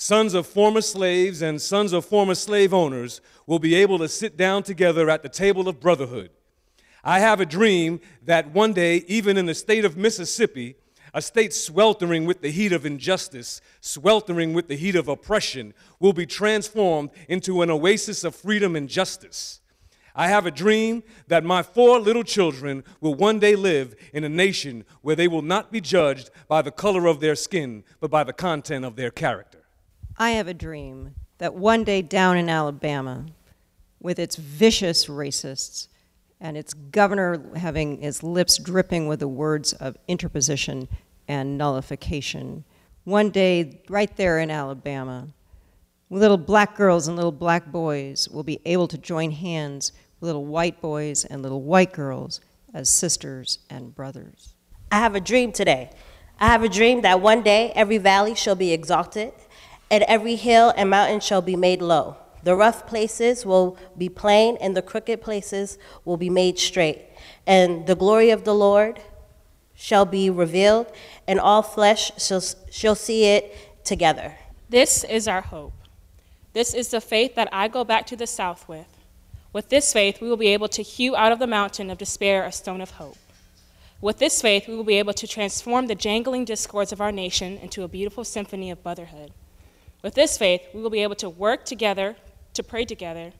sons 0.00 0.32
of 0.32 0.46
former 0.46 0.80
slaves 0.80 1.42
and 1.42 1.60
sons 1.60 1.92
of 1.92 2.06
former 2.06 2.34
slave 2.34 2.72
owners 2.72 3.20
will 3.46 3.58
be 3.58 3.74
able 3.74 3.98
to 3.98 4.08
sit 4.08 4.34
down 4.34 4.62
together 4.62 5.10
at 5.10 5.22
the 5.22 5.28
table 5.28 5.68
of 5.68 5.78
brotherhood. 5.78 6.30
I 7.04 7.20
have 7.20 7.38
a 7.38 7.44
dream 7.44 8.00
that 8.22 8.50
one 8.50 8.72
day, 8.72 9.04
even 9.08 9.36
in 9.36 9.44
the 9.44 9.54
state 9.54 9.84
of 9.84 9.98
Mississippi, 9.98 10.76
a 11.12 11.20
state 11.20 11.52
sweltering 11.52 12.24
with 12.24 12.40
the 12.40 12.50
heat 12.50 12.72
of 12.72 12.86
injustice, 12.86 13.60
sweltering 13.82 14.54
with 14.54 14.68
the 14.68 14.76
heat 14.76 14.96
of 14.96 15.06
oppression, 15.06 15.74
will 15.98 16.14
be 16.14 16.24
transformed 16.24 17.10
into 17.28 17.60
an 17.60 17.68
oasis 17.68 18.24
of 18.24 18.34
freedom 18.34 18.76
and 18.76 18.88
justice. 18.88 19.60
I 20.14 20.28
have 20.28 20.46
a 20.46 20.50
dream 20.50 21.02
that 21.28 21.44
my 21.44 21.62
four 21.62 22.00
little 22.00 22.24
children 22.24 22.84
will 23.02 23.14
one 23.14 23.38
day 23.38 23.54
live 23.54 23.94
in 24.14 24.24
a 24.24 24.30
nation 24.30 24.86
where 25.02 25.16
they 25.16 25.28
will 25.28 25.42
not 25.42 25.70
be 25.70 25.82
judged 25.82 26.30
by 26.48 26.62
the 26.62 26.70
color 26.70 27.06
of 27.06 27.20
their 27.20 27.34
skin, 27.34 27.84
but 28.00 28.10
by 28.10 28.24
the 28.24 28.32
content 28.32 28.86
of 28.86 28.96
their 28.96 29.10
character. 29.10 29.59
I 30.20 30.32
have 30.32 30.48
a 30.48 30.54
dream 30.54 31.14
that 31.38 31.54
one 31.54 31.82
day 31.82 32.02
down 32.02 32.36
in 32.36 32.50
Alabama, 32.50 33.24
with 34.00 34.18
its 34.18 34.36
vicious 34.36 35.06
racists 35.06 35.88
and 36.38 36.58
its 36.58 36.74
governor 36.74 37.56
having 37.56 38.02
his 38.02 38.22
lips 38.22 38.58
dripping 38.58 39.08
with 39.08 39.20
the 39.20 39.28
words 39.28 39.72
of 39.72 39.96
interposition 40.08 40.88
and 41.26 41.56
nullification, 41.56 42.64
one 43.04 43.30
day 43.30 43.80
right 43.88 44.14
there 44.18 44.38
in 44.38 44.50
Alabama, 44.50 45.28
little 46.10 46.36
black 46.36 46.76
girls 46.76 47.08
and 47.08 47.16
little 47.16 47.32
black 47.32 47.72
boys 47.72 48.28
will 48.28 48.42
be 48.42 48.60
able 48.66 48.88
to 48.88 48.98
join 48.98 49.30
hands 49.30 49.90
with 50.20 50.26
little 50.26 50.44
white 50.44 50.82
boys 50.82 51.24
and 51.24 51.40
little 51.40 51.62
white 51.62 51.94
girls 51.94 52.42
as 52.74 52.90
sisters 52.90 53.60
and 53.70 53.94
brothers. 53.94 54.52
I 54.92 54.98
have 54.98 55.14
a 55.14 55.20
dream 55.20 55.50
today. 55.50 55.90
I 56.38 56.48
have 56.48 56.62
a 56.62 56.68
dream 56.68 57.00
that 57.02 57.22
one 57.22 57.42
day 57.42 57.72
every 57.74 57.98
valley 57.98 58.34
shall 58.34 58.54
be 58.54 58.72
exalted, 58.72 59.32
and 59.90 60.04
every 60.04 60.36
hill 60.36 60.72
and 60.76 60.88
mountain 60.88 61.20
shall 61.20 61.42
be 61.42 61.56
made 61.56 61.82
low. 61.82 62.16
The 62.42 62.54
rough 62.54 62.86
places 62.86 63.44
will 63.44 63.76
be 63.98 64.08
plain, 64.08 64.56
and 64.60 64.76
the 64.76 64.82
crooked 64.82 65.20
places 65.20 65.78
will 66.04 66.16
be 66.16 66.30
made 66.30 66.58
straight. 66.58 67.02
And 67.46 67.86
the 67.86 67.94
glory 67.94 68.30
of 68.30 68.44
the 68.44 68.54
Lord 68.54 69.00
shall 69.74 70.06
be 70.06 70.30
revealed, 70.30 70.90
and 71.26 71.38
all 71.38 71.62
flesh 71.62 72.12
shall, 72.18 72.42
shall 72.70 72.94
see 72.94 73.24
it 73.24 73.84
together. 73.84 74.36
This 74.68 75.04
is 75.04 75.26
our 75.26 75.42
hope. 75.42 75.72
This 76.52 76.74
is 76.74 76.88
the 76.88 77.00
faith 77.00 77.34
that 77.34 77.48
I 77.52 77.68
go 77.68 77.84
back 77.84 78.06
to 78.06 78.16
the 78.16 78.26
south 78.26 78.68
with. 78.68 78.86
With 79.52 79.68
this 79.68 79.92
faith, 79.92 80.20
we 80.20 80.28
will 80.28 80.36
be 80.36 80.48
able 80.48 80.68
to 80.68 80.82
hew 80.82 81.16
out 81.16 81.32
of 81.32 81.38
the 81.38 81.46
mountain 81.46 81.90
of 81.90 81.98
despair 81.98 82.44
a 82.44 82.52
stone 82.52 82.80
of 82.80 82.92
hope. 82.92 83.18
With 84.00 84.18
this 84.18 84.40
faith, 84.40 84.66
we 84.66 84.76
will 84.76 84.84
be 84.84 84.98
able 84.98 85.12
to 85.12 85.26
transform 85.26 85.86
the 85.86 85.94
jangling 85.94 86.44
discords 86.44 86.92
of 86.92 87.00
our 87.00 87.12
nation 87.12 87.58
into 87.58 87.82
a 87.82 87.88
beautiful 87.88 88.24
symphony 88.24 88.70
of 88.70 88.82
brotherhood. 88.82 89.32
With 90.02 90.14
this 90.14 90.38
faith, 90.38 90.62
we 90.72 90.80
will 90.80 90.90
be 90.90 91.02
able 91.02 91.16
to 91.16 91.28
work 91.28 91.64
together, 91.64 92.16
to 92.54 92.62
pray 92.62 92.84
together, 92.84 93.32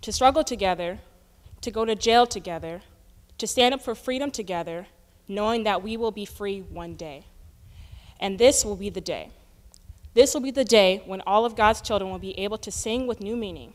to 0.00 0.12
struggle 0.12 0.44
together, 0.44 1.00
to 1.60 1.70
go 1.70 1.84
to 1.84 1.94
jail 1.94 2.26
together, 2.26 2.82
to 3.38 3.46
stand 3.46 3.74
up 3.74 3.82
for 3.82 3.94
freedom 3.94 4.30
together, 4.30 4.86
knowing 5.26 5.64
that 5.64 5.82
we 5.82 5.96
will 5.96 6.12
be 6.12 6.24
free 6.24 6.60
one 6.60 6.94
day. 6.94 7.26
And 8.20 8.38
this 8.38 8.64
will 8.64 8.76
be 8.76 8.90
the 8.90 9.00
day. 9.00 9.30
This 10.14 10.32
will 10.32 10.40
be 10.40 10.52
the 10.52 10.64
day 10.64 11.02
when 11.06 11.20
all 11.26 11.44
of 11.44 11.56
God's 11.56 11.80
children 11.80 12.10
will 12.10 12.20
be 12.20 12.38
able 12.38 12.58
to 12.58 12.70
sing 12.70 13.06
with 13.08 13.20
new 13.20 13.36
meaning. 13.36 13.74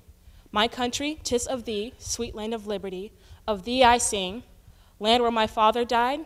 My 0.51 0.67
country, 0.67 1.19
tis 1.23 1.45
of 1.45 1.65
thee, 1.65 1.93
sweet 1.97 2.33
land 2.33 2.53
of 2.53 2.65
liberty, 2.65 3.11
of 3.45 3.65
thee 3.65 3.83
I 3.83 3.97
sing, 3.97 4.43
land 4.99 5.21
where 5.21 5.31
my 5.31 5.47
father 5.47 5.83
died, 5.83 6.21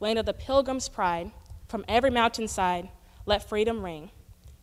land 0.00 0.18
of 0.18 0.24
the 0.24 0.32
pilgrim's 0.32 0.88
pride, 0.88 1.30
from 1.68 1.84
every 1.86 2.10
mountainside, 2.10 2.88
let 3.26 3.46
freedom 3.46 3.84
ring. 3.84 4.10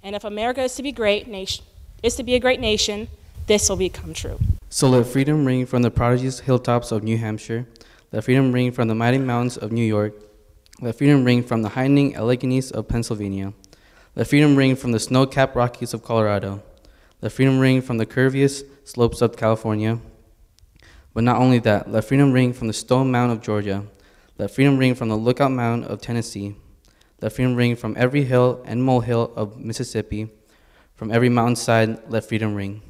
And 0.06 0.16
if 0.16 0.24
America 0.24 0.62
is 0.62 0.76
to 0.76 0.84
be 0.84 0.92
great 0.92 1.28
nation, 1.28 1.66
is 2.04 2.16
to 2.18 2.24
be 2.24 2.36
a 2.36 2.40
great 2.40 2.60
nation, 2.60 3.08
this 3.48 3.68
will 3.68 3.76
become 3.76 4.14
true. 4.14 4.38
So 4.70 4.88
let 4.88 5.08
freedom 5.08 5.46
ring 5.46 5.66
from 5.66 5.82
the 5.82 5.90
prodigious 5.90 6.42
hilltops 6.42 6.92
of 6.92 7.02
New 7.02 7.18
Hampshire. 7.18 7.66
Let 8.12 8.24
freedom 8.24 8.52
ring 8.52 8.72
from 8.72 8.88
the 8.88 8.94
mighty 8.94 9.18
mountains 9.18 9.58
of 9.58 9.72
New 9.72 9.84
York. 9.84 10.14
Let 10.80 10.96
freedom 10.96 11.24
ring 11.24 11.42
from 11.42 11.64
the 11.64 11.70
heightening 11.70 12.16
Alleghenies 12.16 12.72
of 12.72 12.88
Pennsylvania. 12.88 13.54
Let 14.16 14.28
freedom 14.28 14.56
ring 14.56 14.76
from 14.76 14.92
the 14.92 15.00
snow-capped 15.00 15.56
Rockies 15.56 15.96
of 15.96 16.04
Colorado. 16.04 16.62
Let 17.24 17.32
freedom 17.32 17.58
ring 17.58 17.82
from 17.82 17.98
the 17.98 18.06
curviest 18.06 18.64
slopes 18.84 19.24
of 19.24 19.36
California. 19.36 20.00
But 21.16 21.24
not 21.24 21.38
only 21.38 21.58
that, 21.60 21.90
let 21.90 22.06
freedom 22.06 22.32
ring 22.32 22.54
from 22.54 22.68
the 22.68 22.74
Stone 22.74 23.10
Mountain 23.10 23.38
of 23.38 23.44
Georgia. 23.44 23.86
Let 24.38 24.52
freedom 24.52 24.78
ring 24.78 24.94
from 24.94 25.10
the 25.10 25.18
Lookout 25.18 25.52
Mountain 25.52 25.90
of 25.90 26.00
Tennessee. 26.00 26.58
Let 27.22 27.34
freedom 27.34 27.56
ring 27.56 27.76
from 27.76 27.96
every 27.98 28.24
hill 28.24 28.62
and 28.66 28.84
molehill 28.84 29.34
of 29.36 29.58
Mississippi. 29.58 30.30
From 30.96 31.12
every 31.12 31.30
mountainside, 31.30 32.10
let 32.10 32.26
freedom 32.26 32.56
ring. 32.56 32.82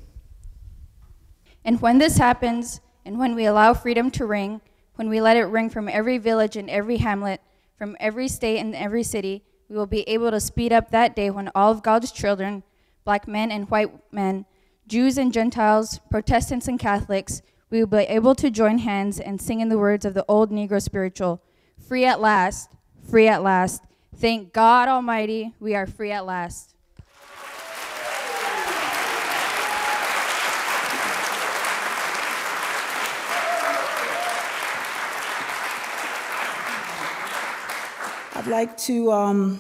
And 1.64 1.82
when 1.82 1.98
this 1.98 2.18
happens, 2.18 2.82
and 3.04 3.18
when 3.18 3.36
we 3.36 3.46
allow 3.46 3.74
freedom 3.74 4.12
to 4.12 4.26
ring, 4.26 4.62
when 4.96 5.10
we 5.10 5.22
let 5.22 5.38
it 5.38 5.46
ring 5.46 5.70
from 5.70 5.90
every 5.90 6.18
village 6.18 6.56
and 6.56 6.70
every 6.70 6.98
hamlet, 6.98 7.42
from 7.78 7.98
every 8.00 8.28
state 8.28 8.60
and 8.60 8.76
every 8.76 9.04
city, 9.04 9.44
we 9.70 9.76
will 9.76 9.88
be 9.88 10.02
able 10.08 10.32
to 10.32 10.40
speed 10.40 10.72
up 10.72 10.92
that 10.92 11.16
day 11.16 11.30
when 11.30 11.50
all 11.56 11.72
of 11.72 11.84
God's 11.84 12.12
children, 12.12 12.64
black 13.04 13.28
men 13.28 13.52
and 13.52 13.70
white 13.70 13.92
men, 14.14 14.46
Jews 14.88 15.18
and 15.18 15.34
Gentiles, 15.34 16.00
Protestants 16.12 16.68
and 16.68 16.80
Catholics, 16.80 17.42
we 17.70 17.80
will 17.80 17.88
be 17.88 18.06
able 18.06 18.36
to 18.36 18.52
join 18.52 18.78
hands 18.80 19.20
and 19.20 19.42
sing 19.42 19.60
in 19.60 19.70
the 19.70 19.78
words 19.78 20.06
of 20.06 20.14
the 20.14 20.26
old 20.28 20.52
Negro 20.52 20.82
spiritual 20.82 21.42
Free 21.88 22.06
at 22.06 22.22
last, 22.22 22.72
free 23.10 23.28
at 23.28 23.44
last. 23.44 23.84
Thank 24.18 24.54
God 24.54 24.88
Almighty, 24.88 25.54
we 25.60 25.76
are 25.76 25.86
free 25.86 26.12
at 26.12 26.26
last. 26.26 26.74
I'd 38.34 38.48
like 38.48 38.78
to 38.78 39.12
um, 39.12 39.60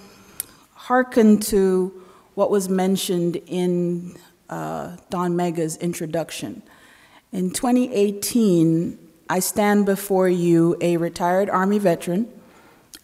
hearken 0.74 1.41
to 1.41 1.91
what 2.36 2.49
was 2.49 2.70
mentioned 2.70 3.41
in 3.47 4.16
uh, 4.49 4.95
Don 5.10 5.36
Mega's 5.36 5.76
introduction. 5.78 6.64
In 7.34 7.51
2018, 7.51 8.97
I 9.30 9.39
stand 9.39 9.86
before 9.86 10.30
you 10.30 10.78
a 10.80 10.95
retired 10.95 11.49
Army 11.49 11.78
veteran 11.78 12.32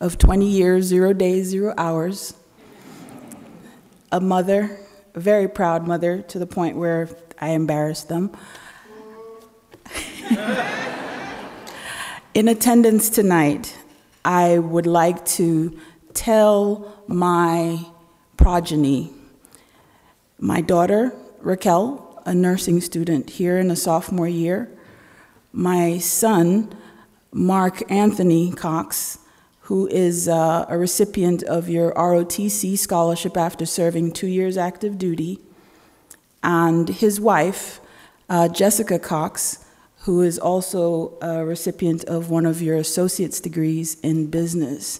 of 0.02 0.18
20 0.18 0.46
years, 0.48 0.86
zero 0.86 1.14
days, 1.14 1.48
zero 1.50 1.76
hours, 1.78 2.34
a 4.12 4.20
mother, 4.20 4.80
a 5.14 5.20
very 5.20 5.48
proud 5.48 5.88
mother 5.88 6.24
to 6.24 6.40
the 6.40 6.48
point 6.48 6.76
where 6.76 7.08
I 7.40 7.50
embarrassed 7.50 8.10
them. 8.10 8.36
In 12.34 12.48
attendance 12.48 13.12
tonight, 13.12 13.78
I 14.26 14.58
would 14.58 14.88
like 14.88 15.24
to 15.38 15.78
tell 16.16 17.04
my 17.08 17.86
progeny, 18.38 19.12
my 20.40 20.62
daughter, 20.62 21.14
Raquel, 21.42 22.24
a 22.26 22.34
nursing 22.34 22.82
student 22.82 23.30
here 23.30 23.60
in 23.60 23.70
a 23.70 23.76
sophomore 23.76 24.28
year. 24.28 24.70
My 25.52 26.00
son, 26.00 26.74
Mark 27.32 27.92
Anthony 27.92 28.52
Cox, 28.52 29.20
who 29.72 29.88
is 29.88 30.28
uh, 30.28 30.66
a 30.68 30.78
recipient 30.78 31.42
of 31.44 31.70
your 31.70 31.94
ROTC 31.94 32.78
scholarship 32.78 33.38
after 33.38 33.66
serving 33.66 34.12
two 34.12 34.28
years 34.28 34.58
active 34.58 34.98
duty, 34.98 35.40
and 36.44 36.90
his 36.90 37.22
wife, 37.22 37.80
uh, 38.28 38.50
Jessica 38.50 39.00
Cox, 39.00 39.64
who 40.00 40.24
is 40.24 40.38
also 40.38 41.18
a 41.22 41.46
recipient 41.46 42.04
of 42.04 42.30
one 42.30 42.46
of 42.46 42.62
your 42.62 42.76
associate's 42.76 43.40
degrees 43.40 43.98
in 44.02 44.28
business 44.28 45.00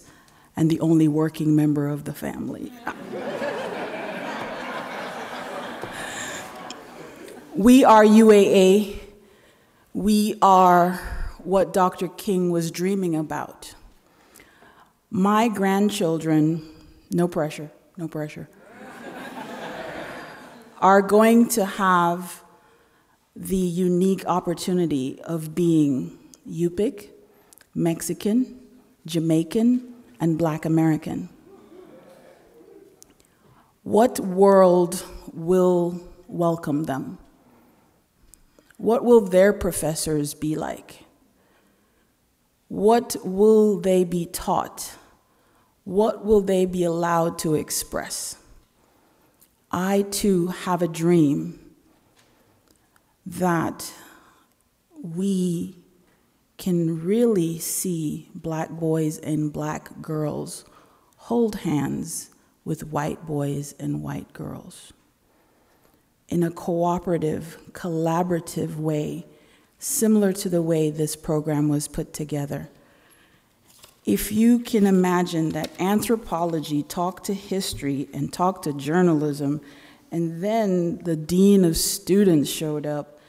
and 0.56 0.70
the 0.70 0.80
only 0.80 1.06
working 1.06 1.54
member 1.54 1.86
of 1.86 2.04
the 2.04 2.14
family. 2.14 2.72
we 7.54 7.84
are 7.84 8.06
UAA. 8.06 9.00
We 9.92 10.38
are 10.40 10.92
what 11.44 11.74
Dr. 11.74 12.08
King 12.08 12.50
was 12.50 12.70
dreaming 12.70 13.14
about. 13.14 13.74
My 15.14 15.48
grandchildren, 15.48 16.66
no 17.10 17.28
pressure, 17.28 17.70
no 17.98 18.08
pressure, 18.08 18.48
are 20.78 21.02
going 21.02 21.48
to 21.48 21.66
have 21.66 22.42
the 23.36 23.54
unique 23.54 24.24
opportunity 24.24 25.20
of 25.20 25.54
being 25.54 26.18
Yupik, 26.48 27.10
Mexican, 27.74 28.58
Jamaican, 29.04 29.92
and 30.18 30.38
Black 30.38 30.64
American. 30.64 31.28
What 33.82 34.18
world 34.18 35.04
will 35.34 36.00
welcome 36.26 36.84
them? 36.84 37.18
What 38.78 39.04
will 39.04 39.20
their 39.20 39.52
professors 39.52 40.32
be 40.32 40.56
like? 40.56 41.04
What 42.68 43.14
will 43.22 43.78
they 43.78 44.04
be 44.04 44.24
taught? 44.24 44.96
What 45.84 46.24
will 46.24 46.40
they 46.40 46.64
be 46.64 46.84
allowed 46.84 47.38
to 47.40 47.54
express? 47.54 48.36
I 49.70 50.02
too 50.02 50.48
have 50.48 50.82
a 50.82 50.88
dream 50.88 51.58
that 53.24 53.92
we 55.02 55.76
can 56.58 57.04
really 57.04 57.58
see 57.58 58.28
black 58.34 58.70
boys 58.70 59.18
and 59.18 59.52
black 59.52 60.00
girls 60.00 60.64
hold 61.16 61.56
hands 61.56 62.30
with 62.64 62.84
white 62.84 63.26
boys 63.26 63.74
and 63.78 64.02
white 64.02 64.32
girls 64.32 64.92
in 66.32 66.42
a 66.42 66.50
cooperative, 66.50 67.58
collaborative 67.72 68.76
way, 68.76 69.26
similar 69.78 70.32
to 70.32 70.48
the 70.48 70.62
way 70.62 70.90
this 70.90 71.14
program 71.14 71.68
was 71.68 71.86
put 71.86 72.14
together. 72.14 72.70
If 74.04 74.32
you 74.32 74.58
can 74.58 74.86
imagine 74.86 75.50
that 75.50 75.70
anthropology 75.80 76.82
talked 76.82 77.24
to 77.24 77.34
history 77.34 78.08
and 78.12 78.32
talked 78.32 78.64
to 78.64 78.72
journalism, 78.72 79.60
and 80.10 80.42
then 80.42 80.98
the 80.98 81.14
dean 81.14 81.64
of 81.64 81.76
students 81.76 82.50
showed 82.50 82.84
up, 82.84 83.20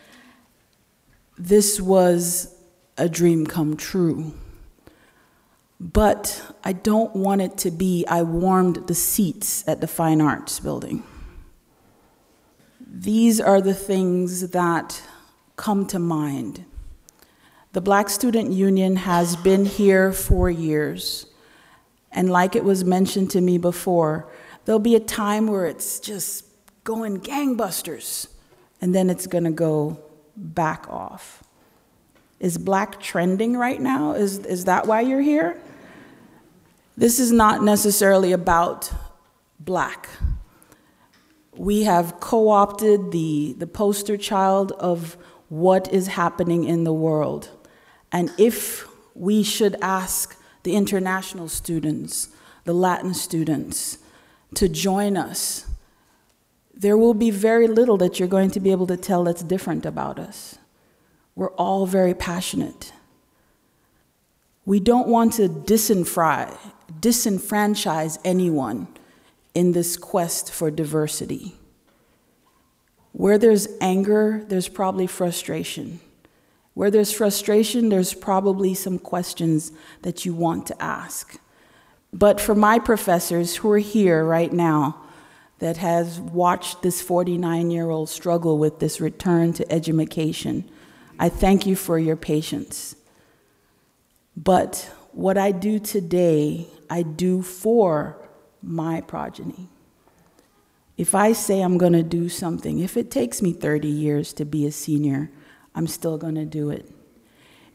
this 1.38 1.80
was 1.80 2.56
a 2.98 3.08
dream 3.08 3.46
come 3.46 3.78
true. 3.78 4.34
But 5.80 6.42
I 6.64 6.74
don't 6.74 7.16
want 7.16 7.42
it 7.42 7.58
to 7.60 7.72
be, 7.72 8.06
I 8.08 8.24
warmed 8.24 8.88
the 8.88 8.96
seats 8.96 9.68
at 9.68 9.82
the 9.82 9.88
Fine 9.88 10.22
Arts 10.22 10.60
Building. 10.60 11.04
These 12.80 13.42
are 13.42 13.62
the 13.62 13.74
things 13.74 14.50
that 14.50 15.02
come 15.56 15.86
to 15.88 16.00
mind. 16.00 16.66
The 17.74 17.82
Black 17.82 18.08
Student 18.08 18.52
Union 18.52 18.98
has 18.98 19.36
been 19.36 19.66
here 19.66 20.14
for 20.14 20.48
years. 20.48 21.26
And 22.12 22.30
like 22.30 22.56
it 22.56 22.64
was 22.64 22.86
mentioned 22.86 23.32
to 23.32 23.42
me 23.42 23.58
before, 23.58 24.30
there'll 24.66 24.78
be 24.78 24.96
a 24.96 25.00
time 25.00 25.48
where 25.48 25.66
it's 25.66 26.00
just 26.00 26.46
going 26.84 27.20
gangbusters, 27.20 28.28
and 28.80 28.94
then 28.94 29.10
it's 29.10 29.26
gonna 29.26 29.52
go 29.52 29.98
back 30.38 30.88
off. 30.88 31.44
Is 32.40 32.60
black 32.60 33.00
trending 33.00 33.58
right 33.58 33.82
now? 33.82 34.12
Is, 34.14 34.38
is 34.46 34.66
that 34.66 34.86
why 34.86 35.02
you're 35.02 35.22
here? 35.22 35.60
This 36.96 37.20
is 37.20 37.32
not 37.32 37.64
necessarily 37.64 38.34
about 38.34 38.92
black. 39.60 40.10
We 41.56 41.84
have 41.84 42.20
co 42.20 42.50
opted 42.50 43.12
the, 43.12 43.56
the 43.58 43.66
poster 43.66 44.16
child 44.16 44.74
of 44.74 45.18
what 45.50 45.92
is 45.92 46.06
happening 46.06 46.66
in 46.66 46.84
the 46.84 46.94
world. 46.94 47.50
And 48.14 48.32
if 48.38 48.88
we 49.16 49.44
should 49.44 49.76
ask 49.82 50.40
the 50.62 50.76
international 50.76 51.50
students, 51.50 52.30
the 52.64 52.74
Latin 52.74 53.14
students, 53.14 53.98
to 54.54 54.70
join 54.70 55.18
us, 55.18 55.66
there 56.74 56.96
will 56.96 57.16
be 57.16 57.32
very 57.32 57.68
little 57.68 57.98
that 57.98 58.20
you're 58.20 58.28
going 58.28 58.52
to 58.52 58.60
be 58.60 58.72
able 58.72 58.88
to 58.88 58.98
tell 58.98 59.24
that's 59.24 59.44
different 59.44 59.86
about 59.86 60.20
us. 60.20 60.58
We're 61.36 61.52
all 61.52 61.88
very 61.88 62.14
passionate. 62.14 62.94
We 64.66 64.80
don't 64.80 65.08
want 65.08 65.34
to 65.34 65.50
disenfranchise, 65.50 66.58
disenfranchise 67.00 68.20
anyone 68.24 68.88
in 69.54 69.72
this 69.72 69.98
quest 69.98 70.52
for 70.52 70.72
diversity. 70.72 71.56
Where 73.12 73.38
there's 73.38 73.68
anger, 73.82 74.44
there's 74.48 74.70
probably 74.70 75.08
frustration. 75.08 76.00
Where 76.74 76.90
there's 76.90 77.12
frustration, 77.12 77.90
there's 77.90 78.14
probably 78.14 78.74
some 78.74 78.98
questions 79.00 79.72
that 80.02 80.26
you 80.26 80.34
want 80.34 80.66
to 80.68 80.82
ask. 80.82 81.40
But 82.12 82.42
for 82.42 82.56
my 82.56 82.80
professors 82.80 83.58
who 83.58 83.72
are 83.72 83.80
here 83.80 84.24
right 84.24 84.52
now, 84.52 85.04
that 85.64 85.78
has 85.78 86.20
watched 86.20 86.82
this 86.82 87.02
49 87.02 87.72
year 87.72 87.90
old 87.90 88.10
struggle 88.10 88.58
with 88.58 88.80
this 88.80 89.00
return 89.00 89.54
to 89.54 89.72
education, 89.72 90.70
I 91.18 91.30
thank 91.30 91.66
you 91.66 91.78
for 91.78 91.98
your 91.98 92.18
patience. 92.18 92.98
But 94.36 94.92
what 95.14 95.38
I 95.38 95.54
do 95.54 95.80
today, 95.80 96.68
I 96.90 97.04
do 97.04 97.42
for 97.42 98.18
my 98.62 99.00
progeny. 99.00 99.70
If 100.98 101.16
I 101.16 101.32
say 101.32 101.62
I'm 101.62 101.78
going 101.78 101.94
to 101.94 102.04
do 102.04 102.28
something, 102.28 102.80
if 102.80 102.98
it 102.98 103.10
takes 103.10 103.42
me 103.42 103.54
30 103.54 103.88
years 103.88 104.34
to 104.34 104.44
be 104.44 104.66
a 104.66 104.72
senior, 104.72 105.30
I'm 105.76 105.88
still 105.88 106.18
going 106.18 106.36
to 106.36 106.46
do 106.46 106.70
it. 106.70 106.90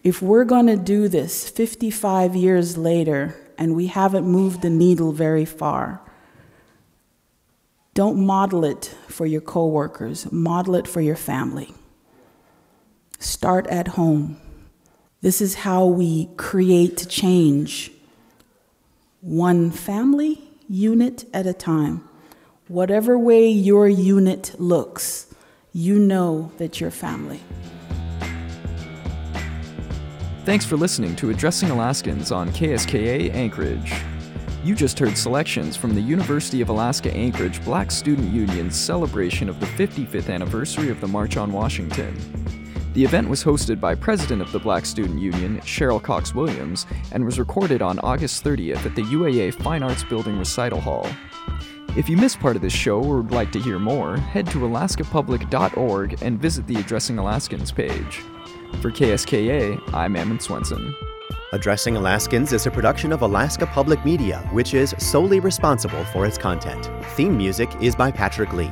If 0.03 0.23
we're 0.23 0.45
going 0.45 0.67
to 0.67 0.77
do 0.77 1.09
this 1.09 1.49
55 1.49 2.37
years 2.37 2.79
later 2.79 3.37
and 3.59 3.75
we 3.75 3.89
haven't 3.89 4.25
moved 4.25 4.63
the 4.63 4.71
needle 4.71 5.13
very 5.13 5.45
far, 5.45 6.01
don't 7.95 8.25
model 8.25 8.65
it 8.65 8.95
for 9.09 9.27
your 9.27 9.41
coworkers, 9.41 10.31
model 10.31 10.77
it 10.77 10.87
for 10.87 11.01
your 11.01 11.17
family. 11.17 11.75
Start 13.19 13.67
at 13.67 13.89
home. 13.89 14.41
This 15.21 15.41
is 15.41 15.57
how 15.57 15.85
we 15.87 16.29
create 16.37 17.09
change, 17.09 17.91
one 19.21 19.73
family 19.73 20.49
unit 20.69 21.25
at 21.35 21.47
a 21.47 21.53
time. 21.53 22.09
Whatever 22.69 23.19
way 23.19 23.49
your 23.49 23.89
unit 23.89 24.55
looks, 24.59 25.35
you 25.73 25.99
know 25.99 26.53
that 26.59 26.81
you're 26.81 26.93
family. 26.93 27.41
Thanks 30.49 30.65
for 30.65 30.79
listening 30.79 31.15
to 31.17 31.29
Addressing 31.29 31.69
Alaskans 31.69 32.33
on 32.33 32.49
KSKA 32.53 33.35
Anchorage. 33.35 33.93
You 34.65 34.75
just 34.75 34.99
heard 34.99 35.15
selections 35.19 35.77
from 35.77 35.95
the 35.95 36.01
University 36.01 36.63
of 36.63 36.71
Alaska 36.71 37.13
Anchorage 37.15 37.63
Black 37.67 37.91
Student 37.91 38.33
Union's 38.33 38.75
celebration 38.75 39.51
of 39.51 39.61
the 39.61 39.67
55th 39.67 40.33
anniversary 40.33 40.89
of 40.89 41.03
the 41.03 41.07
March 41.07 41.37
on 41.37 41.53
Washington. 41.53 42.17
The 42.95 43.05
event 43.05 43.29
was 43.29 43.45
hosted 43.45 43.79
by 43.79 43.95
President 43.95 44.41
of 44.41 44.51
the 44.51 44.59
Black 44.59 44.87
Student 44.87 45.21
Union, 45.21 45.61
Cheryl 45.61 46.03
Cox 46.03 46.35
Williams, 46.35 46.87
and 47.13 47.27
was 47.27 47.39
recorded 47.39 47.83
on 47.83 47.99
August 47.99 48.43
30th 48.43 48.87
at 48.87 48.95
the 48.95 49.03
UAA 49.03 49.53
Fine 49.53 49.83
Arts 49.83 50.05
Building 50.05 50.39
Recital 50.39 50.81
Hall. 50.81 51.07
If 51.95 52.09
you 52.09 52.17
missed 52.17 52.41
part 52.41 52.57
of 52.57 52.63
this 52.63 52.73
show 52.73 53.03
or 53.03 53.21
would 53.21 53.33
like 53.33 53.53
to 53.53 53.61
hear 53.61 53.79
more, 53.79 54.17
head 54.17 54.47
to 54.47 54.61
alaskapublic.org 54.61 56.23
and 56.23 56.41
visit 56.41 56.67
the 56.67 56.77
Addressing 56.77 57.19
Alaskans 57.19 57.71
page. 57.71 58.23
For 58.77 58.93
KSKA, 58.93 59.93
I'm 59.93 60.15
Ammon 60.15 60.39
Swenson. 60.39 60.95
Addressing 61.51 61.97
Alaskans 61.97 62.53
is 62.53 62.65
a 62.65 62.71
production 62.71 63.11
of 63.11 63.23
Alaska 63.23 63.67
Public 63.67 64.05
Media, 64.05 64.39
which 64.53 64.73
is 64.73 64.95
solely 64.99 65.41
responsible 65.41 66.05
for 66.05 66.25
its 66.27 66.39
content. 66.39 66.89
Theme 67.17 67.37
music 67.37 67.69
is 67.81 67.97
by 67.97 68.13
Patrick 68.13 68.53
Lee. 68.53 68.71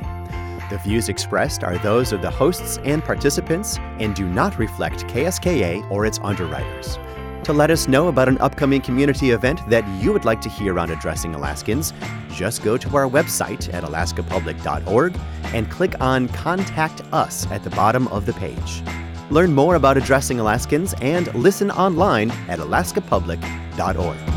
The 0.69 0.79
views 0.81 1.09
expressed 1.09 1.65
are 1.65 1.77
those 1.79 2.13
of 2.13 2.21
the 2.21 2.31
hosts 2.31 2.77
and 2.85 3.03
participants 3.03 3.79
and 3.99 4.15
do 4.15 4.29
not 4.29 4.57
reflect 4.57 5.07
KSKA 5.07 5.91
or 5.91 6.05
its 6.05 6.19
underwriters. 6.23 6.97
To 7.43 7.51
let 7.51 7.69
us 7.69 7.89
know 7.89 8.07
about 8.07 8.29
an 8.29 8.37
upcoming 8.39 8.79
community 8.79 9.31
event 9.31 9.67
that 9.69 9.85
you 10.01 10.13
would 10.13 10.23
like 10.23 10.39
to 10.41 10.49
hear 10.49 10.79
on 10.79 10.91
Addressing 10.91 11.35
Alaskans, 11.35 11.91
just 12.31 12.63
go 12.63 12.77
to 12.77 12.95
our 12.95 13.09
website 13.09 13.73
at 13.73 13.83
alaskapublic.org 13.83 15.19
and 15.53 15.69
click 15.69 15.99
on 15.99 16.29
Contact 16.29 17.01
Us 17.11 17.45
at 17.51 17.63
the 17.63 17.71
bottom 17.71 18.07
of 18.07 18.25
the 18.25 18.33
page. 18.33 18.83
Learn 19.29 19.53
more 19.53 19.75
about 19.75 19.97
addressing 19.97 20.39
Alaskans 20.39 20.93
and 21.01 21.33
listen 21.35 21.71
online 21.71 22.31
at 22.47 22.59
alaskapublic.org. 22.59 24.36